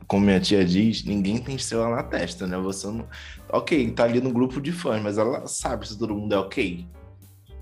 como 0.07 0.25
minha 0.25 0.39
tia 0.39 0.65
diz, 0.65 1.03
ninguém 1.03 1.37
tem 1.39 1.55
estrela 1.55 1.89
na 1.95 2.03
testa, 2.03 2.47
né? 2.47 2.57
Você 2.57 2.87
não. 2.87 3.07
Ok, 3.49 3.91
tá 3.91 4.05
ali 4.05 4.19
no 4.21 4.31
grupo 4.31 4.59
de 4.61 4.71
fãs, 4.71 5.01
mas 5.03 5.17
ela 5.17 5.45
sabe 5.45 5.87
se 5.87 5.97
todo 5.99 6.15
mundo 6.15 6.33
é 6.33 6.37
ok. 6.39 6.87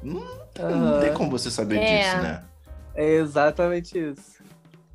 Não, 0.01 0.21
não 0.57 0.99
tem 1.01 1.13
como 1.13 1.29
você 1.29 1.51
saber 1.51 1.77
É. 1.77 1.97
disso, 2.03 2.17
né? 2.23 2.43
É 2.99 3.13
exatamente 3.15 3.97
isso. 3.97 4.43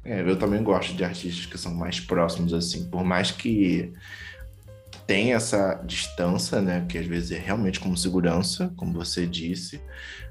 É, 0.04 0.20
eu 0.20 0.38
também 0.38 0.62
gosto 0.62 0.94
de 0.94 1.02
artistas 1.02 1.46
que 1.46 1.56
são 1.56 1.72
mais 1.74 1.98
próximos, 1.98 2.52
assim, 2.52 2.84
por 2.90 3.02
mais 3.02 3.30
que 3.30 3.90
tenha 5.06 5.36
essa 5.36 5.74
distância, 5.86 6.60
né? 6.60 6.84
Que 6.86 6.98
às 6.98 7.06
vezes 7.06 7.30
é 7.32 7.38
realmente 7.38 7.80
como 7.80 7.96
segurança, 7.96 8.70
como 8.76 8.92
você 8.92 9.26
disse, 9.26 9.80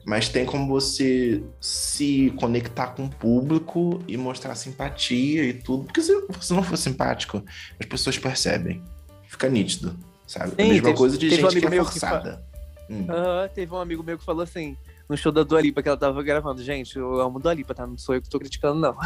mas 0.06 0.30
tem 0.30 0.46
como 0.46 0.68
você 0.68 1.44
se 1.60 2.32
conectar 2.40 2.88
com 2.88 3.06
o 3.06 3.10
público 3.10 4.00
e 4.08 4.18
mostrar 4.18 4.54
simpatia 4.54 5.44
e 5.44 5.54
tudo. 5.54 5.86
Porque 5.86 6.02
se 6.02 6.14
você 6.30 6.54
não 6.54 6.62
for 6.62 6.78
simpático, 6.78 7.44
as 7.80 7.86
pessoas 7.88 8.18
percebem. 8.20 8.84
Fica 9.28 9.50
nítido, 9.50 9.98
sabe? 10.28 10.52
é 10.58 10.62
a 10.62 10.66
Sim, 10.66 10.72
mesma 10.74 10.84
teve- 10.90 10.98
coisa 10.98 11.18
de 11.18 11.30
teve 11.30 11.44
um 11.44 11.50
gente 11.50 11.60
que 11.60 11.66
é 11.66 11.70
meu 11.72 11.86
que 11.86 12.00
fa- 12.00 12.08
forçada. 12.10 12.44
Hum. 12.88 13.08
Teve 13.56 13.74
um 13.74 13.78
amigo 13.80 14.04
meu 14.04 14.18
que 14.20 14.24
falou 14.26 14.44
assim, 14.44 14.78
no 15.14 15.18
show 15.18 15.32
da 15.32 15.44
Dua 15.44 15.62
Lipa 15.62 15.84
que 15.84 15.88
ela 15.88 15.98
tava 15.98 16.24
gravando. 16.24 16.64
Gente, 16.64 16.98
eu 16.98 17.22
amo 17.22 17.40
Dua 17.40 17.54
Lipa, 17.54 17.76
tá? 17.76 17.86
Não 17.86 17.96
sou 18.00 18.16
eu 18.16 18.22
que 18.22 18.28
tô 18.28 18.40
criticando, 18.40 18.80
não. 18.80 18.98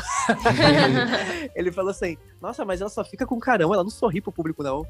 Ele 1.53 1.69
falou 1.69 1.91
assim, 1.91 2.17
nossa, 2.41 2.63
mas 2.63 2.79
ela 2.79 2.89
só 2.89 3.03
fica 3.03 3.25
com 3.25 3.37
carão, 3.41 3.73
ela 3.73 3.83
não 3.83 3.89
sorri 3.89 4.21
pro 4.21 4.31
público, 4.31 4.63
não. 4.63 4.87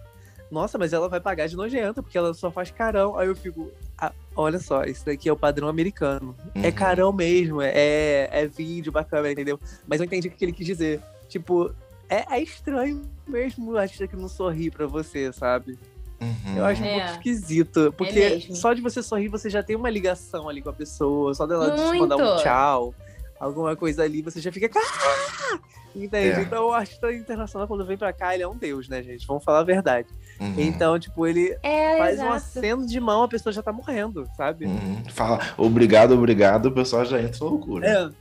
Nossa, 0.52 0.78
mas 0.78 0.94
ela 0.94 1.10
vai 1.10 1.20
pagar 1.20 1.48
de 1.48 1.56
nojenta, 1.58 2.04
porque 2.04 2.18
ela 2.18 2.36
só 2.36 2.52
faz 2.52 2.70
carão. 2.70 3.18
Aí 3.18 3.28
eu 3.28 3.36
fico, 3.36 3.72
ah, 3.98 4.12
olha 4.36 4.60
só, 4.60 4.84
isso 4.84 5.06
daqui 5.08 5.28
é 5.28 5.34
o 5.34 5.36
padrão 5.36 5.68
americano. 5.68 6.36
É 6.54 6.68
Uhum. 6.68 6.72
carão 6.72 7.12
mesmo, 7.12 7.64
é, 7.64 8.30
é 8.32 8.46
vídeo 8.48 8.92
bacana, 8.92 9.32
entendeu? 9.32 9.60
Mas 9.88 10.00
eu 10.00 10.06
entendi 10.06 10.28
o 10.28 10.32
que 10.32 10.46
ele 10.46 10.54
quis 10.54 10.68
dizer. 10.68 11.02
Tipo, 11.28 11.74
é, 12.08 12.38
é 12.38 12.40
estranho 12.44 13.02
mesmo 13.28 13.72
o 13.72 13.78
artista 13.78 14.08
que 14.08 14.16
não 14.16 14.30
sorri 14.30 14.70
pra 14.70 14.86
você, 14.86 15.34
sabe? 15.34 15.80
Uhum. 16.20 16.58
Eu 16.58 16.66
acho 16.66 16.82
um 16.82 16.86
É. 16.86 16.94
pouco 17.00 17.12
esquisito. 17.14 17.94
Porque 17.98 18.20
mesmo. 18.20 18.56
só 18.56 18.74
de 18.74 18.82
você 18.82 19.04
sorrir, 19.04 19.28
você 19.28 19.50
já 19.50 19.62
tem 19.62 19.76
uma 19.76 19.90
ligação 19.90 20.50
ali 20.50 20.62
com 20.62 20.70
a 20.70 20.74
pessoa. 20.74 21.34
Só 21.34 21.46
dela 21.46 21.72
te 21.76 21.82
Muito. 21.82 22.00
mandar 22.08 22.18
um 22.18 22.38
tchau, 22.38 22.94
alguma 23.40 23.76
coisa 23.76 24.04
ali, 24.04 24.22
você 24.22 24.42
já 24.42 24.52
fica. 24.52 24.70
"Ah!" 24.76 25.60
Entende? 25.96 26.40
É. 26.40 26.42
Então 26.42 26.68
o 26.68 26.72
artista 26.74 27.12
internacional, 27.12 27.68
quando 27.68 27.84
vem 27.86 27.98
pra 27.98 28.14
cá, 28.14 28.34
ele 28.34 28.44
é 28.44 28.48
um 28.48 28.56
deus, 28.56 28.88
né, 28.88 29.02
gente? 29.02 29.26
Vamos 29.26 29.44
falar 29.44 29.60
a 29.60 29.64
verdade. 29.64 30.08
Uhum. 30.40 30.54
Então, 30.58 31.00
tipo, 31.00 31.26
ele 31.26 31.58
É, 31.64 31.98
faz 31.98 32.20
um 32.20 32.24
exato. 32.24 32.34
aceno 32.34 32.86
de 32.86 33.00
mão, 33.00 33.24
a 33.24 33.28
pessoa 33.28 33.52
já 33.52 33.64
tá 33.64 33.74
morrendo, 33.74 34.28
sabe? 34.38 34.66
Uhum. 34.66 35.02
Fala, 35.10 35.40
obrigado, 35.58 36.12
obrigado, 36.14 36.68
o 36.68 36.72
pessoal 36.72 37.04
já 37.06 37.20
entra 37.20 37.38
em 37.44 37.50
loucura. 37.50 38.14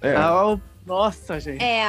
É. 0.00 0.10
É. 0.10 0.16
Ah, 0.16 0.56
nossa, 0.86 1.40
gente. 1.40 1.62
É, 1.64 1.84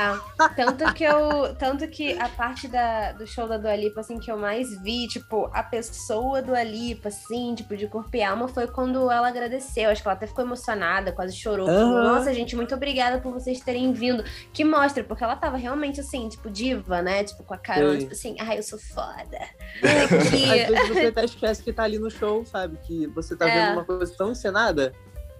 tanto 0.56 0.94
que 0.94 1.04
eu. 1.04 1.54
Tanto 1.56 1.88
que 1.88 2.18
a 2.18 2.30
parte 2.30 2.68
da, 2.68 3.12
do 3.12 3.28
show 3.28 3.48
da 3.48 3.58
Dua 3.58 3.76
Lipa, 3.76 4.00
assim, 4.00 4.18
que 4.20 4.32
eu 4.32 4.38
mais 4.38 4.82
vi, 4.82 5.08
tipo, 5.08 5.50
a 5.54 5.62
pessoa 5.64 6.42
do 6.42 6.54
Lipa, 6.56 7.10
assim, 7.10 7.54
tipo, 7.56 7.76
de 7.76 7.88
corpo 7.88 8.16
e 8.16 8.24
alma, 8.24 8.48
foi 8.48 8.68
quando 8.68 9.12
ela 9.12 9.28
agradeceu. 9.28 9.90
Acho 9.90 10.02
que 10.02 10.08
ela 10.08 10.16
até 10.16 10.28
ficou 10.28 10.46
emocionada, 10.46 11.12
quase 11.12 11.36
chorou. 11.36 11.68
Falou, 11.68 11.98
Aham. 11.98 12.16
Nossa, 12.16 12.34
gente, 12.34 12.56
muito 12.56 12.74
obrigada 12.74 13.20
por 13.20 13.34
vocês 13.34 13.60
terem 13.60 13.92
vindo. 13.92 14.24
Que 14.54 14.64
mostra, 14.64 15.04
porque 15.04 15.24
ela 15.24 15.36
tava 15.36 15.58
realmente 15.58 16.00
assim, 16.00 16.30
tipo, 16.30 16.50
diva, 16.50 17.02
né? 17.02 17.24
Tipo, 17.26 17.44
com 17.44 17.54
a 17.54 17.58
carona, 17.58 17.94
Sim. 17.94 18.00
tipo 18.00 18.14
assim, 18.14 18.36
ai, 18.40 18.58
eu 18.60 18.64
sou 18.64 18.80
foda. 18.80 19.40
Às 19.84 20.30
Que... 20.30 20.46
vezes 20.48 20.88
você 20.90 21.06
até 21.08 21.26
esquece 21.26 21.62
que 21.64 21.74
tá 21.74 21.84
ali 21.84 22.00
no 22.00 22.10
show, 22.10 22.46
sabe? 22.46 22.78
Que 22.78 23.08
você 23.08 23.36
tá 23.36 23.48
É. 23.50 23.54
vendo 23.68 23.74
uma 23.74 23.84
coisa 23.84 24.14
tão 24.18 24.32
encenada, 24.32 24.94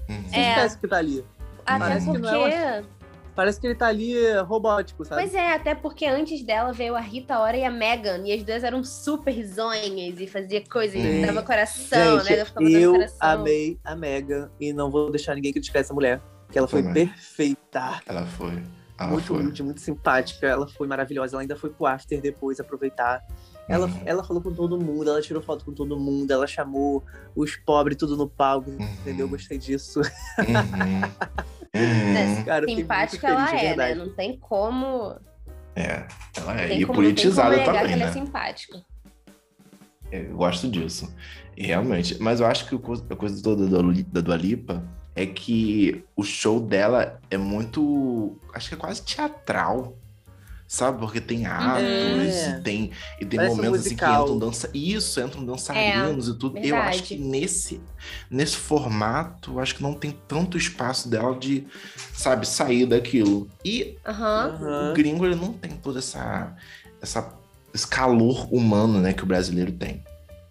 Uhum. 0.10 0.24
você 0.28 0.36
É. 0.36 0.50
esquece 0.50 0.78
que 0.78 0.88
tá 0.88 0.98
ali. 0.98 1.26
Até 1.66 1.80
Parece 1.80 2.06
que 2.06 2.12
porque. 2.20 2.32
não 2.32 2.46
é 2.48 2.84
Parece 3.36 3.60
que 3.60 3.68
ele 3.68 3.76
tá 3.76 3.88
ali 3.88 4.18
é, 4.18 4.40
robótico, 4.40 5.04
sabe? 5.04 5.22
Pois 5.24 5.34
é, 5.36 5.52
até 5.54 5.76
porque 5.76 6.06
antes 6.06 6.42
dela 6.44 6.72
veio 6.72 6.96
a 6.96 7.02
Rita 7.02 7.38
Ora 7.38 7.58
e 7.58 7.64
a 7.66 7.70
Megan, 7.72 8.22
e 8.26 8.32
as 8.34 8.42
duas 8.44 8.64
eram 8.64 8.84
super 8.84 9.32
risonhas 9.32 10.20
e 10.20 10.26
fazia 10.28 10.64
coisa 10.66 10.94
Sim. 10.94 11.22
e 11.22 11.26
dava 11.26 11.44
coração, 11.44 12.20
Gente, 12.20 12.30
né? 12.30 12.36
Ela 12.38 12.46
ficava 12.46 12.66
dando 12.66 12.78
eu 12.78 12.92
coração. 12.94 13.18
amei 13.22 13.80
a 13.84 13.96
Megan 13.96 14.50
e 14.60 14.72
não 14.72 14.90
vou 14.90 15.12
deixar 15.12 15.36
ninguém 15.36 15.52
criticar 15.52 15.82
essa 15.82 15.94
mulher. 15.94 16.22
Porque 16.46 16.58
ela 16.58 16.68
foi 16.68 16.82
Também. 16.84 17.08
perfeita. 17.08 18.00
Ela 18.06 18.26
foi. 18.26 18.64
Ela 18.98 19.10
muito 19.12 19.26
foi. 19.26 19.40
humilde, 19.40 19.62
muito 19.64 19.82
simpática. 19.82 20.48
Ela 20.48 20.68
foi 20.70 20.88
maravilhosa. 20.88 21.36
Ela 21.36 21.42
ainda 21.42 21.56
foi 21.58 21.70
pro 21.70 21.86
after 21.88 22.22
depois 22.22 22.60
aproveitar. 22.62 23.22
Ela, 23.68 23.88
Uhum. 23.88 24.02
ela 24.06 24.24
falou 24.24 24.42
com 24.44 24.54
todo 24.54 24.80
mundo, 24.80 25.10
ela 25.10 25.20
tirou 25.22 25.42
foto 25.42 25.66
com 25.66 25.74
todo 25.74 26.00
mundo, 26.00 26.30
ela 26.32 26.46
chamou 26.46 27.04
os 27.36 27.56
pobres 27.56 27.98
tudo 27.98 28.16
no 28.16 28.30
palco, 28.30 28.70
entendeu? 29.02 29.26
Uhum. 29.26 29.32
Gostei 29.32 29.58
disso. 29.58 30.02
Uhum. 30.02 30.06
Cara, 32.46 32.66
Simpática 32.66 33.28
ela 33.28 33.48
feliz, 33.48 33.62
de 33.62 33.68
é, 33.68 33.76
né? 33.76 33.96
Não 33.96 34.10
tem 34.10 34.38
como. 34.38 35.16
É, 35.76 36.08
ela 36.38 36.62
é. 36.62 36.68
tem 36.68 36.82
E 36.82 36.86
como 36.86 36.98
politizada 36.98 37.50
também, 37.50 37.64
que 37.64 37.78
ela 37.78 37.98
né? 37.98 38.06
é 38.06 38.12
simpática. 38.12 38.82
Eu 40.12 40.36
gosto 40.36 40.70
disso. 40.70 41.14
E 41.58 41.66
realmente. 41.66 42.22
Mas 42.22 42.40
eu 42.40 42.46
acho 42.46 42.68
que 42.68 42.76
a 42.76 43.16
coisa 43.16 43.44
toda 43.44 43.68
da 43.68 44.22
Dua 44.22 44.38
Lipa 44.38 44.84
é 45.16 45.26
que 45.26 46.04
o 46.16 46.24
show 46.24 46.60
dela 46.60 47.20
é 47.30 47.38
muito. 47.38 48.38
Acho 48.54 48.70
que 48.70 48.76
é 48.76 48.78
quase 48.78 49.04
teatral. 49.04 49.98
Sabe? 50.68 50.98
Porque 51.00 51.22
tem 51.22 51.46
atos 51.46 51.78
É. 51.84 52.58
e 52.60 52.62
tem, 52.64 52.92
e 53.22 53.26
tem 53.26 53.38
Parece 53.40 53.54
um 53.54 53.58
momentos 53.58 53.86
assim 53.86 53.96
que 53.96 54.04
entram 54.04 54.40
dança. 54.40 54.70
Isso, 54.74 55.22
entram 55.22 55.46
dançarinos 55.46 56.28
e 56.28 56.34
tudo. 56.38 56.58
Eu 56.58 56.76
acho 56.78 57.04
que 57.04 57.16
verdade. 57.16 57.40
nesse, 57.40 57.82
nesse 58.32 58.56
formato, 58.58 59.52
eu 59.54 59.60
acho 59.60 59.76
que 59.76 59.84
não 59.84 59.94
tem 59.94 60.18
tanto 60.28 60.58
espaço 60.58 61.08
dela 61.08 61.38
de, 61.38 61.68
sabe, 62.14 62.48
sair 62.48 62.86
daquilo. 62.88 63.48
E 63.64 63.96
Aham. 64.06 64.90
o 64.92 64.94
gringo 64.94 65.24
ele 65.26 65.36
não 65.36 65.54
tem 65.54 65.72
todo 65.72 66.00
essa, 66.00 66.56
essa, 67.00 67.32
esse 67.72 67.88
calor 67.88 68.52
humano, 68.52 69.00
né, 69.00 69.14
que 69.14 69.24
o 69.24 69.28
brasileiro 69.28 69.72
tem. 69.72 70.04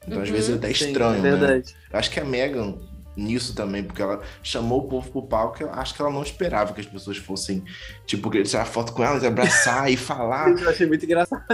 Então, 0.06 0.22
às 0.22 0.28
Uhum. 0.28 0.34
vezes, 0.34 0.50
é 0.50 0.54
até 0.54 0.72
Sim, 0.72 0.86
estranho, 0.90 1.18
é 1.18 1.22
né? 1.22 1.30
verdade. 1.36 1.74
Eu 1.92 1.98
acho 1.98 2.10
que 2.10 2.20
a 2.20 2.24
Megan, 2.24 2.76
nisso 3.16 3.54
também, 3.54 3.82
porque 3.84 4.02
ela 4.02 4.20
chamou 4.42 4.80
o 4.84 4.88
povo 4.88 5.10
pro 5.10 5.22
palco, 5.22 5.62
eu 5.62 5.70
acho 5.72 5.94
que 5.94 6.02
ela 6.02 6.10
não 6.10 6.22
esperava 6.22 6.72
que 6.72 6.80
as 6.80 6.86
pessoas 6.86 7.16
fossem, 7.16 7.64
tipo, 8.06 8.30
querer 8.30 8.44
tirar 8.44 8.64
foto 8.64 8.92
com 8.92 9.04
ela, 9.04 9.18
se 9.20 9.26
abraçar 9.26 9.90
e 9.90 9.96
falar. 9.96 10.48
Eu 10.60 10.68
achei 10.70 10.86
muito 10.86 11.04
engraçado. 11.04 11.44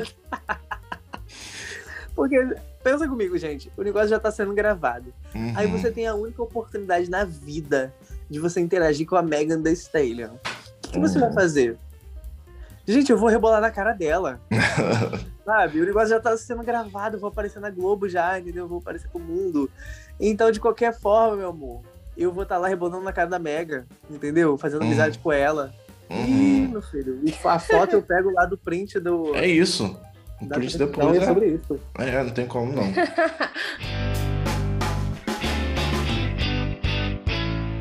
Porque, 2.14 2.36
pensa 2.82 3.08
comigo, 3.08 3.36
gente, 3.38 3.70
o 3.76 3.82
negócio 3.82 4.08
já 4.08 4.18
tá 4.18 4.30
sendo 4.30 4.52
gravado. 4.54 5.12
Uhum. 5.34 5.52
Aí 5.56 5.66
você 5.66 5.90
tem 5.90 6.06
a 6.06 6.14
única 6.14 6.42
oportunidade 6.42 7.08
na 7.08 7.24
vida 7.24 7.94
de 8.28 8.38
você 8.38 8.60
interagir 8.60 9.06
com 9.06 9.16
a 9.16 9.22
Megan 9.22 9.62
Thee 9.62 9.72
Stallion. 9.72 10.30
O 10.86 10.90
que 10.90 10.98
você 10.98 11.18
Uhum. 11.18 11.24
vai 11.26 11.32
fazer? 11.32 11.78
Gente, 12.86 13.10
eu 13.12 13.18
vou 13.18 13.28
rebolar 13.28 13.60
na 13.60 13.70
cara 13.70 13.92
dela. 13.92 14.40
Sabe? 15.44 15.80
O 15.80 15.86
negócio 15.86 16.08
já 16.10 16.20
tá 16.20 16.36
sendo 16.36 16.62
gravado, 16.62 17.16
eu 17.16 17.20
vou 17.20 17.28
aparecer 17.28 17.60
na 17.60 17.70
Globo 17.70 18.08
já, 18.08 18.38
entendeu? 18.38 18.64
Eu 18.64 18.68
vou 18.68 18.78
aparecer 18.78 19.08
pro 19.08 19.20
mundo. 19.20 19.70
Então, 20.20 20.50
de 20.50 20.60
qualquer 20.60 20.92
forma, 20.98 21.36
meu 21.36 21.48
amor, 21.48 21.80
eu 22.16 22.32
vou 22.32 22.42
estar 22.42 22.58
lá 22.58 22.68
rebolando 22.68 23.02
na 23.04 23.12
cara 23.12 23.28
da 23.28 23.38
Mega, 23.38 23.86
entendeu? 24.10 24.58
Fazendo 24.58 24.82
Uhum. 24.82 24.88
amizade 24.88 25.18
com 25.18 25.32
ela. 25.32 25.72
Ih, 26.10 26.14
Uhum. 26.66 26.68
meu 26.72 26.82
filho, 26.82 27.20
e 27.24 27.34
a 27.44 27.58
foto 27.58 27.94
eu 27.94 28.02
pego 28.02 28.30
lá 28.32 28.44
do 28.44 28.58
print 28.58 28.98
do. 28.98 29.34
É 29.34 29.46
isso. 29.46 29.96
O 30.42 30.46
da 30.46 30.56
print 30.56 30.76
depois 30.76 31.16
é 31.18 31.22
é, 31.22 31.26
sobre 31.26 31.46
isso. 31.46 31.80
é, 31.98 32.22
não 32.24 32.30
tem 32.30 32.46
como 32.46 32.72
não. 32.72 32.82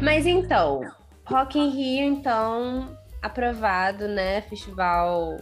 Mas 0.01 0.25
então, 0.25 0.81
Rock 1.25 1.59
in 1.59 1.69
Rio, 1.69 2.05
então, 2.05 2.95
aprovado, 3.21 4.07
né? 4.07 4.41
Festival 4.43 5.37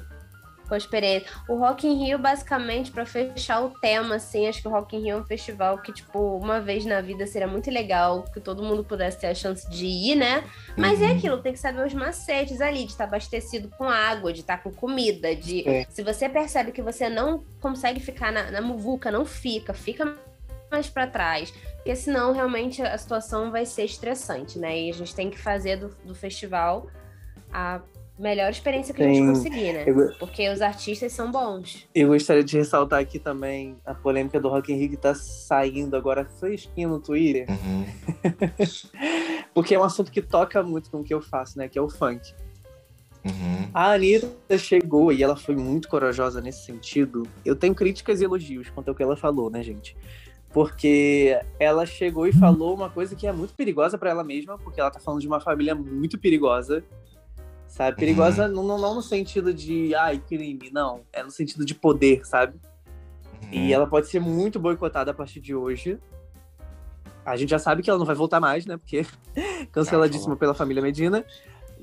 com 0.68 0.76
experiência. 0.76 1.28
O 1.48 1.56
Rock 1.56 1.88
in 1.88 2.06
Rio, 2.06 2.20
basicamente, 2.20 2.92
pra 2.92 3.06
fechar 3.06 3.62
o 3.64 3.70
tema, 3.70 4.16
assim, 4.16 4.48
acho 4.48 4.62
que 4.62 4.68
o 4.68 4.72
Rock 4.72 4.96
in 4.96 5.02
Rio 5.02 5.18
é 5.18 5.22
um 5.22 5.24
festival 5.24 5.78
que, 5.80 5.92
tipo, 5.92 6.20
uma 6.38 6.60
vez 6.60 6.86
na 6.86 7.02
vida 7.02 7.26
seria 7.26 7.48
muito 7.48 7.72
legal 7.72 8.24
que 8.34 8.40
todo 8.40 8.62
mundo 8.64 8.84
pudesse 8.84 9.20
ter 9.20 9.28
a 9.28 9.36
chance 9.36 9.70
de 9.70 9.86
ir, 9.86 10.16
né? 10.16 10.44
Mas 10.76 11.02
é 11.02 11.06
Uhum. 11.08 11.18
aquilo, 11.18 11.38
tem 11.42 11.54
que 11.54 11.60
saber 11.60 11.86
os 11.86 11.94
macetes 11.94 12.62
ali, 12.62 12.86
de 12.86 12.92
estar 12.92 13.06
abastecido 13.06 13.70
com 13.78 13.86
água, 13.90 14.32
de 14.34 14.42
estar 14.42 14.58
com 14.62 14.72
comida, 14.72 15.36
de. 15.36 15.68
É. 15.68 15.86
Se 15.90 16.04
você 16.04 16.28
percebe 16.30 16.72
que 16.72 16.82
você 16.82 17.10
não 17.10 17.44
consegue 17.62 18.00
ficar 18.00 18.32
na, 18.32 18.52
na 18.52 18.62
muvuca, 18.62 19.10
não 19.10 19.26
fica, 19.26 19.74
fica 19.74 20.16
mais 20.70 20.90
pra 20.90 21.08
trás. 21.08 21.52
Porque 21.78 21.96
senão, 21.96 22.34
realmente, 22.34 22.82
a 22.82 22.98
situação 22.98 23.50
vai 23.52 23.66
ser 23.66 23.86
estressante, 23.86 24.60
né? 24.60 24.78
E 24.78 24.90
a 24.90 24.94
gente 24.94 25.16
tem 25.16 25.30
que 25.30 25.40
fazer 25.40 25.78
do, 25.78 25.96
do 26.04 26.14
festival 26.14 26.88
a 27.54 27.80
melhor 28.18 28.50
experiência 28.50 28.94
que 28.94 29.02
a 29.04 29.06
Sim. 29.06 29.14
gente 29.16 29.28
conseguir, 29.28 29.74
né? 29.74 29.84
Eu, 29.86 30.14
Porque 30.18 30.50
os 30.50 30.62
artistas 30.62 31.14
são 31.14 31.32
bons. 31.32 31.88
eu 31.94 32.08
gostaria 32.10 32.44
de 32.44 32.58
ressaltar 32.58 33.00
aqui 33.00 33.20
também 33.20 33.76
a 33.86 33.94
polêmica 33.94 34.40
do 34.40 34.50
Rock 34.50 34.72
in 34.74 34.76
Rio 34.78 34.90
que 34.90 34.98
tá 34.98 35.14
saindo 35.14 35.96
agora 35.96 36.26
fresquinho 36.26 36.90
no 36.90 37.00
Twitter, 37.00 37.46
Uhum. 37.50 37.86
porque 39.54 39.76
é 39.76 39.80
um 39.80 39.84
assunto 39.84 40.12
que 40.12 40.22
toca 40.22 40.62
muito 40.64 40.90
com 40.90 41.00
o 41.02 41.04
que 41.04 41.14
eu 41.14 41.22
faço, 41.22 41.58
né? 41.58 41.68
Que 41.68 41.78
é 41.78 41.82
o 41.82 41.90
funk. 41.90 42.34
Uhum. 43.26 43.70
A 43.74 43.92
Anitta 43.92 44.58
chegou 44.58 45.12
e 45.12 45.22
ela 45.22 45.36
foi 45.36 45.56
muito 45.56 45.90
corajosa 45.90 46.40
nesse 46.40 46.66
sentido. 46.66 47.24
Eu 47.46 47.56
tenho 47.56 47.76
críticas 47.76 48.22
e 48.22 48.24
elogios 48.24 48.70
quanto 48.70 48.90
ao 48.90 48.96
que 48.96 49.04
ela 49.04 49.18
falou, 49.18 49.50
né, 49.50 49.62
gente? 49.62 49.98
Porque 50.54 51.38
ela 51.60 51.86
chegou 51.86 52.26
e 52.26 52.32
falou 52.32 52.74
uma 52.74 52.90
coisa 52.90 53.16
que 53.16 53.28
é 53.28 53.32
muito 53.34 53.54
perigosa 53.54 53.98
pra 53.98 54.10
ela 54.10 54.24
mesma, 54.24 54.58
porque 54.58 54.80
ela 54.80 54.90
tá 54.90 55.00
falando 55.00 55.20
de 55.22 55.28
uma 55.28 55.40
família 55.42 55.76
muito 55.76 56.18
perigosa. 56.18 56.84
Sabe? 57.68 57.98
Perigosa 57.98 58.48
não, 58.48 58.64
não, 58.64 58.78
não 58.78 58.96
no 58.96 59.02
sentido 59.02 59.54
de, 59.54 59.94
ai, 59.94 60.20
crime, 60.20 60.70
não. 60.72 61.02
É 61.12 61.22
no 61.22 61.32
sentido 61.32 61.66
de 61.66 61.76
poder, 61.76 62.26
sabe? 62.26 62.60
E 63.52 63.72
ela 63.72 63.88
pode 63.88 64.08
ser 64.08 64.20
muito 64.20 64.60
boicotada 64.60 65.12
a 65.12 65.14
partir 65.14 65.40
de 65.40 65.56
hoje. 65.56 66.00
A 67.26 67.36
gente 67.36 67.50
já 67.50 67.60
sabe 67.60 67.82
que 67.82 67.90
ela 67.90 68.00
não 68.00 68.06
vai 68.06 68.16
voltar 68.16 68.40
mais, 68.40 68.66
né? 68.66 68.78
Porque 68.78 69.06
canceladíssima 69.72 70.36
pela 70.36 70.54
família 70.54 70.82
Medina. 70.82 71.26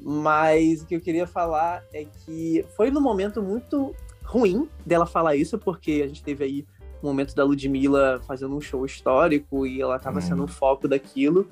Mas 0.02 0.82
o 0.82 0.86
que 0.86 0.96
eu 0.96 1.00
queria 1.00 1.26
falar 1.26 1.82
é 1.92 2.04
que 2.04 2.64
foi 2.76 2.90
num 2.90 3.00
momento 3.00 3.42
muito 3.42 3.94
ruim 4.22 4.68
dela 4.84 5.06
falar 5.06 5.36
isso, 5.36 5.58
porque 5.58 6.02
a 6.04 6.08
gente 6.08 6.22
teve 6.22 6.44
aí 6.44 6.66
o 7.04 7.06
momento 7.06 7.34
da 7.34 7.44
Ludmilla 7.44 8.20
fazendo 8.26 8.56
um 8.56 8.60
show 8.60 8.84
histórico 8.84 9.66
e 9.66 9.80
ela 9.80 9.98
tava 9.98 10.18
Hum. 10.18 10.22
sendo 10.22 10.44
o 10.44 10.48
foco 10.48 10.88
daquilo. 10.88 11.46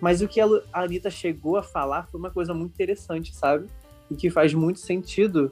Mas 0.00 0.22
o 0.22 0.28
que 0.28 0.40
a 0.40 0.48
Anitta 0.72 1.10
chegou 1.10 1.56
a 1.56 1.62
falar 1.62 2.06
foi 2.06 2.18
uma 2.18 2.30
coisa 2.30 2.54
muito 2.54 2.72
interessante, 2.72 3.34
sabe? 3.34 3.66
E 4.10 4.14
que 4.14 4.30
faz 4.30 4.54
muito 4.54 4.80
sentido, 4.80 5.50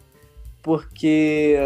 porque 0.62 1.56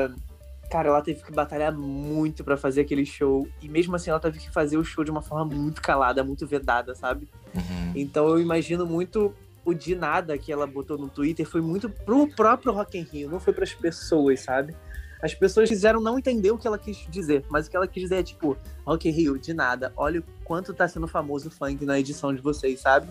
cara, 0.70 0.89
ela 0.91 1.01
teve 1.01 1.22
que 1.22 1.33
batalhar 1.33 1.72
muito 1.72 2.45
pra 2.45 2.55
fazer 2.57 2.83
aquele 2.83 3.07
show. 3.07 3.49
E 3.62 3.68
mesmo 3.70 3.97
assim, 3.97 4.11
ela 4.11 4.20
teve 4.20 4.39
que 4.39 4.51
fazer 4.51 4.76
o 4.76 4.85
show 4.85 5.03
de 5.03 5.11
uma 5.11 5.22
forma 5.22 5.45
muito 5.55 5.81
calada, 5.81 6.22
muito 6.22 6.47
vedada, 6.47 6.95
sabe? 6.95 7.26
Uhum. 7.55 7.93
Então 7.95 8.29
eu 8.29 8.39
imagino 8.39 8.85
muito 8.85 9.33
o 9.64 9.72
de 9.72 9.95
nada 9.95 10.37
que 10.37 10.53
ela 10.53 10.66
botou 10.66 10.99
no 10.99 11.09
Twitter 11.09 11.47
foi 11.47 11.61
muito 11.61 11.89
pro 11.89 12.26
próprio 12.29 12.72
Rock 12.72 12.99
in 12.99 13.03
Rio, 13.03 13.31
não 13.31 13.41
foi 13.41 13.53
pras 13.53 13.72
pessoas, 13.74 14.41
sabe? 14.41 14.74
As 15.23 15.35
pessoas 15.35 15.69
quiseram 15.69 16.01
não 16.01 16.19
entender 16.19 16.51
o 16.51 16.59
que 16.59 16.66
ela 16.66 16.79
quis 16.79 16.97
dizer, 17.09 17.45
mas 17.51 17.66
o 17.66 17.71
que 17.71 17.77
ela 17.77 17.87
quis 17.89 18.03
dizer 18.03 18.16
é 18.16 18.23
tipo, 18.23 18.57
Rock 18.87 19.09
in 19.09 19.12
Rio, 19.12 19.39
de 19.39 19.53
nada, 19.53 19.93
olha 19.97 20.21
o 20.21 20.25
quanto 20.45 20.73
tá 20.73 20.87
sendo 20.87 21.09
famoso 21.09 21.49
o 21.49 21.51
funk 21.51 21.85
na 21.85 21.99
edição 21.99 22.33
de 22.35 22.41
vocês, 22.41 22.81
sabe? 22.81 23.09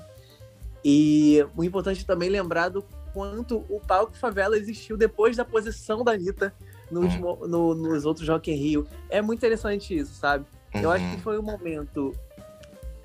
E 0.83 1.45
o 1.55 1.63
importante 1.63 2.05
também 2.05 2.29
lembrar 2.29 2.69
do 2.69 2.81
quanto 3.13 3.65
o 3.69 3.79
palco 3.79 4.15
favela 4.15 4.57
existiu 4.57 4.95
depois 4.95 5.35
da 5.35 5.43
posição 5.43 6.03
da 6.03 6.13
Anitta 6.13 6.53
no 6.89 7.01
Hum. 7.01 7.03
último, 7.03 7.47
no- 7.47 7.75
nos 7.75 8.05
outros 8.05 8.27
Rock 8.29 8.51
in 8.51 8.55
Rio. 8.55 8.87
É 9.09 9.21
muito 9.21 9.39
interessante 9.39 9.95
isso, 9.97 10.13
sabe? 10.13 10.45
Eu 10.73 10.89
acho 10.91 11.05
que 11.07 11.15
Uhum. 11.15 11.19
foi 11.21 11.39
um 11.39 11.43
momento 11.43 12.15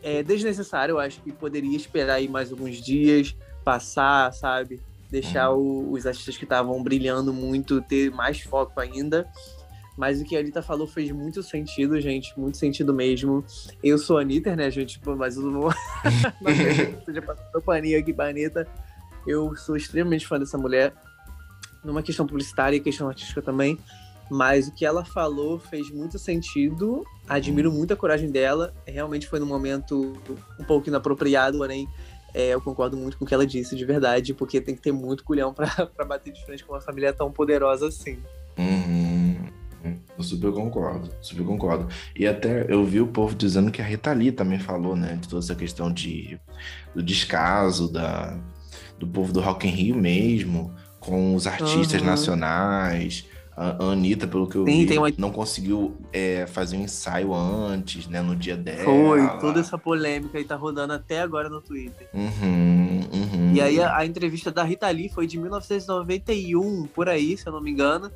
é, 0.05 0.21
desnecessário. 0.21 0.95
Eu 0.95 0.99
acho 0.99 1.21
que 1.23 1.31
poderia 1.33 1.77
esperar 1.77 2.15
aí 2.15 2.29
mais 2.29 2.51
alguns 2.51 2.77
dias, 2.83 3.37
passar, 3.65 4.33
sabe? 4.33 4.81
Deixar 5.13 5.51
o- 5.53 5.93
os 5.93 6.07
artistas 6.07 6.39
que 6.39 6.45
estavam 6.45 6.83
brilhando 6.83 7.35
muito 7.35 7.83
ter 7.83 8.11
mais 8.11 8.41
foco 8.41 8.81
ainda. 8.81 9.29
Mas 9.95 10.23
o 10.23 10.25
que 10.25 10.35
a 10.35 10.41
Anitta 10.41 10.63
falou 10.63 10.87
fez 10.87 11.11
muito 11.13 11.43
sentido, 11.43 12.01
gente. 12.01 12.33
Muito 12.41 12.57
sentido 12.57 12.95
mesmo. 12.95 13.45
Eu 13.85 13.99
sou 13.99 14.17
a 14.17 14.23
Anitta, 14.23 14.57
né, 14.57 14.71
gente? 14.71 14.99
Pô, 14.99 15.15
Mas 15.15 15.37
eu 15.37 15.43
não 15.43 15.61
vou. 15.61 15.73
seja 17.05 17.21
passando 17.21 17.63
paninho 17.63 17.99
aqui 18.01 18.11
pra 18.11 18.29
Anitta. 18.31 18.67
Eu 19.27 19.55
sou 19.55 19.77
extremamente 19.77 20.27
fã 20.27 20.39
dessa 20.39 20.57
mulher. 20.57 20.95
Numa 21.85 22.03
questão 22.03 22.27
publicitária 22.27 22.77
e 22.77 22.81
questão 22.81 23.07
artística 23.07 23.43
também. 23.43 23.79
Mas 24.31 24.69
o 24.69 24.73
que 24.73 24.87
ela 24.87 25.05
falou 25.05 25.59
fez 25.59 25.91
muito 25.91 26.19
sentido. 26.19 27.05
Admiro 27.29 27.71
muito 27.71 27.93
a 27.93 27.97
coragem 27.97 28.31
dela. 28.31 28.73
Realmente 28.87 29.27
foi 29.29 29.39
num 29.39 29.45
momento 29.47 30.15
um 30.59 30.65
pouco 30.65 30.89
inapropriado, 30.89 31.59
porém 31.59 31.87
é, 32.35 32.49
eu 32.49 32.61
concordo 32.61 32.97
muito 32.97 33.19
com 33.19 33.25
o 33.25 33.29
que 33.29 33.35
ela 33.35 33.47
disse, 33.47 33.75
de 33.77 33.85
verdade, 33.85 34.33
porque 34.35 34.61
tem 34.61 34.75
que 34.75 34.81
ter 34.83 34.93
muito 34.93 35.25
culhão 35.25 35.53
pra 35.55 36.05
bater 36.07 36.33
de 36.33 36.45
frente 36.45 36.65
com 36.65 36.73
uma 36.73 36.81
família 36.81 37.13
tão 37.13 37.31
poderosa 37.31 37.89
assim. 37.89 38.19
Uhum. 38.59 39.37
Eu 40.17 40.23
super 40.23 40.53
concordo, 40.53 41.11
super 41.21 41.45
concordo. 41.45 41.89
E 42.15 42.27
até 42.27 42.67
eu 42.73 42.85
vi 42.85 43.01
o 43.01 43.07
povo 43.07 43.35
dizendo 43.35 43.71
que 43.71 43.83
a 43.83 43.85
Rita 43.85 44.13
Lee 44.13 44.31
também 44.31 44.59
falou, 44.59 44.95
né, 44.95 45.17
de 45.21 45.27
toda 45.29 45.43
essa 45.45 45.55
questão 45.57 45.93
de, 45.93 46.39
do 46.95 47.03
descaso 47.03 47.91
da, 47.91 48.39
do 48.99 49.07
povo 49.07 49.33
do 49.33 49.41
Rock 49.41 49.67
in 49.67 49.71
Rio 49.71 49.97
mesmo, 49.97 50.73
com 51.01 51.35
os 51.35 51.47
artistas 51.49 52.01
Uhum. 52.01 52.07
nacionais. 52.07 53.27
A 53.55 53.85
Anitta, 53.93 54.27
pelo 54.27 54.47
que 54.47 54.57
eu 54.57 54.65
Sim, 54.65 54.87
vi, 54.87 54.97
uma- 54.97 55.13
não 55.19 55.31
conseguiu 55.31 55.95
é, 56.11 56.47
fazer 56.47 56.77
um 56.77 56.81
ensaio 56.81 57.35
antes, 57.35 58.07
né, 58.07 58.23
no 58.23 58.35
dia 58.35 58.57
dela. 58.57 58.85
Foi, 58.85 59.39
toda 59.41 59.61
essa 59.61 59.77
polêmica 59.77 60.39
aí 60.39 60.45
tá 60.45 60.57
rodando 60.57 60.95
até 60.95 61.21
agora 61.21 61.51
no 61.51 61.61
Twitter. 61.61 62.09
Uhum, 62.15 63.01
uhum. 63.13 63.53
E 63.55 63.61
aí 63.61 63.79
a, 63.79 63.95
a 63.99 64.07
entrevista 64.07 64.51
da 64.51 64.63
Rita 64.63 64.89
Lee 64.89 65.11
foi 65.11 65.27
de 65.27 65.39
1991, 65.39 66.87
por 66.87 67.11
aí, 67.11 67.37
se 67.37 67.47
eu 67.47 67.53
não 67.53 67.61
me 67.61 67.71
engano, 67.71 68.11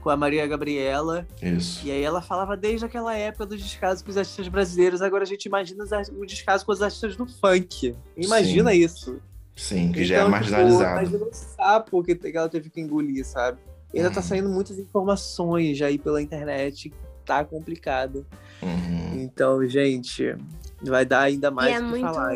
com 0.00 0.10
a 0.10 0.16
Maria 0.16 0.46
Gabriela. 0.46 1.26
Isso. 1.42 1.84
E 1.84 1.90
aí 1.90 2.02
ela 2.02 2.22
falava 2.22 2.56
desde 2.56 2.86
aquela 2.86 3.16
época 3.16 3.44
do 3.44 3.56
descaso 3.56 4.04
com 4.04 4.10
os 4.12 4.16
artistas 4.16 4.46
brasileiros. 4.46 5.02
Agora 5.02 5.24
a 5.24 5.26
gente 5.26 5.46
imagina 5.46 5.84
o 6.16 6.24
descaso 6.24 6.64
com 6.64 6.70
os 6.70 6.80
artistas 6.80 7.16
do 7.16 7.26
funk. 7.26 7.92
Imagina 8.16 8.70
Sim. 8.70 8.78
isso. 8.78 9.20
Sim, 9.56 9.90
que 9.90 10.02
então, 10.02 10.04
já 10.04 10.14
é 10.14 10.18
então, 10.18 10.26
tipo, 10.26 10.30
marginalizado. 10.30 11.00
Tipo, 11.00 11.16
imagina 11.16 11.24
o 11.24 11.34
sapo 11.34 12.04
que 12.04 12.20
ela 12.32 12.48
teve 12.48 12.70
que 12.70 12.80
engolir, 12.80 13.26
sabe? 13.26 13.58
E 13.92 13.98
ainda 13.98 14.10
tá 14.10 14.16
uhum. 14.16 14.22
tá 14.22 14.28
saindo 14.28 14.48
muitas 14.48 14.78
informações 14.78 15.80
aí 15.82 15.98
pela 15.98 16.20
internet. 16.20 16.92
Tá 17.24 17.44
complicado. 17.44 18.26
Uhum. 18.62 19.22
Então, 19.22 19.64
gente, 19.66 20.36
vai 20.82 21.04
dar 21.04 21.22
ainda 21.22 21.50
mais 21.50 21.70
e 21.70 21.74
é 21.74 21.80
muito... 21.80 22.00
falar. 22.00 22.34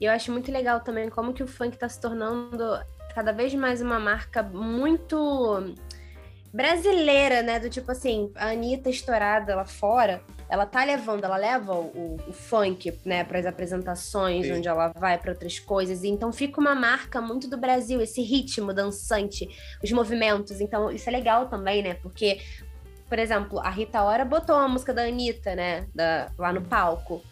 E 0.00 0.04
eu 0.04 0.12
acho 0.12 0.30
muito 0.30 0.50
legal 0.52 0.80
também 0.80 1.08
como 1.08 1.32
que 1.32 1.42
o 1.42 1.46
funk 1.46 1.76
tá 1.76 1.88
se 1.88 2.00
tornando 2.00 2.64
cada 3.14 3.32
vez 3.32 3.52
mais 3.54 3.82
uma 3.82 3.98
marca 3.98 4.42
muito 4.42 5.74
brasileira, 6.58 7.40
né? 7.40 7.60
Do 7.60 7.70
tipo 7.70 7.92
assim, 7.92 8.32
a 8.34 8.48
Anitta 8.48 8.90
estourada 8.90 9.54
lá 9.54 9.64
fora, 9.64 10.20
ela 10.50 10.66
tá 10.66 10.82
levando, 10.82 11.22
ela 11.22 11.36
leva 11.36 11.72
o, 11.72 12.16
o 12.26 12.32
funk, 12.32 12.98
né, 13.04 13.22
para 13.22 13.38
as 13.38 13.46
apresentações, 13.46 14.44
Sim. 14.44 14.54
onde 14.54 14.66
ela 14.66 14.88
vai 14.88 15.16
para 15.18 15.30
outras 15.30 15.60
coisas. 15.60 16.02
E 16.02 16.08
então 16.08 16.32
fica 16.32 16.60
uma 16.60 16.74
marca 16.74 17.20
muito 17.20 17.48
do 17.48 17.56
Brasil, 17.56 18.00
esse 18.00 18.22
ritmo 18.22 18.74
dançante, 18.74 19.48
os 19.84 19.92
movimentos. 19.92 20.60
Então 20.60 20.90
isso 20.90 21.08
é 21.08 21.12
legal 21.12 21.46
também, 21.46 21.80
né? 21.80 21.94
Porque, 21.94 22.40
por 23.08 23.20
exemplo, 23.20 23.60
a 23.60 23.70
Rita 23.70 24.02
Ora 24.02 24.24
botou 24.24 24.56
a 24.56 24.66
música 24.66 24.92
da 24.92 25.02
Anitta, 25.02 25.54
né, 25.54 25.86
da, 25.94 26.26
lá 26.36 26.52
no 26.52 26.62
palco. 26.62 27.22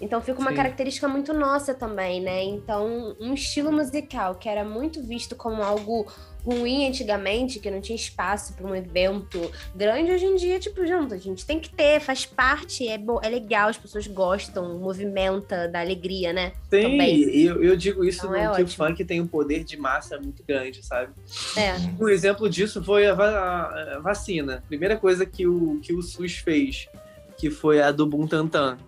Então 0.00 0.20
fica 0.20 0.38
uma 0.38 0.50
Sim. 0.50 0.56
característica 0.58 1.08
muito 1.08 1.32
nossa 1.32 1.74
também, 1.74 2.20
né? 2.20 2.44
Então, 2.44 3.16
um 3.18 3.34
estilo 3.34 3.72
musical 3.72 4.36
que 4.36 4.48
era 4.48 4.62
muito 4.62 5.02
visto 5.02 5.34
como 5.34 5.60
algo 5.60 6.06
ruim 6.46 6.86
antigamente, 6.86 7.58
que 7.58 7.68
não 7.68 7.80
tinha 7.80 7.96
espaço 7.96 8.54
para 8.54 8.64
um 8.64 8.74
evento 8.74 9.50
grande, 9.74 10.12
hoje 10.12 10.24
em 10.24 10.36
dia, 10.36 10.60
tipo, 10.60 10.86
junto, 10.86 11.12
a 11.12 11.18
gente 11.18 11.44
tem 11.44 11.58
que 11.58 11.68
ter, 11.68 11.98
faz 11.98 12.24
parte, 12.24 12.86
é, 12.86 12.96
bom, 12.96 13.18
é 13.20 13.28
legal, 13.28 13.68
as 13.68 13.76
pessoas 13.76 14.06
gostam, 14.06 14.78
movimenta, 14.78 15.66
dá 15.66 15.80
alegria, 15.80 16.32
né? 16.32 16.52
Sim, 16.70 17.00
eu, 17.00 17.62
eu 17.62 17.76
digo 17.76 18.04
isso 18.04 18.26
então, 18.26 18.36
é 18.36 18.54
que 18.54 18.62
o 18.62 18.68
funk 18.68 19.04
tem 19.04 19.20
um 19.20 19.26
poder 19.26 19.64
de 19.64 19.76
massa 19.76 20.18
muito 20.18 20.44
grande, 20.46 20.84
sabe? 20.86 21.12
É. 21.56 21.74
Um 22.00 22.08
exemplo 22.08 22.48
disso 22.48 22.82
foi 22.82 23.06
a, 23.06 23.14
a, 23.14 23.96
a 23.96 23.98
vacina. 23.98 24.62
Primeira 24.68 24.96
coisa 24.96 25.26
que 25.26 25.46
o, 25.46 25.80
que 25.82 25.92
o 25.92 26.00
SUS 26.00 26.36
fez, 26.36 26.88
que 27.36 27.50
foi 27.50 27.82
a 27.82 27.90
do 27.90 28.06
Buntantan 28.06 28.78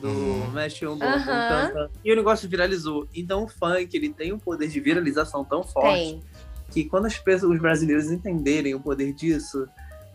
do 0.00 0.08
uhum. 0.08 0.50
Mexe 0.52 0.86
um 0.86 0.96
bom, 0.96 1.04
uhum. 1.04 1.88
E 2.04 2.12
o 2.12 2.16
negócio 2.16 2.48
viralizou. 2.48 3.08
Então 3.14 3.44
o 3.44 3.48
funk, 3.48 3.96
ele 3.96 4.08
tem 4.10 4.32
um 4.32 4.38
poder 4.38 4.68
de 4.68 4.78
viralização 4.78 5.44
tão 5.44 5.62
forte 5.62 5.98
tem 5.98 6.22
que 6.70 6.84
quando 6.84 7.06
as 7.06 7.18
pessoas, 7.18 7.52
os 7.52 7.60
brasileiros 7.60 8.10
entenderem 8.10 8.74
o 8.74 8.80
poder 8.80 9.12
disso, 9.12 9.66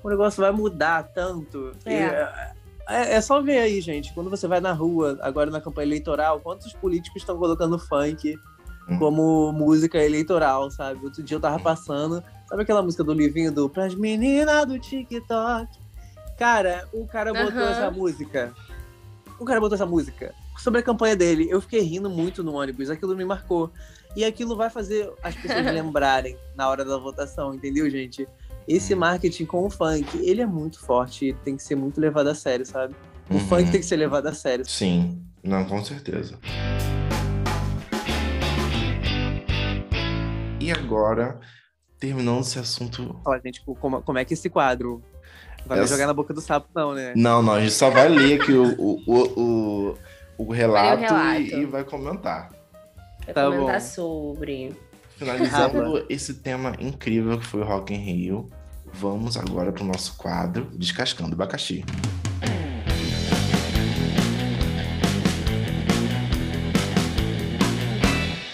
o 0.04 0.10
negócio 0.10 0.42
vai 0.42 0.52
mudar 0.52 1.04
tanto. 1.04 1.72
É. 1.86 2.54
é, 2.88 3.14
é 3.16 3.22
só 3.22 3.42
ver 3.42 3.60
aí, 3.60 3.82
gente, 3.82 4.14
quando 4.14 4.30
você 4.30 4.48
vai 4.48 4.60
na 4.60 4.74
rua, 4.74 5.18
agora 5.22 5.50
na 5.50 5.62
campanha 5.62 5.88
eleitoral, 5.88 6.40
quantos 6.40 6.74
políticos 6.74 7.22
estão 7.22 7.38
colocando 7.38 7.80
funk 7.80 8.38
hum. 8.90 9.00
como 9.00 9.52
música 9.52 9.98
eleitoral, 9.98 10.70
sabe? 10.70 11.04
Outro 11.04 11.24
dia 11.24 11.38
eu 11.38 11.42
tava 11.42 11.60
passando, 11.60 12.24
sabe 12.48 12.64
aquela 12.64 12.84
música 12.84 13.04
do 13.04 13.14
Livinho 13.14 13.52
do 13.52 13.70
Pras 13.70 13.96
Meninas 13.96 14.66
do 14.68 14.78
TikTok? 14.78 15.68
Cara, 16.38 16.88
o 16.92 17.08
cara 17.08 17.34
botou 17.34 17.62
uhum. 17.62 17.68
essa 17.68 17.92
música. 17.92 18.54
O 19.40 19.46
cara 19.46 19.60
botou 19.60 19.76
essa 19.76 19.86
música 19.86 20.34
sobre 20.58 20.80
a 20.80 20.84
campanha 20.84 21.16
dele. 21.16 21.48
Eu 21.50 21.62
fiquei 21.62 21.82
rindo 21.82 22.10
muito 22.10 22.44
no 22.44 22.54
ônibus, 22.54 22.90
aquilo 22.90 23.16
me 23.16 23.26
marcou. 23.26 23.72
E 24.16 24.24
aquilo 24.24 24.56
vai 24.56 24.70
fazer 24.70 25.12
as 25.24 25.34
pessoas 25.36 25.66
lembrarem 25.74 26.38
na 26.56 26.70
hora 26.70 26.86
da 26.86 26.98
votação, 26.98 27.54
entendeu, 27.54 27.90
gente? 27.90 28.28
Esse 28.68 28.94
marketing 28.94 29.46
com 29.46 29.66
o 29.66 29.70
funk, 29.70 30.08
ele 30.24 30.42
é 30.42 30.46
muito 30.46 30.80
forte 30.80 31.30
e 31.30 31.34
tem 31.34 31.58
que 31.58 31.64
ser 31.64 31.76
muito 31.76 32.00
levado 32.00 32.28
a 32.28 32.36
sério, 32.36 32.66
sabe? 32.66 32.96
O 33.30 33.34
uhum. 33.34 33.40
funk 33.40 33.72
tem 33.72 33.80
que 33.80 33.86
ser 33.86 33.96
levado 33.96 34.28
a 34.28 34.34
sério. 34.34 34.66
Sim, 34.66 35.22
não, 35.44 35.66
com 35.66 35.84
certeza. 35.84 36.38
E 40.60 40.72
agora, 40.72 41.40
terminando 42.00 42.42
esse 42.42 42.60
assunto. 42.60 43.20
Olha, 43.26 43.42
gente, 43.44 43.60
tipo, 43.60 43.76
como, 43.76 44.02
como 44.02 44.18
é 44.20 44.24
que 44.24 44.36
esse 44.36 44.50
quadro 44.50 45.04
vai 45.66 45.80
Essa... 45.80 45.88
jogar 45.88 46.06
na 46.06 46.14
boca 46.14 46.34
do 46.34 46.40
sapo, 46.40 46.70
não, 46.74 46.94
né? 46.94 47.14
Não, 47.16 47.42
não, 47.42 47.54
a 47.54 47.62
gente 47.62 47.74
só 47.74 47.90
vai 47.90 48.08
ler 48.08 48.40
aqui 48.40 48.54
o, 48.54 48.76
o, 48.80 49.02
o, 49.08 49.40
o, 49.42 49.98
o 50.38 50.52
relato, 50.52 51.04
o 51.04 51.06
relato. 51.08 51.42
E, 51.42 51.54
e 51.56 51.66
vai 51.66 51.84
comentar. 51.84 52.63
Vai 53.26 53.34
tá 53.34 53.46
comentar 53.46 53.80
bom. 53.80 53.88
sobre. 53.88 54.76
Finalizando 55.18 56.06
esse 56.10 56.36
tema 56.36 56.76
incrível 56.80 57.40
que 57.40 57.46
foi 57.46 57.62
o 57.62 57.64
Rock 57.64 57.94
in 57.94 57.98
Rio, 57.98 58.50
vamos 58.92 59.38
agora 59.38 59.72
para 59.72 59.84
o 59.84 59.88
nosso 59.88 60.18
quadro 60.18 60.66
Descascando 60.78 61.34
Abacaxi. 61.34 61.86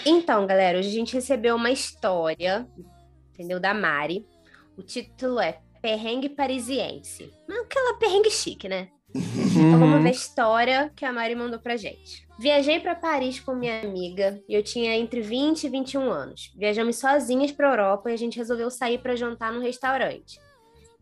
Então, 0.06 0.46
galera, 0.46 0.78
hoje 0.78 0.88
a 0.88 0.92
gente 0.92 1.14
recebeu 1.14 1.56
uma 1.56 1.70
história, 1.70 2.68
entendeu? 3.32 3.58
Da 3.58 3.74
Mari. 3.74 4.24
O 4.76 4.82
título 4.82 5.40
é 5.40 5.58
Perrengue 5.82 6.28
Parisiense. 6.28 7.32
Mas 7.48 7.58
aquela 7.62 7.98
perrengue 7.98 8.30
chique, 8.30 8.68
né? 8.68 8.88
Então 9.12 9.78
vamos 9.80 10.02
ver 10.02 10.10
a 10.10 10.12
história 10.12 10.92
que 10.94 11.04
a 11.04 11.12
Mari 11.12 11.34
mandou 11.34 11.58
pra 11.58 11.76
gente. 11.76 12.29
Viajei 12.40 12.80
para 12.80 12.94
Paris 12.94 13.38
com 13.38 13.54
minha 13.54 13.82
amiga 13.82 14.42
eu 14.48 14.62
tinha 14.62 14.96
entre 14.96 15.20
20 15.20 15.64
e 15.64 15.68
21 15.68 16.10
anos. 16.10 16.50
Viajamos 16.56 16.96
sozinhas 16.96 17.52
para 17.52 17.68
Europa 17.68 18.10
e 18.10 18.14
a 18.14 18.16
gente 18.16 18.38
resolveu 18.38 18.70
sair 18.70 18.96
para 18.96 19.14
jantar 19.14 19.52
num 19.52 19.60
restaurante. 19.60 20.40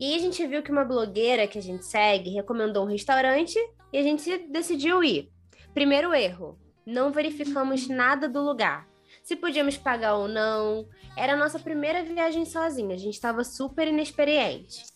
E 0.01 0.17
a 0.17 0.19
gente 0.19 0.45
viu 0.49 0.65
que 0.65 0.73
uma 0.73 0.85
blogueira 0.85 1.47
que 1.47 1.57
a 1.57 1.63
gente 1.63 1.87
segue 1.87 2.31
recomendou 2.31 2.85
um 2.85 2.89
restaurante 2.89 3.57
e 3.93 3.99
a 3.99 4.03
gente 4.03 4.37
decidiu 4.49 5.05
ir. 5.05 5.31
Primeiro 5.73 6.13
erro: 6.13 6.59
não 6.85 7.13
verificamos 7.13 7.87
nada 7.87 8.29
do 8.29 8.43
lugar. 8.43 8.89
Se 9.23 9.37
podíamos 9.37 9.77
pagar 9.77 10.17
ou 10.17 10.27
não. 10.27 10.89
Era 11.17 11.35
a 11.35 11.37
nossa 11.37 11.61
primeira 11.61 12.03
viagem 12.03 12.45
sozinha, 12.45 12.97
a 12.97 12.99
gente 12.99 13.15
estava 13.15 13.45
super 13.45 13.87
inexperiente. 13.87 14.87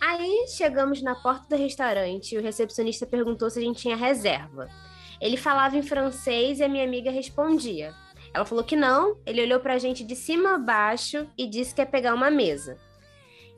Aí 0.00 0.46
chegamos 0.48 1.02
na 1.02 1.14
porta 1.14 1.46
do 1.54 1.62
restaurante 1.62 2.34
e 2.34 2.38
o 2.38 2.42
recepcionista 2.42 3.04
perguntou 3.04 3.50
se 3.50 3.58
a 3.58 3.62
gente 3.62 3.82
tinha 3.82 3.96
reserva. 3.96 4.66
Ele 5.20 5.36
falava 5.36 5.76
em 5.76 5.82
francês 5.82 6.60
e 6.60 6.64
a 6.64 6.68
minha 6.68 6.84
amiga 6.84 7.10
respondia. 7.10 7.94
Ela 8.32 8.44
falou 8.44 8.62
que 8.62 8.76
não, 8.76 9.16
ele 9.26 9.42
olhou 9.42 9.60
pra 9.60 9.78
gente 9.78 10.04
de 10.04 10.14
cima 10.14 10.54
a 10.54 10.58
baixo 10.58 11.26
e 11.36 11.46
disse 11.46 11.74
que 11.74 11.80
ia 11.80 11.86
pegar 11.86 12.14
uma 12.14 12.30
mesa. 12.30 12.78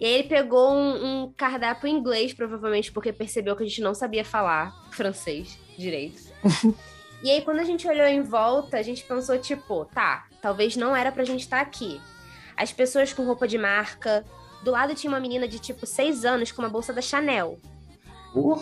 E 0.00 0.06
aí 0.06 0.12
ele 0.12 0.28
pegou 0.28 0.72
um, 0.72 1.24
um 1.24 1.32
cardápio 1.32 1.86
em 1.86 1.94
inglês, 1.94 2.32
provavelmente 2.32 2.90
porque 2.90 3.12
percebeu 3.12 3.54
que 3.54 3.62
a 3.62 3.66
gente 3.66 3.82
não 3.82 3.94
sabia 3.94 4.24
falar 4.24 4.72
francês 4.90 5.58
direito. 5.76 6.22
e 7.22 7.30
aí, 7.30 7.42
quando 7.42 7.58
a 7.58 7.64
gente 7.64 7.86
olhou 7.86 8.06
em 8.06 8.22
volta, 8.22 8.78
a 8.78 8.82
gente 8.82 9.04
pensou, 9.04 9.38
tipo, 9.38 9.84
tá, 9.86 10.26
talvez 10.40 10.76
não 10.76 10.96
era 10.96 11.12
pra 11.12 11.24
gente 11.24 11.40
estar 11.40 11.58
tá 11.58 11.62
aqui. 11.62 12.00
As 12.56 12.72
pessoas 12.72 13.12
com 13.12 13.24
roupa 13.24 13.46
de 13.46 13.58
marca, 13.58 14.24
do 14.62 14.70
lado 14.70 14.94
tinha 14.94 15.10
uma 15.10 15.20
menina 15.20 15.46
de 15.46 15.58
tipo 15.58 15.86
seis 15.86 16.24
anos 16.24 16.50
com 16.50 16.62
uma 16.62 16.68
bolsa 16.68 16.92
da 16.92 17.02
Chanel. 17.02 17.58
Uh. 18.34 18.58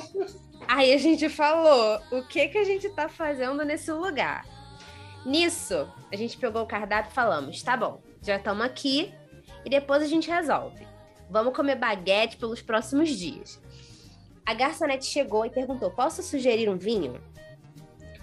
Aí 0.68 0.92
a 0.92 0.98
gente 0.98 1.30
falou: 1.30 1.98
o 2.12 2.22
que 2.22 2.48
que 2.48 2.58
a 2.58 2.64
gente 2.64 2.90
tá 2.90 3.08
fazendo 3.08 3.64
nesse 3.64 3.90
lugar? 3.90 4.44
Nisso, 5.24 5.90
a 6.12 6.16
gente 6.16 6.36
pegou 6.36 6.62
o 6.62 6.66
cardápio 6.66 7.10
e 7.10 7.14
falamos: 7.14 7.62
tá 7.62 7.74
bom, 7.74 8.02
já 8.20 8.36
estamos 8.36 8.64
aqui 8.64 9.14
e 9.64 9.70
depois 9.70 10.02
a 10.02 10.06
gente 10.06 10.30
resolve. 10.30 10.86
Vamos 11.30 11.54
comer 11.56 11.76
baguete 11.76 12.36
pelos 12.36 12.60
próximos 12.60 13.08
dias. 13.08 13.60
A 14.44 14.52
garçonete 14.52 15.06
chegou 15.06 15.46
e 15.46 15.50
perguntou: 15.50 15.90
posso 15.90 16.22
sugerir 16.22 16.68
um 16.68 16.76
vinho? 16.76 17.18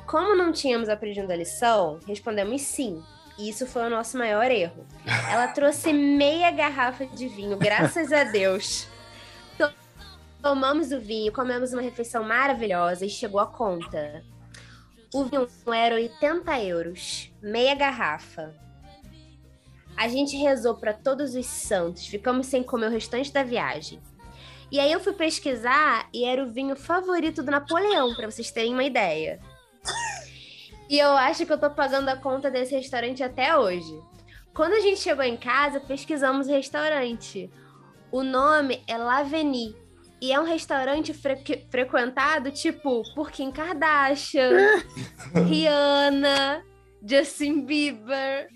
Como 0.05 0.35
não 0.35 0.51
tínhamos 0.51 0.87
aprendido 0.87 1.31
a 1.31 1.35
lição, 1.35 1.99
respondemos 2.07 2.61
sim. 2.61 3.03
E 3.39 3.49
isso 3.49 3.65
foi 3.65 3.87
o 3.87 3.89
nosso 3.89 4.17
maior 4.17 4.49
erro. 4.49 4.85
Ela 5.29 5.47
trouxe 5.47 5.91
meia 5.91 6.51
garrafa 6.51 7.05
de 7.07 7.27
vinho, 7.27 7.57
graças 7.57 8.13
a 8.13 8.23
Deus. 8.23 8.87
Tomamos 10.45 10.91
o 10.91 10.99
vinho, 10.99 11.33
comemos 11.33 11.73
uma 11.73 11.81
refeição 11.81 12.23
maravilhosa 12.23 13.03
e 13.03 13.09
chegou 13.09 13.39
a 13.39 13.47
conta. 13.47 14.23
O 15.11 15.23
vinho 15.23 15.47
era 15.73 15.95
80 15.95 16.61
euros, 16.61 17.33
meia 17.41 17.73
garrafa. 17.73 18.53
A 19.97 20.07
gente 20.07 20.37
rezou 20.37 20.75
para 20.75 20.93
todos 20.93 21.33
os 21.33 21.47
santos, 21.47 22.05
ficamos 22.05 22.45
sem 22.45 22.61
comer 22.61 22.89
o 22.89 22.91
restante 22.91 23.33
da 23.33 23.41
viagem. 23.41 23.99
E 24.71 24.79
aí 24.79 24.91
eu 24.91 24.99
fui 24.99 25.13
pesquisar 25.13 26.07
e 26.13 26.23
era 26.23 26.43
o 26.43 26.51
vinho 26.51 26.75
favorito 26.75 27.41
do 27.41 27.49
Napoleão, 27.49 28.13
para 28.13 28.29
vocês 28.29 28.51
terem 28.51 28.71
uma 28.71 28.83
ideia. 28.83 29.39
E 30.87 30.99
eu 30.99 31.09
acho 31.17 31.43
que 31.43 31.51
eu 31.51 31.57
tô 31.57 31.71
pagando 31.71 32.09
a 32.09 32.17
conta 32.17 32.51
desse 32.51 32.75
restaurante 32.75 33.23
até 33.23 33.57
hoje. 33.57 33.99
Quando 34.53 34.73
a 34.73 34.79
gente 34.79 34.99
chegou 34.99 35.23
em 35.23 35.37
casa, 35.37 35.79
pesquisamos 35.79 36.45
o 36.45 36.51
restaurante. 36.51 37.49
O 38.11 38.21
nome 38.21 38.83
é 38.85 38.95
L'Avenue. 38.95 39.84
E 40.25 40.31
é 40.31 40.39
um 40.39 40.43
restaurante 40.43 41.13
fre 41.13 41.35
frequentado, 41.69 42.49
tipo, 42.49 43.03
por 43.13 43.29
Kim 43.29 43.51
Kardashian, 43.51 44.81
Rihanna, 45.47 46.65
Justin 47.07 47.61
Bieber. 47.61 48.49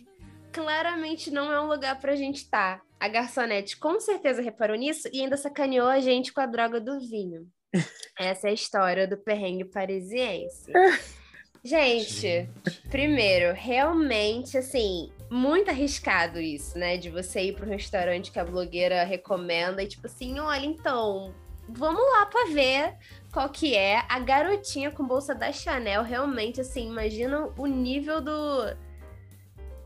claramente 0.51 1.29
não 1.29 1.53
é 1.53 1.61
um 1.61 1.67
lugar 1.67 1.99
pra 1.99 2.15
gente 2.15 2.37
estar. 2.37 2.79
Tá. 2.79 2.83
A 2.99 3.07
garçonete 3.07 3.77
com 3.77 3.99
certeza 3.99 4.41
reparou 4.41 4.75
nisso 4.75 5.07
e 5.13 5.21
ainda 5.21 5.37
sacaneou 5.37 5.87
a 5.87 5.99
gente 5.99 6.33
com 6.33 6.41
a 6.41 6.47
droga 6.47 6.81
do 6.81 6.99
vinho. 6.99 7.47
Essa 8.17 8.47
é 8.47 8.49
a 8.49 8.53
história 8.53 9.07
do 9.07 9.15
perrengue 9.15 9.65
parisiense. 9.65 10.71
Gente, 11.61 12.21
gente, 12.21 12.49
primeiro, 12.89 13.53
realmente, 13.53 14.57
assim, 14.57 15.11
muito 15.29 15.69
arriscado 15.69 16.39
isso, 16.39 16.77
né? 16.79 16.95
De 16.95 17.09
você 17.09 17.41
ir 17.41 17.53
para 17.53 17.65
um 17.65 17.69
restaurante 17.69 18.31
que 18.31 18.39
a 18.39 18.45
blogueira 18.45 19.03
recomenda 19.03 19.83
e, 19.83 19.87
tipo 19.87 20.07
assim, 20.07 20.39
olha, 20.39 20.65
então, 20.65 21.35
vamos 21.69 22.01
lá 22.01 22.25
para 22.25 22.51
ver 22.51 22.93
qual 23.31 23.49
que 23.49 23.75
é. 23.75 24.03
A 24.09 24.19
garotinha 24.19 24.91
com 24.91 25.05
bolsa 25.05 25.33
da 25.35 25.51
Chanel, 25.51 26.03
realmente, 26.03 26.61
assim, 26.61 26.89
imagina 26.89 27.49
o 27.57 27.65
nível 27.65 28.21
do 28.21 28.75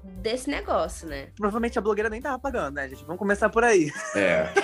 desse 0.03 0.49
negócio, 0.49 1.07
né? 1.07 1.27
Provavelmente 1.35 1.79
a 1.79 1.81
blogueira 1.81 2.09
nem 2.09 2.21
tava 2.21 2.37
pagando, 2.37 2.75
né, 2.75 2.89
gente? 2.89 3.05
Vamos 3.05 3.19
começar 3.19 3.49
por 3.49 3.63
aí. 3.63 3.91
É. 4.15 4.49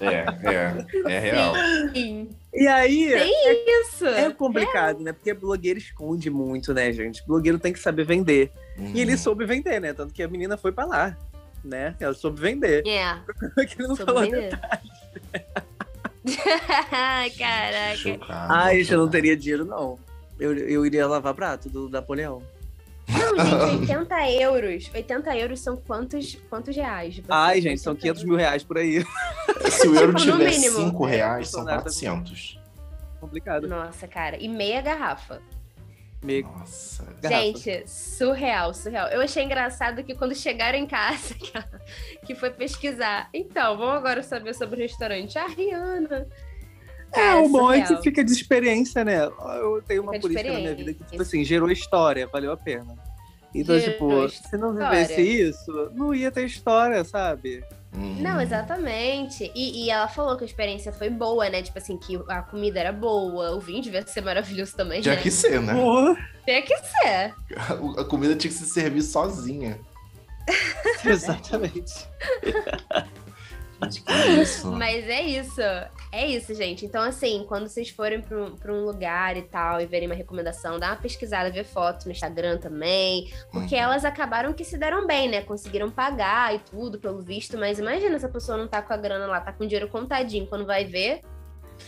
É, 0.00 0.24
é. 0.48 1.12
É 1.12 1.18
real. 1.18 1.54
Sim. 1.94 2.30
E 2.54 2.66
aí. 2.66 3.10
Tem 3.10 3.48
é, 3.48 3.80
isso. 3.80 4.06
É 4.06 4.32
complicado, 4.32 5.00
é. 5.00 5.04
né? 5.04 5.12
Porque 5.12 5.30
a 5.30 5.34
blogueira 5.34 5.78
esconde 5.78 6.30
muito, 6.30 6.72
né, 6.72 6.90
gente? 6.92 7.22
O 7.22 7.26
blogueiro 7.26 7.58
tem 7.58 7.72
que 7.72 7.78
saber 7.78 8.04
vender. 8.04 8.50
Uhum. 8.78 8.92
E 8.94 9.00
ele 9.00 9.16
soube 9.16 9.44
vender, 9.44 9.80
né? 9.80 9.92
Tanto 9.92 10.14
que 10.14 10.22
a 10.22 10.28
menina 10.28 10.56
foi 10.56 10.72
pra 10.72 10.86
lá, 10.86 11.16
né? 11.62 11.94
Ela 12.00 12.14
soube 12.14 12.40
vender. 12.40 12.86
É. 12.86 13.14
que 13.66 13.80
ele 13.80 13.88
não 13.88 13.96
soube 13.96 14.12
falou 14.12 14.22
vender. 14.22 14.50
detalhes. 14.50 15.64
Caraca. 17.38 17.96
Chocado, 17.96 18.52
Ai, 18.52 18.78
gente, 18.78 18.92
eu 18.92 18.98
não 18.98 19.08
teria 19.08 19.36
dinheiro, 19.36 19.64
não. 19.64 19.98
Eu, 20.38 20.56
eu 20.56 20.86
iria 20.86 21.06
lavar 21.06 21.34
prato 21.34 21.68
do 21.68 21.88
Napoleão. 21.88 22.42
Não, 23.08 23.70
gente, 23.70 23.80
80 23.80 24.30
euros. 24.30 24.90
80 24.94 25.36
euros 25.36 25.60
são 25.60 25.76
quantos, 25.76 26.38
quantos 26.48 26.74
reais? 26.76 27.20
Ai, 27.28 27.60
gente, 27.60 27.80
são 27.80 27.94
500 27.94 28.24
mil 28.24 28.36
reais 28.36 28.62
por 28.62 28.78
aí. 28.78 29.04
Se 29.70 29.88
o 29.88 29.94
euro 29.94 30.14
tipo, 30.14 30.32
tiver 30.38 30.52
5 30.52 31.04
reais, 31.04 31.48
são 31.48 31.64
400. 31.64 32.58
Complicado. 33.20 33.68
Nossa, 33.68 34.06
cara. 34.06 34.36
E 34.38 34.48
meia 34.48 34.80
garrafa. 34.80 35.42
Meia... 36.22 36.42
Nossa. 36.42 37.06
Gente, 37.22 37.84
surreal, 37.86 38.74
surreal. 38.74 39.08
Eu 39.08 39.22
achei 39.22 39.42
engraçado 39.42 40.04
que 40.04 40.14
quando 40.14 40.34
chegaram 40.34 40.78
em 40.78 40.86
casa, 40.86 41.34
que 42.26 42.34
foi 42.34 42.50
pesquisar. 42.50 43.28
Então, 43.32 43.76
vamos 43.78 43.96
agora 43.96 44.22
saber 44.22 44.54
sobre 44.54 44.76
o 44.76 44.78
restaurante. 44.78 45.38
A 45.38 45.46
Rihanna. 45.46 46.26
É, 47.12 47.34
o 47.34 47.48
bom 47.48 47.72
é 47.72 47.82
que 47.82 47.96
fica 48.02 48.22
de 48.22 48.32
experiência, 48.32 49.02
né? 49.04 49.24
Eu 49.24 49.82
tenho 49.86 50.02
uma 50.02 50.12
fica 50.12 50.22
política 50.22 50.52
na 50.52 50.58
minha 50.58 50.74
vida 50.74 50.94
que, 50.94 51.04
tipo 51.04 51.22
assim, 51.22 51.42
gerou 51.44 51.70
história, 51.70 52.26
valeu 52.28 52.52
a 52.52 52.56
pena. 52.56 52.94
Então, 53.54 53.78
gerou 53.78 54.28
tipo, 54.28 54.28
se 54.28 54.56
não 54.56 54.72
vivesse 54.72 55.20
isso, 55.20 55.90
não 55.94 56.14
ia 56.14 56.30
ter 56.30 56.44
história, 56.44 57.02
sabe? 57.02 57.64
Uhum. 57.92 58.20
Não, 58.20 58.40
exatamente. 58.40 59.50
E, 59.54 59.84
e, 59.84 59.90
ela 59.90 60.06
falou 60.06 60.36
que 60.36 60.44
a 60.44 60.46
experiência 60.46 60.92
foi 60.92 61.10
boa, 61.10 61.48
né? 61.48 61.62
Tipo 61.62 61.78
assim, 61.78 61.96
que 61.96 62.16
a 62.28 62.42
comida 62.42 62.78
era 62.78 62.92
boa, 62.92 63.50
o 63.50 63.60
vinho 63.60 63.82
devia 63.82 64.06
ser 64.06 64.20
maravilhoso 64.20 64.76
também. 64.76 65.00
Tinha 65.00 65.16
né? 65.16 65.20
que 65.20 65.30
ser, 65.30 65.60
né? 65.60 65.74
Tinha 66.44 66.62
que 66.62 66.76
ser. 66.76 67.34
A, 67.56 68.00
a 68.00 68.04
comida 68.04 68.36
tinha 68.36 68.50
que 68.50 68.56
se 68.56 68.66
servir 68.66 69.02
sozinha. 69.02 69.78
Exatamente. 71.04 72.06
Gente, 73.82 74.02
que 74.02 74.12
isso. 74.40 74.70
Mas 74.72 75.08
é 75.08 75.22
isso. 75.22 75.60
É 76.12 76.26
isso, 76.26 76.54
gente. 76.54 76.84
Então, 76.84 77.02
assim, 77.02 77.44
quando 77.48 77.68
vocês 77.68 77.88
forem 77.90 78.20
pra 78.20 78.36
um, 78.36 78.56
pra 78.56 78.72
um 78.72 78.84
lugar 78.84 79.36
e 79.36 79.42
tal 79.42 79.80
e 79.80 79.86
verem 79.86 80.08
uma 80.08 80.14
recomendação, 80.14 80.78
dá 80.78 80.88
uma 80.88 80.96
pesquisada, 80.96 81.50
ver 81.50 81.64
fotos 81.64 82.06
no 82.06 82.12
Instagram 82.12 82.58
também. 82.58 83.32
Porque 83.50 83.74
uhum. 83.74 83.80
elas 83.82 84.04
acabaram 84.04 84.52
que 84.52 84.64
se 84.64 84.76
deram 84.76 85.06
bem, 85.06 85.28
né? 85.28 85.42
Conseguiram 85.42 85.90
pagar 85.90 86.54
e 86.54 86.58
tudo, 86.58 86.98
pelo 86.98 87.20
visto. 87.20 87.56
Mas 87.56 87.78
imagina 87.78 88.18
se 88.18 88.26
a 88.26 88.30
pessoa 88.30 88.58
não 88.58 88.66
tá 88.66 88.82
com 88.82 88.92
a 88.92 88.96
grana 88.96 89.26
lá, 89.26 89.40
tá 89.40 89.52
com 89.52 89.64
o 89.64 89.66
dinheiro 89.66 89.88
contadinho. 89.88 90.46
Quando 90.46 90.66
vai 90.66 90.84
ver, 90.84 91.20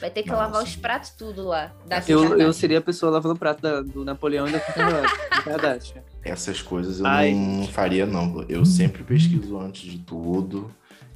Vai 0.01 0.11
ter 0.11 0.23
que 0.23 0.31
Nossa. 0.31 0.43
lavar 0.43 0.63
os 0.63 0.77
pratos 0.77 1.11
tudo 1.11 1.45
lá. 1.45 1.73
eu, 2.09 2.39
eu 2.39 2.53
seria 2.53 2.79
a 2.79 2.83
pessoa 2.83 3.13
lavando 3.13 3.35
o 3.35 3.39
prato 3.39 3.61
da, 3.61 3.81
do 3.81 4.05
Napoleão 4.05 4.49
e 4.49 4.53
da 4.53 4.61
Kardashian. 4.61 6.03
Essas 6.25 6.63
coisas 6.63 7.01
eu 7.01 7.07
Ai. 7.07 7.33
não 7.33 7.67
faria, 7.69 8.07
não. 8.07 8.45
Eu 8.49 8.65
sempre 8.65 9.03
pesquiso 9.03 9.59
antes 9.59 9.83
de 9.83 9.99
tudo. 9.99 10.71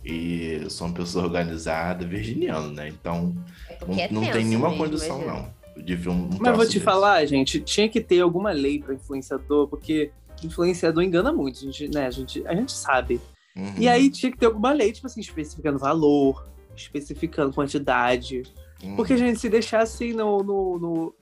E 0.07 0.61
eu 0.63 0.71
sou 0.71 0.87
uma 0.87 0.95
pessoa 0.95 1.25
organizada, 1.25 2.07
virginiano, 2.07 2.71
né? 2.71 2.89
Então, 2.89 3.35
é 3.69 3.85
não, 3.85 3.99
é 3.99 4.09
não 4.09 4.21
tem 4.31 4.45
nenhuma 4.45 4.69
mesmo, 4.69 4.85
condição, 4.85 5.27
não. 5.27 5.53
De 5.83 5.97
ver 5.97 6.11
um, 6.11 6.13
um 6.13 6.39
Mas 6.39 6.57
vou 6.57 6.65
te 6.65 6.75
desse. 6.75 6.81
falar, 6.81 7.27
gente, 7.27 7.61
tinha 7.61 7.89
que 7.89 8.01
ter 8.01 8.21
alguma 8.21 8.53
lei 8.53 8.79
para 8.79 8.95
influenciador, 8.95 9.67
porque 9.67 10.13
influenciador 10.45 11.03
engana 11.03 11.33
muito, 11.33 11.59
a 11.59 11.63
gente, 11.63 11.89
né? 11.89 12.07
A 12.07 12.11
gente, 12.11 12.47
a 12.47 12.55
gente 12.55 12.71
sabe. 12.71 13.21
Uhum. 13.57 13.75
E 13.77 13.89
aí 13.89 14.09
tinha 14.09 14.31
que 14.31 14.39
ter 14.39 14.47
alguma 14.47 14.73
lei, 14.73 14.93
tipo 14.93 15.09
assim, 15.09 15.21
especificando 15.21 15.77
valor, 15.77 16.47
especificando 16.77 17.53
quantidade. 17.53 18.45
Uhum. 18.85 18.95
Porque, 18.95 19.15
a 19.15 19.17
gente, 19.17 19.41
se 19.41 19.49
deixar 19.49 19.83
assim 19.83 20.13
no, 20.13 20.39
no, 20.39 20.79
no, 20.79 21.15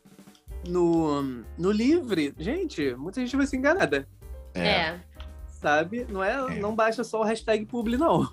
no, 0.69 1.45
no 1.57 1.71
livre, 1.71 2.35
gente, 2.39 2.95
muita 2.97 3.19
gente 3.23 3.35
vai 3.35 3.47
ser 3.47 3.57
enganada. 3.57 4.07
É. 4.53 4.69
é 4.69 5.01
sabe? 5.65 6.07
Não, 6.11 6.23
é, 6.23 6.35
é. 6.35 6.61
não 6.61 6.75
baixa 6.75 7.03
só 7.03 7.23
o 7.23 7.25
hashtag 7.25 7.65
publi, 7.65 7.97
não. 7.97 8.29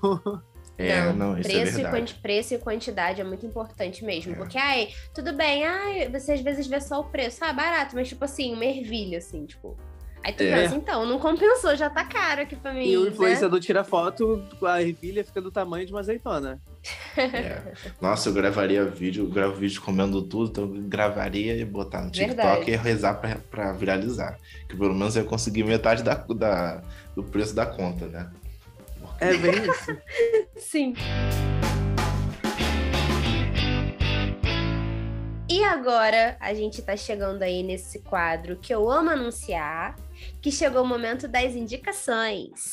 É, 0.77 1.13
não, 1.13 1.37
isso 1.37 1.47
preço, 1.47 1.79
é 1.79 1.83
verdade. 1.83 2.15
E 2.17 2.21
preço 2.21 2.53
e 2.55 2.57
quantidade 2.57 3.21
é 3.21 3.23
muito 3.23 3.45
importante 3.45 4.03
mesmo. 4.03 4.33
É. 4.33 4.35
Porque, 4.35 4.57
ai, 4.57 4.89
tudo 5.13 5.31
bem, 5.31 5.63
ai, 5.63 6.09
você 6.09 6.33
às 6.33 6.41
vezes 6.41 6.65
vê 6.65 6.81
só 6.81 7.01
o 7.01 7.03
preço. 7.03 7.43
Ah, 7.43 7.53
barato, 7.53 7.95
mas 7.95 8.07
tipo 8.07 8.25
assim, 8.25 8.53
uma 8.53 8.65
ervilha, 8.65 9.19
assim, 9.19 9.45
tipo. 9.45 9.77
Aí 10.23 10.33
tu 10.33 10.43
é. 10.43 10.51
pensa, 10.51 10.75
então, 10.75 11.05
não 11.05 11.19
compensou, 11.19 11.75
já 11.75 11.89
tá 11.89 12.05
caro 12.05 12.41
aqui 12.41 12.55
pra 12.55 12.73
mim. 12.73 12.85
E 12.85 12.97
o 12.97 13.03
né? 13.03 13.09
influenciador 13.09 13.59
né? 13.59 13.65
tira 13.65 13.83
foto, 13.83 14.43
a 14.63 14.81
ervilha 14.81 15.23
fica 15.23 15.41
do 15.41 15.51
tamanho 15.51 15.85
de 15.85 15.91
uma 15.91 15.99
azeitona. 15.99 16.59
É. 17.17 17.73
Nossa, 17.99 18.29
eu 18.29 18.33
gravaria 18.33 18.85
vídeo, 18.85 19.25
eu 19.25 19.29
gravo 19.29 19.55
vídeo 19.55 19.81
comendo 19.81 20.21
tudo, 20.21 20.49
então 20.49 20.63
eu 20.63 20.81
gravaria 20.83 21.57
e 21.57 21.65
botar 21.65 22.01
no 22.01 22.11
TikTok 22.11 22.35
Verdade. 22.37 22.71
e 22.71 22.75
rezar 22.75 23.15
pra, 23.15 23.35
pra 23.49 23.73
viralizar. 23.73 24.37
Que 24.69 24.77
pelo 24.77 24.93
menos 24.93 25.15
eu 25.15 25.25
consegui 25.25 25.63
metade 25.63 26.03
da, 26.03 26.13
da, 26.13 26.83
do 27.21 27.29
preço 27.29 27.53
da 27.53 27.65
conta, 27.65 28.07
né? 28.07 28.29
Porque... 28.99 29.23
É 29.23 29.37
bem 29.37 29.53
isso. 29.69 29.97
Sim. 30.57 30.93
E 35.47 35.63
agora 35.63 36.37
a 36.39 36.53
gente 36.53 36.81
tá 36.81 36.95
chegando 36.95 37.43
aí 37.43 37.61
nesse 37.61 37.99
quadro 37.99 38.55
que 38.55 38.73
eu 38.73 38.89
amo 38.89 39.09
anunciar, 39.09 39.95
que 40.41 40.51
chegou 40.51 40.83
o 40.83 40.87
momento 40.87 41.27
das 41.27 41.53
indicações. 41.53 42.71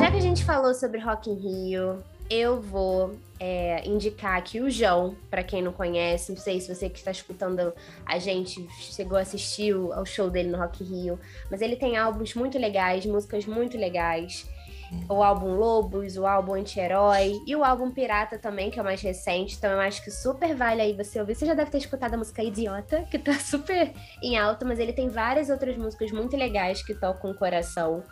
Já 0.00 0.10
que 0.10 0.16
a 0.16 0.20
gente 0.20 0.44
falou 0.44 0.74
sobre 0.74 0.98
Rock 1.00 1.30
in 1.30 1.34
Rio, 1.34 2.02
eu 2.28 2.60
vou 2.60 3.16
é, 3.38 3.86
indicar 3.86 4.36
aqui 4.36 4.60
o 4.60 4.70
João, 4.70 5.16
para 5.30 5.42
quem 5.42 5.62
não 5.62 5.72
conhece, 5.72 6.32
não 6.32 6.38
sei 6.38 6.60
se 6.60 6.74
você 6.74 6.88
que 6.88 6.98
está 6.98 7.10
escutando 7.10 7.72
a 8.04 8.18
gente 8.18 8.66
chegou 8.78 9.18
a 9.18 9.22
assistir 9.22 9.74
ao 9.74 10.06
show 10.06 10.30
dele 10.30 10.50
no 10.50 10.58
Rock 10.58 10.82
Rio, 10.82 11.18
mas 11.50 11.60
ele 11.60 11.76
tem 11.76 11.96
álbuns 11.96 12.34
muito 12.34 12.58
legais, 12.58 13.04
músicas 13.06 13.46
muito 13.46 13.76
legais. 13.76 14.48
O 15.08 15.20
álbum 15.20 15.56
Lobos, 15.56 16.16
o 16.16 16.24
álbum 16.24 16.54
Anti-Herói 16.54 17.42
e 17.44 17.56
o 17.56 17.64
álbum 17.64 17.90
Pirata 17.90 18.38
também, 18.38 18.70
que 18.70 18.78
é 18.78 18.82
o 18.82 18.84
mais 18.84 19.02
recente. 19.02 19.56
Então 19.56 19.70
eu 19.70 19.80
acho 19.80 20.02
que 20.02 20.12
super 20.12 20.54
vale 20.54 20.80
aí 20.80 20.92
você 20.92 21.18
ouvir. 21.18 21.34
Você 21.34 21.44
já 21.44 21.54
deve 21.54 21.72
ter 21.72 21.78
escutado 21.78 22.14
a 22.14 22.16
música 22.16 22.42
Idiota, 22.42 23.02
que 23.10 23.18
tá 23.18 23.34
super 23.40 23.92
em 24.22 24.38
alta, 24.38 24.64
mas 24.64 24.78
ele 24.78 24.92
tem 24.92 25.08
várias 25.08 25.50
outras 25.50 25.76
músicas 25.76 26.12
muito 26.12 26.36
legais 26.36 26.82
que 26.82 26.94
tocam 26.94 27.32
o 27.32 27.34
coração. 27.34 28.04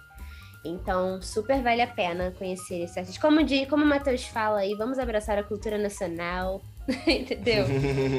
Então, 0.65 1.21
super 1.21 1.63
vale 1.63 1.83
a 1.83 1.87
pena 1.87 2.33
conhecer 2.39 2.85
esse 2.85 2.99
artista. 2.99 3.21
Como, 3.21 3.43
de, 3.45 3.67
como 3.67 3.85
o 3.85 3.87
Matheus 3.87 4.25
fala 4.25 4.61
aí, 4.61 4.75
vamos 4.75 4.99
abraçar 4.99 5.39
a 5.39 5.43
cultura 5.43 5.77
nacional, 5.77 6.63
entendeu? 7.07 7.67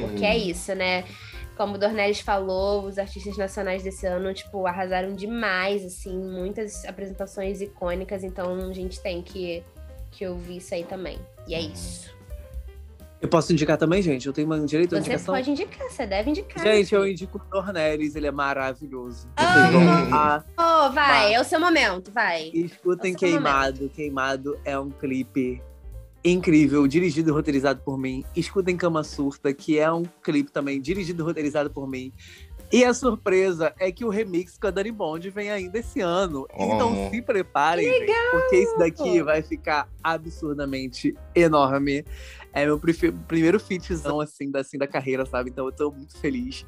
Porque 0.08 0.24
é 0.24 0.38
isso, 0.38 0.76
né? 0.76 1.04
Como 1.58 1.76
o 1.76 1.78
Dornelles 1.78 2.20
falou, 2.20 2.84
os 2.84 3.00
artistas 3.00 3.38
nacionais 3.38 3.82
desse 3.82 4.06
ano, 4.06 4.34
tipo, 4.34 4.68
arrasaram 4.68 5.16
demais, 5.16 5.84
assim, 5.84 6.16
muitas 6.16 6.86
apresentações 6.86 7.62
icônicas, 7.62 8.24
então 8.24 8.70
a 8.70 8.74
gente 8.74 9.00
tem 9.00 9.22
que, 9.22 9.64
que 10.12 10.28
ouvir 10.28 10.58
isso 10.58 10.76
aí 10.76 10.84
também. 10.84 11.18
E 11.48 11.56
é 11.56 11.62
isso. 11.62 12.14
Eu 13.26 13.28
posso 13.28 13.52
indicar 13.52 13.76
também, 13.76 14.04
gente? 14.04 14.28
Eu 14.28 14.34
tenho 14.34 14.46
uma 14.46 14.64
direito 14.64 14.96
à 14.96 15.00
indicação? 15.00 15.34
Você 15.34 15.42
pode 15.42 15.50
indicar, 15.50 15.90
você 15.90 16.06
deve 16.06 16.30
indicar. 16.30 16.64
Gente, 16.64 16.94
eu 16.94 17.08
indico 17.08 17.40
o 17.40 17.50
Dornelles, 17.50 18.16
ele 18.16 18.28
é 18.28 18.32
maravilhoso. 18.32 19.28
Oh, 19.40 20.62
oh 20.62 20.92
vai, 20.92 21.34
é 21.34 21.42
o 21.42 21.44
seu 21.44 21.60
momento, 21.60 22.12
vai. 22.12 22.52
Escutem 22.54 23.14
é 23.14 23.16
Queimado. 23.16 23.78
Momento. 23.78 23.96
Queimado 23.96 24.60
é 24.64 24.78
um 24.78 24.92
clipe 24.92 25.60
incrível, 26.24 26.88
dirigido 26.88 27.32
e 27.32 27.34
roteirizado 27.34 27.82
por 27.82 27.98
mim. 27.98 28.24
Escutem 28.36 28.78
Cama 28.78 29.04
Surta, 29.04 29.52
que 29.52 29.80
é 29.80 29.92
um 29.92 30.04
clipe 30.22 30.52
também 30.52 30.80
dirigido 30.80 31.24
e 31.24 31.26
roteirizado 31.26 31.72
por 31.72 31.88
mim. 31.88 32.14
E 32.72 32.84
a 32.84 32.94
surpresa 32.94 33.74
é 33.80 33.92
que 33.92 34.04
o 34.04 34.10
remix 34.10 34.58
com 34.58 34.68
a 34.68 34.72
Dani 34.72 34.92
Bond 34.92 35.30
vem 35.30 35.50
ainda 35.52 35.80
esse 35.80 36.02
ano. 36.02 36.48
Então 36.54 37.08
Oh. 37.08 37.10
se 37.10 37.22
preparem, 37.22 37.86
gente, 37.86 38.12
porque 38.32 38.56
isso 38.58 38.78
daqui 38.78 39.22
vai 39.22 39.42
ficar 39.42 39.88
absurdamente 40.04 41.16
enorme. 41.34 42.04
É 42.52 42.66
meu 42.66 42.80
primeiro 43.28 43.60
featzão, 43.60 44.20
assim, 44.22 44.50
da, 44.50 44.60
assim, 44.62 44.78
da 44.78 44.88
carreira, 44.88 45.26
sabe? 45.26 45.50
Então 45.50 45.66
eu 45.66 45.72
tô 45.72 45.92
muito 45.92 46.18
feliz. 46.18 46.66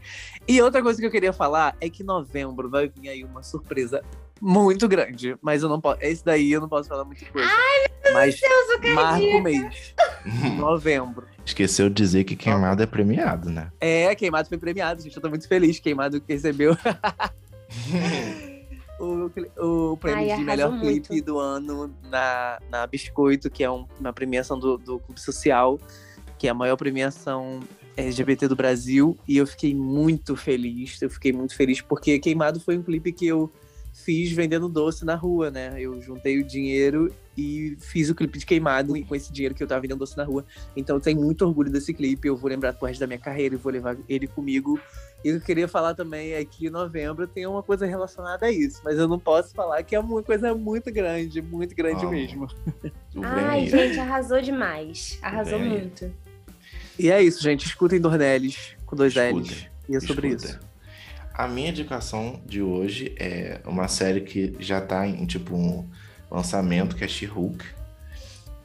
E 0.47 0.61
outra 0.61 0.81
coisa 0.81 0.99
que 0.99 1.05
eu 1.05 1.11
queria 1.11 1.31
falar 1.33 1.75
é 1.79 1.89
que 1.89 2.03
em 2.03 2.05
novembro 2.05 2.69
vai 2.69 2.87
vir 2.89 3.09
aí 3.09 3.23
uma 3.23 3.41
surpresa 3.41 4.01
muito 4.41 4.88
grande. 4.88 5.35
Mas 5.41 5.63
eu 5.63 5.69
não 5.69 5.79
posso. 5.81 5.99
Esse 6.01 6.23
daí 6.23 6.51
eu 6.51 6.61
não 6.61 6.69
posso 6.69 6.88
falar 6.89 7.03
muita 7.05 7.25
coisa. 7.27 7.49
Mas 8.13 8.39
Eu 8.41 8.49
sou 8.49 8.79
marca 8.79 8.89
o 8.89 8.95
cardíaca. 8.95 9.41
mês. 9.43 9.93
Novembro. 10.57 11.25
Esqueceu 11.45 11.88
de 11.89 11.95
dizer 11.95 12.23
que 12.25 12.35
queimado 12.35 12.83
é 12.83 12.85
premiado, 12.85 13.49
né? 13.49 13.71
É, 13.79 14.13
Queimado 14.15 14.49
foi 14.49 14.57
premiado, 14.57 15.01
gente. 15.01 15.15
Eu 15.15 15.21
tô 15.21 15.29
muito 15.29 15.47
feliz. 15.47 15.79
Queimado 15.79 16.19
que 16.19 16.33
recebeu 16.33 16.75
o, 18.99 19.31
o 19.91 19.97
prêmio 19.97 20.31
Ai, 20.31 20.38
de 20.38 20.43
melhor 20.43 20.71
muito. 20.71 21.07
clipe 21.09 21.21
do 21.21 21.39
ano 21.39 21.93
na, 22.09 22.59
na 22.69 22.88
Biscoito, 22.88 23.49
que 23.49 23.63
é 23.63 23.71
um- 23.71 23.85
uma 23.99 24.11
premiação 24.11 24.57
do, 24.59 24.77
do 24.77 24.99
Clube 24.99 25.19
Social, 25.21 25.79
que 26.38 26.47
é 26.47 26.49
a 26.49 26.53
maior 26.53 26.75
premiação 26.75 27.59
LGBT 27.95 28.47
do 28.47 28.55
Brasil. 28.55 29.17
E 29.27 29.38
eu 29.38 29.47
fiquei 29.47 29.73
muito 29.75 30.35
feliz. 30.35 31.01
Eu 31.01 31.09
fiquei 31.09 31.31
muito 31.31 31.55
feliz 31.55 31.81
porque 31.81 32.19
Queimado 32.19 32.59
foi 32.59 32.77
um 32.77 32.83
clipe 32.83 33.11
que 33.11 33.27
eu 33.27 33.51
fiz 34.03 34.31
vendendo 34.31 34.69
doce 34.69 35.03
na 35.03 35.15
rua, 35.15 35.49
né? 35.51 35.73
Eu 35.77 36.01
juntei 36.01 36.39
o 36.39 36.43
dinheiro 36.43 37.13
e 37.37 37.75
fiz 37.79 38.09
o 38.09 38.15
clipe 38.15 38.37
de 38.39 38.45
Queimado 38.45 38.93
com 39.05 39.15
esse 39.15 39.31
dinheiro 39.33 39.53
que 39.55 39.61
eu 39.63 39.67
tava 39.67 39.81
vendendo 39.81 39.99
doce 39.99 40.15
na 40.15 40.23
rua. 40.23 40.45
Então 40.75 40.95
eu 40.95 40.99
tenho 41.01 41.19
muito 41.21 41.45
orgulho 41.45 41.71
desse 41.71 41.93
clipe. 41.93 42.27
Eu 42.27 42.37
vou 42.37 42.49
lembrar 42.49 42.73
pro 42.73 42.87
resto 42.87 42.99
da 42.99 43.07
minha 43.07 43.19
carreira 43.19 43.55
e 43.55 43.57
vou 43.57 43.71
levar 43.71 43.97
ele 44.07 44.27
comigo. 44.27 44.79
E 45.25 45.31
o 45.31 45.33
que 45.33 45.41
eu 45.41 45.45
queria 45.45 45.67
falar 45.67 45.93
também 45.95 46.33
é 46.33 46.45
que 46.45 46.67
em 46.67 46.69
novembro 46.69 47.27
tem 47.27 47.45
uma 47.47 47.63
coisa 47.63 47.85
relacionada 47.85 48.45
a 48.45 48.51
isso, 48.51 48.81
mas 48.85 48.97
eu 48.99 49.07
não 49.07 49.17
posso 49.19 49.53
falar 49.53 49.81
que 49.83 49.95
é 49.95 49.99
uma 49.99 50.21
coisa 50.21 50.53
muito 50.53 50.91
grande, 50.91 51.41
muito 51.41 51.75
grande 51.75 52.05
Ah. 52.05 52.09
mesmo. 52.09 52.47
Ai, 53.23 53.67
gente, 53.67 53.99
arrasou 53.99 54.41
demais. 54.41 55.17
Arrasou 55.21 55.59
muito. 55.59 56.11
E 56.99 57.09
é 57.09 57.21
isso, 57.21 57.41
gente. 57.41 57.65
Escutem 57.65 57.99
Dornelles 57.99 58.75
com 58.85 58.95
dois 58.95 59.13
Escutem, 59.15 59.39
L's. 59.41 59.65
E 59.89 59.95
é 59.95 59.99
sobre 59.99 60.27
escutem. 60.29 60.51
isso. 60.55 60.67
A 61.38 61.47
minha 61.47 61.69
indicação 61.69 62.41
de 62.47 62.63
hoje 62.63 63.13
é 63.19 63.61
uma 63.63 63.88
série 63.88 64.21
que 64.21 64.55
já 64.59 64.81
tá 64.81 65.05
em 65.05 65.23
tipo 65.27 65.55
um 65.55 65.88
lançamento, 66.31 66.95
que 66.95 67.03
é 67.03 67.07
She-Hulk. 67.07 67.63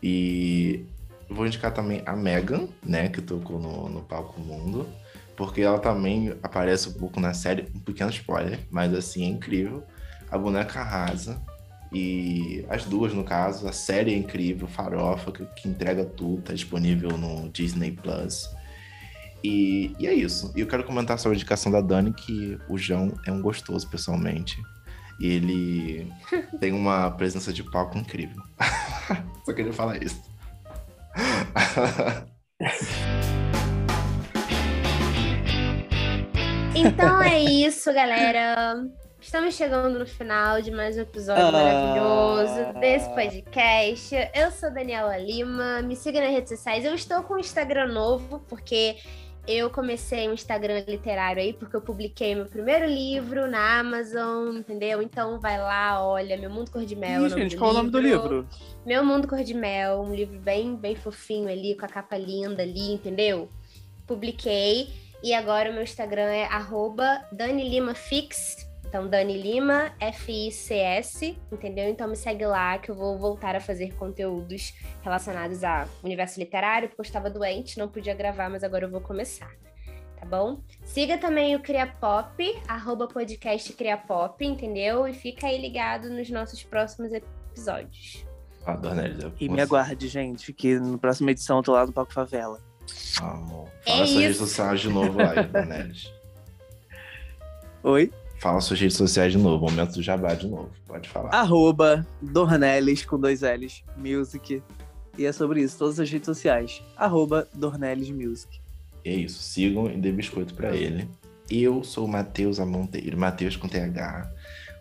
E 0.03 0.87
vou 1.29 1.47
indicar 1.47 1.75
também 1.75 2.03
a 2.07 2.17
Megan, 2.17 2.69
né, 2.83 3.11
que 3.11 3.21
tocou 3.21 3.61
no, 3.61 3.91
no 3.91 4.01
Palco 4.01 4.41
Mundo. 4.41 4.89
Porque 5.37 5.61
ela 5.61 5.79
também 5.79 6.35
aparece 6.43 6.89
um 6.89 6.95
pouco 6.95 7.21
na 7.21 7.35
série, 7.35 7.69
um 7.75 7.79
pequeno 7.79 8.09
spoiler, 8.09 8.59
mas 8.71 8.95
assim, 8.95 9.25
é 9.25 9.29
incrível. 9.29 9.83
A 10.31 10.39
boneca 10.39 10.81
arrasa. 10.81 11.43
E 11.93 12.65
as 12.71 12.87
duas, 12.87 13.13
no 13.13 13.23
caso, 13.23 13.69
a 13.69 13.73
série 13.73 14.15
é 14.15 14.17
incrível, 14.17 14.67
Farofa, 14.67 15.31
que, 15.31 15.45
que 15.57 15.69
entrega 15.69 16.07
tudo, 16.07 16.41
tá 16.41 16.55
disponível 16.55 17.19
no 17.19 17.51
Disney 17.51 17.91
Plus. 17.91 18.49
E, 19.45 19.95
e 19.99 20.07
é 20.07 20.15
isso. 20.15 20.53
E 20.57 20.61
eu 20.61 20.67
quero 20.67 20.85
comentar 20.85 21.19
sobre 21.19 21.35
a 21.35 21.39
indicação 21.39 21.73
da 21.73 21.81
Dani, 21.81 22.13
que 22.13 22.59
o 22.69 22.79
João 22.79 23.13
é 23.27 23.33
um 23.33 23.43
gostoso 23.43 23.89
pessoalmente. 23.89 24.57
E 25.21 25.27
ele 25.27 26.13
tem 26.61 26.73
uma 26.73 27.11
presença 27.11 27.53
de 27.53 27.63
palco 27.63 27.99
incrível. 27.99 28.41
Só 29.45 29.53
queria 29.53 29.73
falar 29.73 30.03
isso. 30.03 30.21
Então 36.75 37.23
é 37.23 37.39
isso, 37.41 37.93
galera. 37.93 38.83
Estamos 39.21 39.55
chegando 39.55 39.99
no 39.99 40.07
final 40.07 40.61
de 40.61 40.71
mais 40.71 40.97
um 40.97 41.03
episódio 41.03 41.45
Ah. 41.45 41.53
maravilhoso 41.53 42.81
desse 42.81 43.09
podcast. 43.11 44.15
Eu 44.35 44.51
sou 44.51 44.73
Daniela 44.73 45.17
Lima. 45.17 45.81
Me 45.83 45.95
siga 45.95 46.21
nas 46.21 46.31
redes 46.31 46.49
sociais. 46.51 46.85
Eu 46.85 46.95
estou 46.95 47.23
com 47.23 47.35
um 47.35 47.39
Instagram 47.39 47.87
novo, 47.93 48.41
porque 48.49 48.97
eu 49.47 49.69
comecei 49.71 50.29
um 50.29 50.35
Instagram 50.35 50.85
literário 50.87 51.43
aí, 51.43 51.53
porque 51.53 51.75
eu 51.75 51.81
publiquei 51.81 52.35
meu 52.35 52.47
primeiro 52.47 52.87
livro 52.87 53.49
na 53.49 53.81
Amazon, 53.81 54.57
entendeu? 54.57 55.03
Então 55.03 55.41
vai 55.41 55.59
lá, 55.59 56.05
olha, 56.05 56.37
Meu 56.37 56.51
Mundo 56.51 56.71
Cor 56.71 56.85
de 56.85 56.95
Mel. 56.95 57.25
é 57.25 57.27
Ih, 57.27 57.31
nome 57.31 57.43
gente, 57.43 57.57
qual 57.57 57.71
o 57.73 57.75
nome 57.75 57.91
do 57.91 57.99
livro? 57.99 58.47
Meu 58.87 59.05
Mundo 59.05 59.27
Cor 59.27 59.43
de 59.43 59.55
Mel, 59.55 60.01
um 60.01 60.15
livro 60.15 60.39
bem, 60.39 60.77
bem 60.77 60.95
fofinho 60.95 61.49
ali, 61.49 61.75
com 61.75 61.85
a 61.85 61.89
capa 61.89 62.17
linda 62.17 62.63
ali, 62.63 62.93
entendeu? 62.93 63.49
Publiquei. 64.07 64.89
E 65.23 65.35
agora 65.35 65.71
o 65.71 65.73
meu 65.73 65.83
Instagram 65.83 66.31
é 66.31 66.45
arroba 66.45 67.25
Dani 67.33 67.69
Lima 67.69 67.95
Fix. 67.95 68.69
Então, 68.93 69.09
Dani 69.09 69.41
Lima, 69.41 69.91
F-I-C-S, 69.99 71.39
entendeu? 71.51 71.89
Então 71.89 72.07
me 72.07 72.15
segue 72.15 72.45
lá 72.45 72.77
que 72.77 72.91
eu 72.91 72.95
vou 72.95 73.19
voltar 73.19 73.57
a 73.57 73.61
fazer 73.61 73.95
conteúdos 73.95 74.75
relacionados 75.01 75.65
ao 75.65 75.89
universo 76.05 76.39
literário, 76.39 76.89
porque 76.91 77.01
eu 77.01 77.05
estava 77.07 77.31
doente, 77.31 77.79
não 77.79 77.89
podia 77.89 78.13
gravar, 78.13 78.51
mas 78.51 78.63
agora 78.63 78.85
eu 78.85 78.91
vou 78.91 79.01
começar. 79.01 79.51
Tá 80.21 80.27
bom? 80.27 80.61
Siga 80.85 81.17
também 81.17 81.57
o 81.57 81.61
Criapop, 81.61 82.37
arroba 82.69 83.09
podcast 83.09 83.73
Criapop, 83.73 84.45
entendeu? 84.45 85.09
E 85.09 85.15
fica 85.15 85.47
aí 85.47 85.59
ligado 85.59 86.11
nos 86.11 86.29
nossos 86.29 86.63
próximos 86.63 87.13
episódios. 87.15 88.27
Ah, 88.67 88.77
Dornelis, 88.77 89.25
eu- 89.25 89.33
E 89.41 89.49
me 89.49 89.63
aguarde, 89.63 90.07
gente, 90.07 90.53
que 90.53 90.79
na 90.79 90.99
próxima 90.99 91.31
edição 91.31 91.57
eu 91.57 91.63
tô 91.63 91.73
lá 91.73 91.87
no 91.87 91.95
Palco 91.95 92.13
Favela. 92.13 92.61
Amor. 93.23 93.71
É 93.87 93.91
Fala 93.91 94.07
suas 94.07 94.11
redes 94.21 94.37
isso. 94.37 94.47
sociais 94.47 94.81
de 94.83 94.91
novo 94.91 95.19
aí, 95.19 95.43
Dornelis. 95.47 96.13
Oi? 97.83 98.13
Fala 98.43 98.61
suas 98.61 98.81
redes 98.81 98.97
sociais 98.97 99.31
de 99.31 99.39
novo. 99.39 99.67
Momento 99.67 99.95
do 99.95 100.03
jabá 100.03 100.35
de 100.35 100.49
novo. 100.49 100.69
Pode 100.85 101.09
falar. 101.09 101.31
Arroba 101.31 102.05
Dornelis 102.21 103.05
com 103.05 103.17
dois 103.17 103.43
L's 103.43 103.85
Music. 103.97 104.61
E 105.17 105.25
é 105.25 105.31
sobre 105.31 105.63
isso, 105.63 105.79
todas 105.79 106.01
as 106.01 106.11
redes 106.11 106.27
sociais. 106.27 106.83
Arroba 106.97 107.47
Dornelis 107.55 108.11
Music. 108.11 108.61
E 109.05 109.11
é 109.11 109.15
isso. 109.15 109.41
Sigam 109.41 109.89
e 109.89 109.97
dê 109.97 110.11
biscoito 110.11 110.55
pra 110.55 110.75
ele. 110.75 111.09
Eu 111.49 111.85
sou 111.85 112.05
o 112.05 112.09
Matheus 112.09 112.59
Amonteiro. 112.59 113.17
Matheus 113.17 113.55
com 113.55 113.69
TH. 113.69 114.29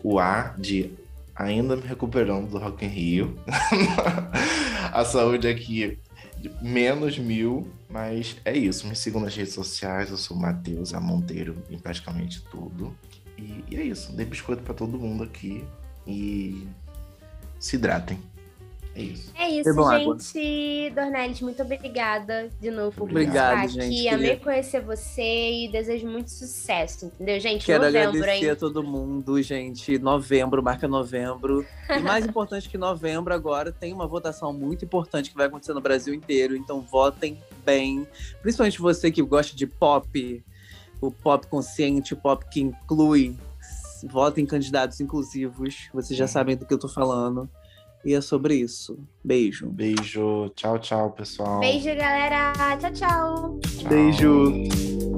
O 0.03 0.17
A 0.17 0.55
de 0.57 0.93
ainda 1.35 1.75
me 1.75 1.83
recuperando 1.83 2.49
do 2.49 2.57
Rock 2.57 2.83
in 2.83 2.87
Rio. 2.87 3.39
A 4.91 5.05
saúde 5.05 5.47
aqui 5.47 5.99
menos 6.59 7.19
mil. 7.19 7.71
Mas 7.87 8.37
é 8.43 8.57
isso. 8.57 8.87
Me 8.87 8.95
sigam 8.95 9.21
nas 9.21 9.35
redes 9.35 9.53
sociais. 9.53 10.09
Eu 10.09 10.17
sou 10.17 10.35
o 10.35 10.39
Matheus 10.39 10.95
Amonteiro 10.95 11.63
em 11.69 11.77
praticamente 11.77 12.41
tudo. 12.49 12.97
E, 13.41 13.63
e 13.71 13.75
é 13.79 13.83
isso. 13.83 14.11
Dê 14.13 14.23
biscoito 14.23 14.61
pra 14.61 14.73
todo 14.73 14.99
mundo 14.99 15.23
aqui. 15.23 15.65
E 16.05 16.67
se 17.59 17.75
hidratem. 17.75 18.19
É 18.93 19.01
isso. 19.01 19.31
É 19.37 19.49
isso, 19.49 19.63
Bebam 19.69 19.87
água. 19.89 20.17
gente. 20.19 20.89
Dornelis, 20.93 21.39
muito 21.39 21.61
obrigada 21.63 22.49
de 22.59 22.69
novo 22.69 22.91
por 22.97 23.09
Obrigado. 23.09 23.63
estar 23.65 23.79
aqui. 23.79 23.89
gente. 23.93 24.07
Amei 24.09 24.29
Queria- 24.31 24.43
conhecer 24.43 24.81
você 24.81 25.21
e 25.65 25.71
desejo 25.71 26.07
muito 26.09 26.29
sucesso, 26.29 27.05
entendeu, 27.05 27.39
gente? 27.39 27.65
Quero 27.65 27.85
Novembro, 27.85 28.09
agradecer 28.19 28.45
hein? 28.47 28.51
a 28.51 28.55
todo 28.57 28.83
mundo, 28.83 29.41
gente. 29.41 29.97
Novembro, 29.97 30.61
marca 30.61 30.89
novembro. 30.89 31.65
E 31.89 31.99
mais 31.99 32.25
importante 32.27 32.67
que 32.67 32.77
novembro 32.77 33.33
agora, 33.33 33.71
tem 33.71 33.93
uma 33.93 34.05
votação 34.05 34.51
muito 34.51 34.83
importante 34.83 35.29
que 35.29 35.37
vai 35.37 35.47
acontecer 35.47 35.73
no 35.73 35.79
Brasil 35.81 36.13
inteiro. 36.13 36.53
Então 36.57 36.81
votem 36.81 37.41
bem. 37.65 38.05
Principalmente 38.41 38.81
você 38.81 39.09
que 39.09 39.21
gosta 39.21 39.55
de 39.55 39.65
pop, 39.67 40.43
o 41.01 41.11
pop 41.11 41.47
consciente, 41.47 42.13
o 42.13 42.17
pop 42.17 42.45
que 42.49 42.61
inclui. 42.61 43.35
Votem 44.03 44.43
em 44.43 44.47
candidatos 44.47 45.01
inclusivos. 45.01 45.89
Vocês 45.93 46.17
já 46.17 46.27
sabem 46.27 46.55
do 46.55 46.65
que 46.65 46.73
eu 46.73 46.79
tô 46.79 46.87
falando. 46.87 47.49
E 48.03 48.13
é 48.13 48.21
sobre 48.21 48.55
isso. 48.55 48.97
Beijo. 49.23 49.69
Beijo. 49.69 50.49
Tchau, 50.55 50.79
tchau, 50.79 51.11
pessoal. 51.11 51.59
Beijo, 51.59 51.85
galera. 51.95 52.53
Tchau, 52.79 52.93
tchau. 52.93 53.59
Tchau. 53.59 53.89
Beijo. 53.89 55.10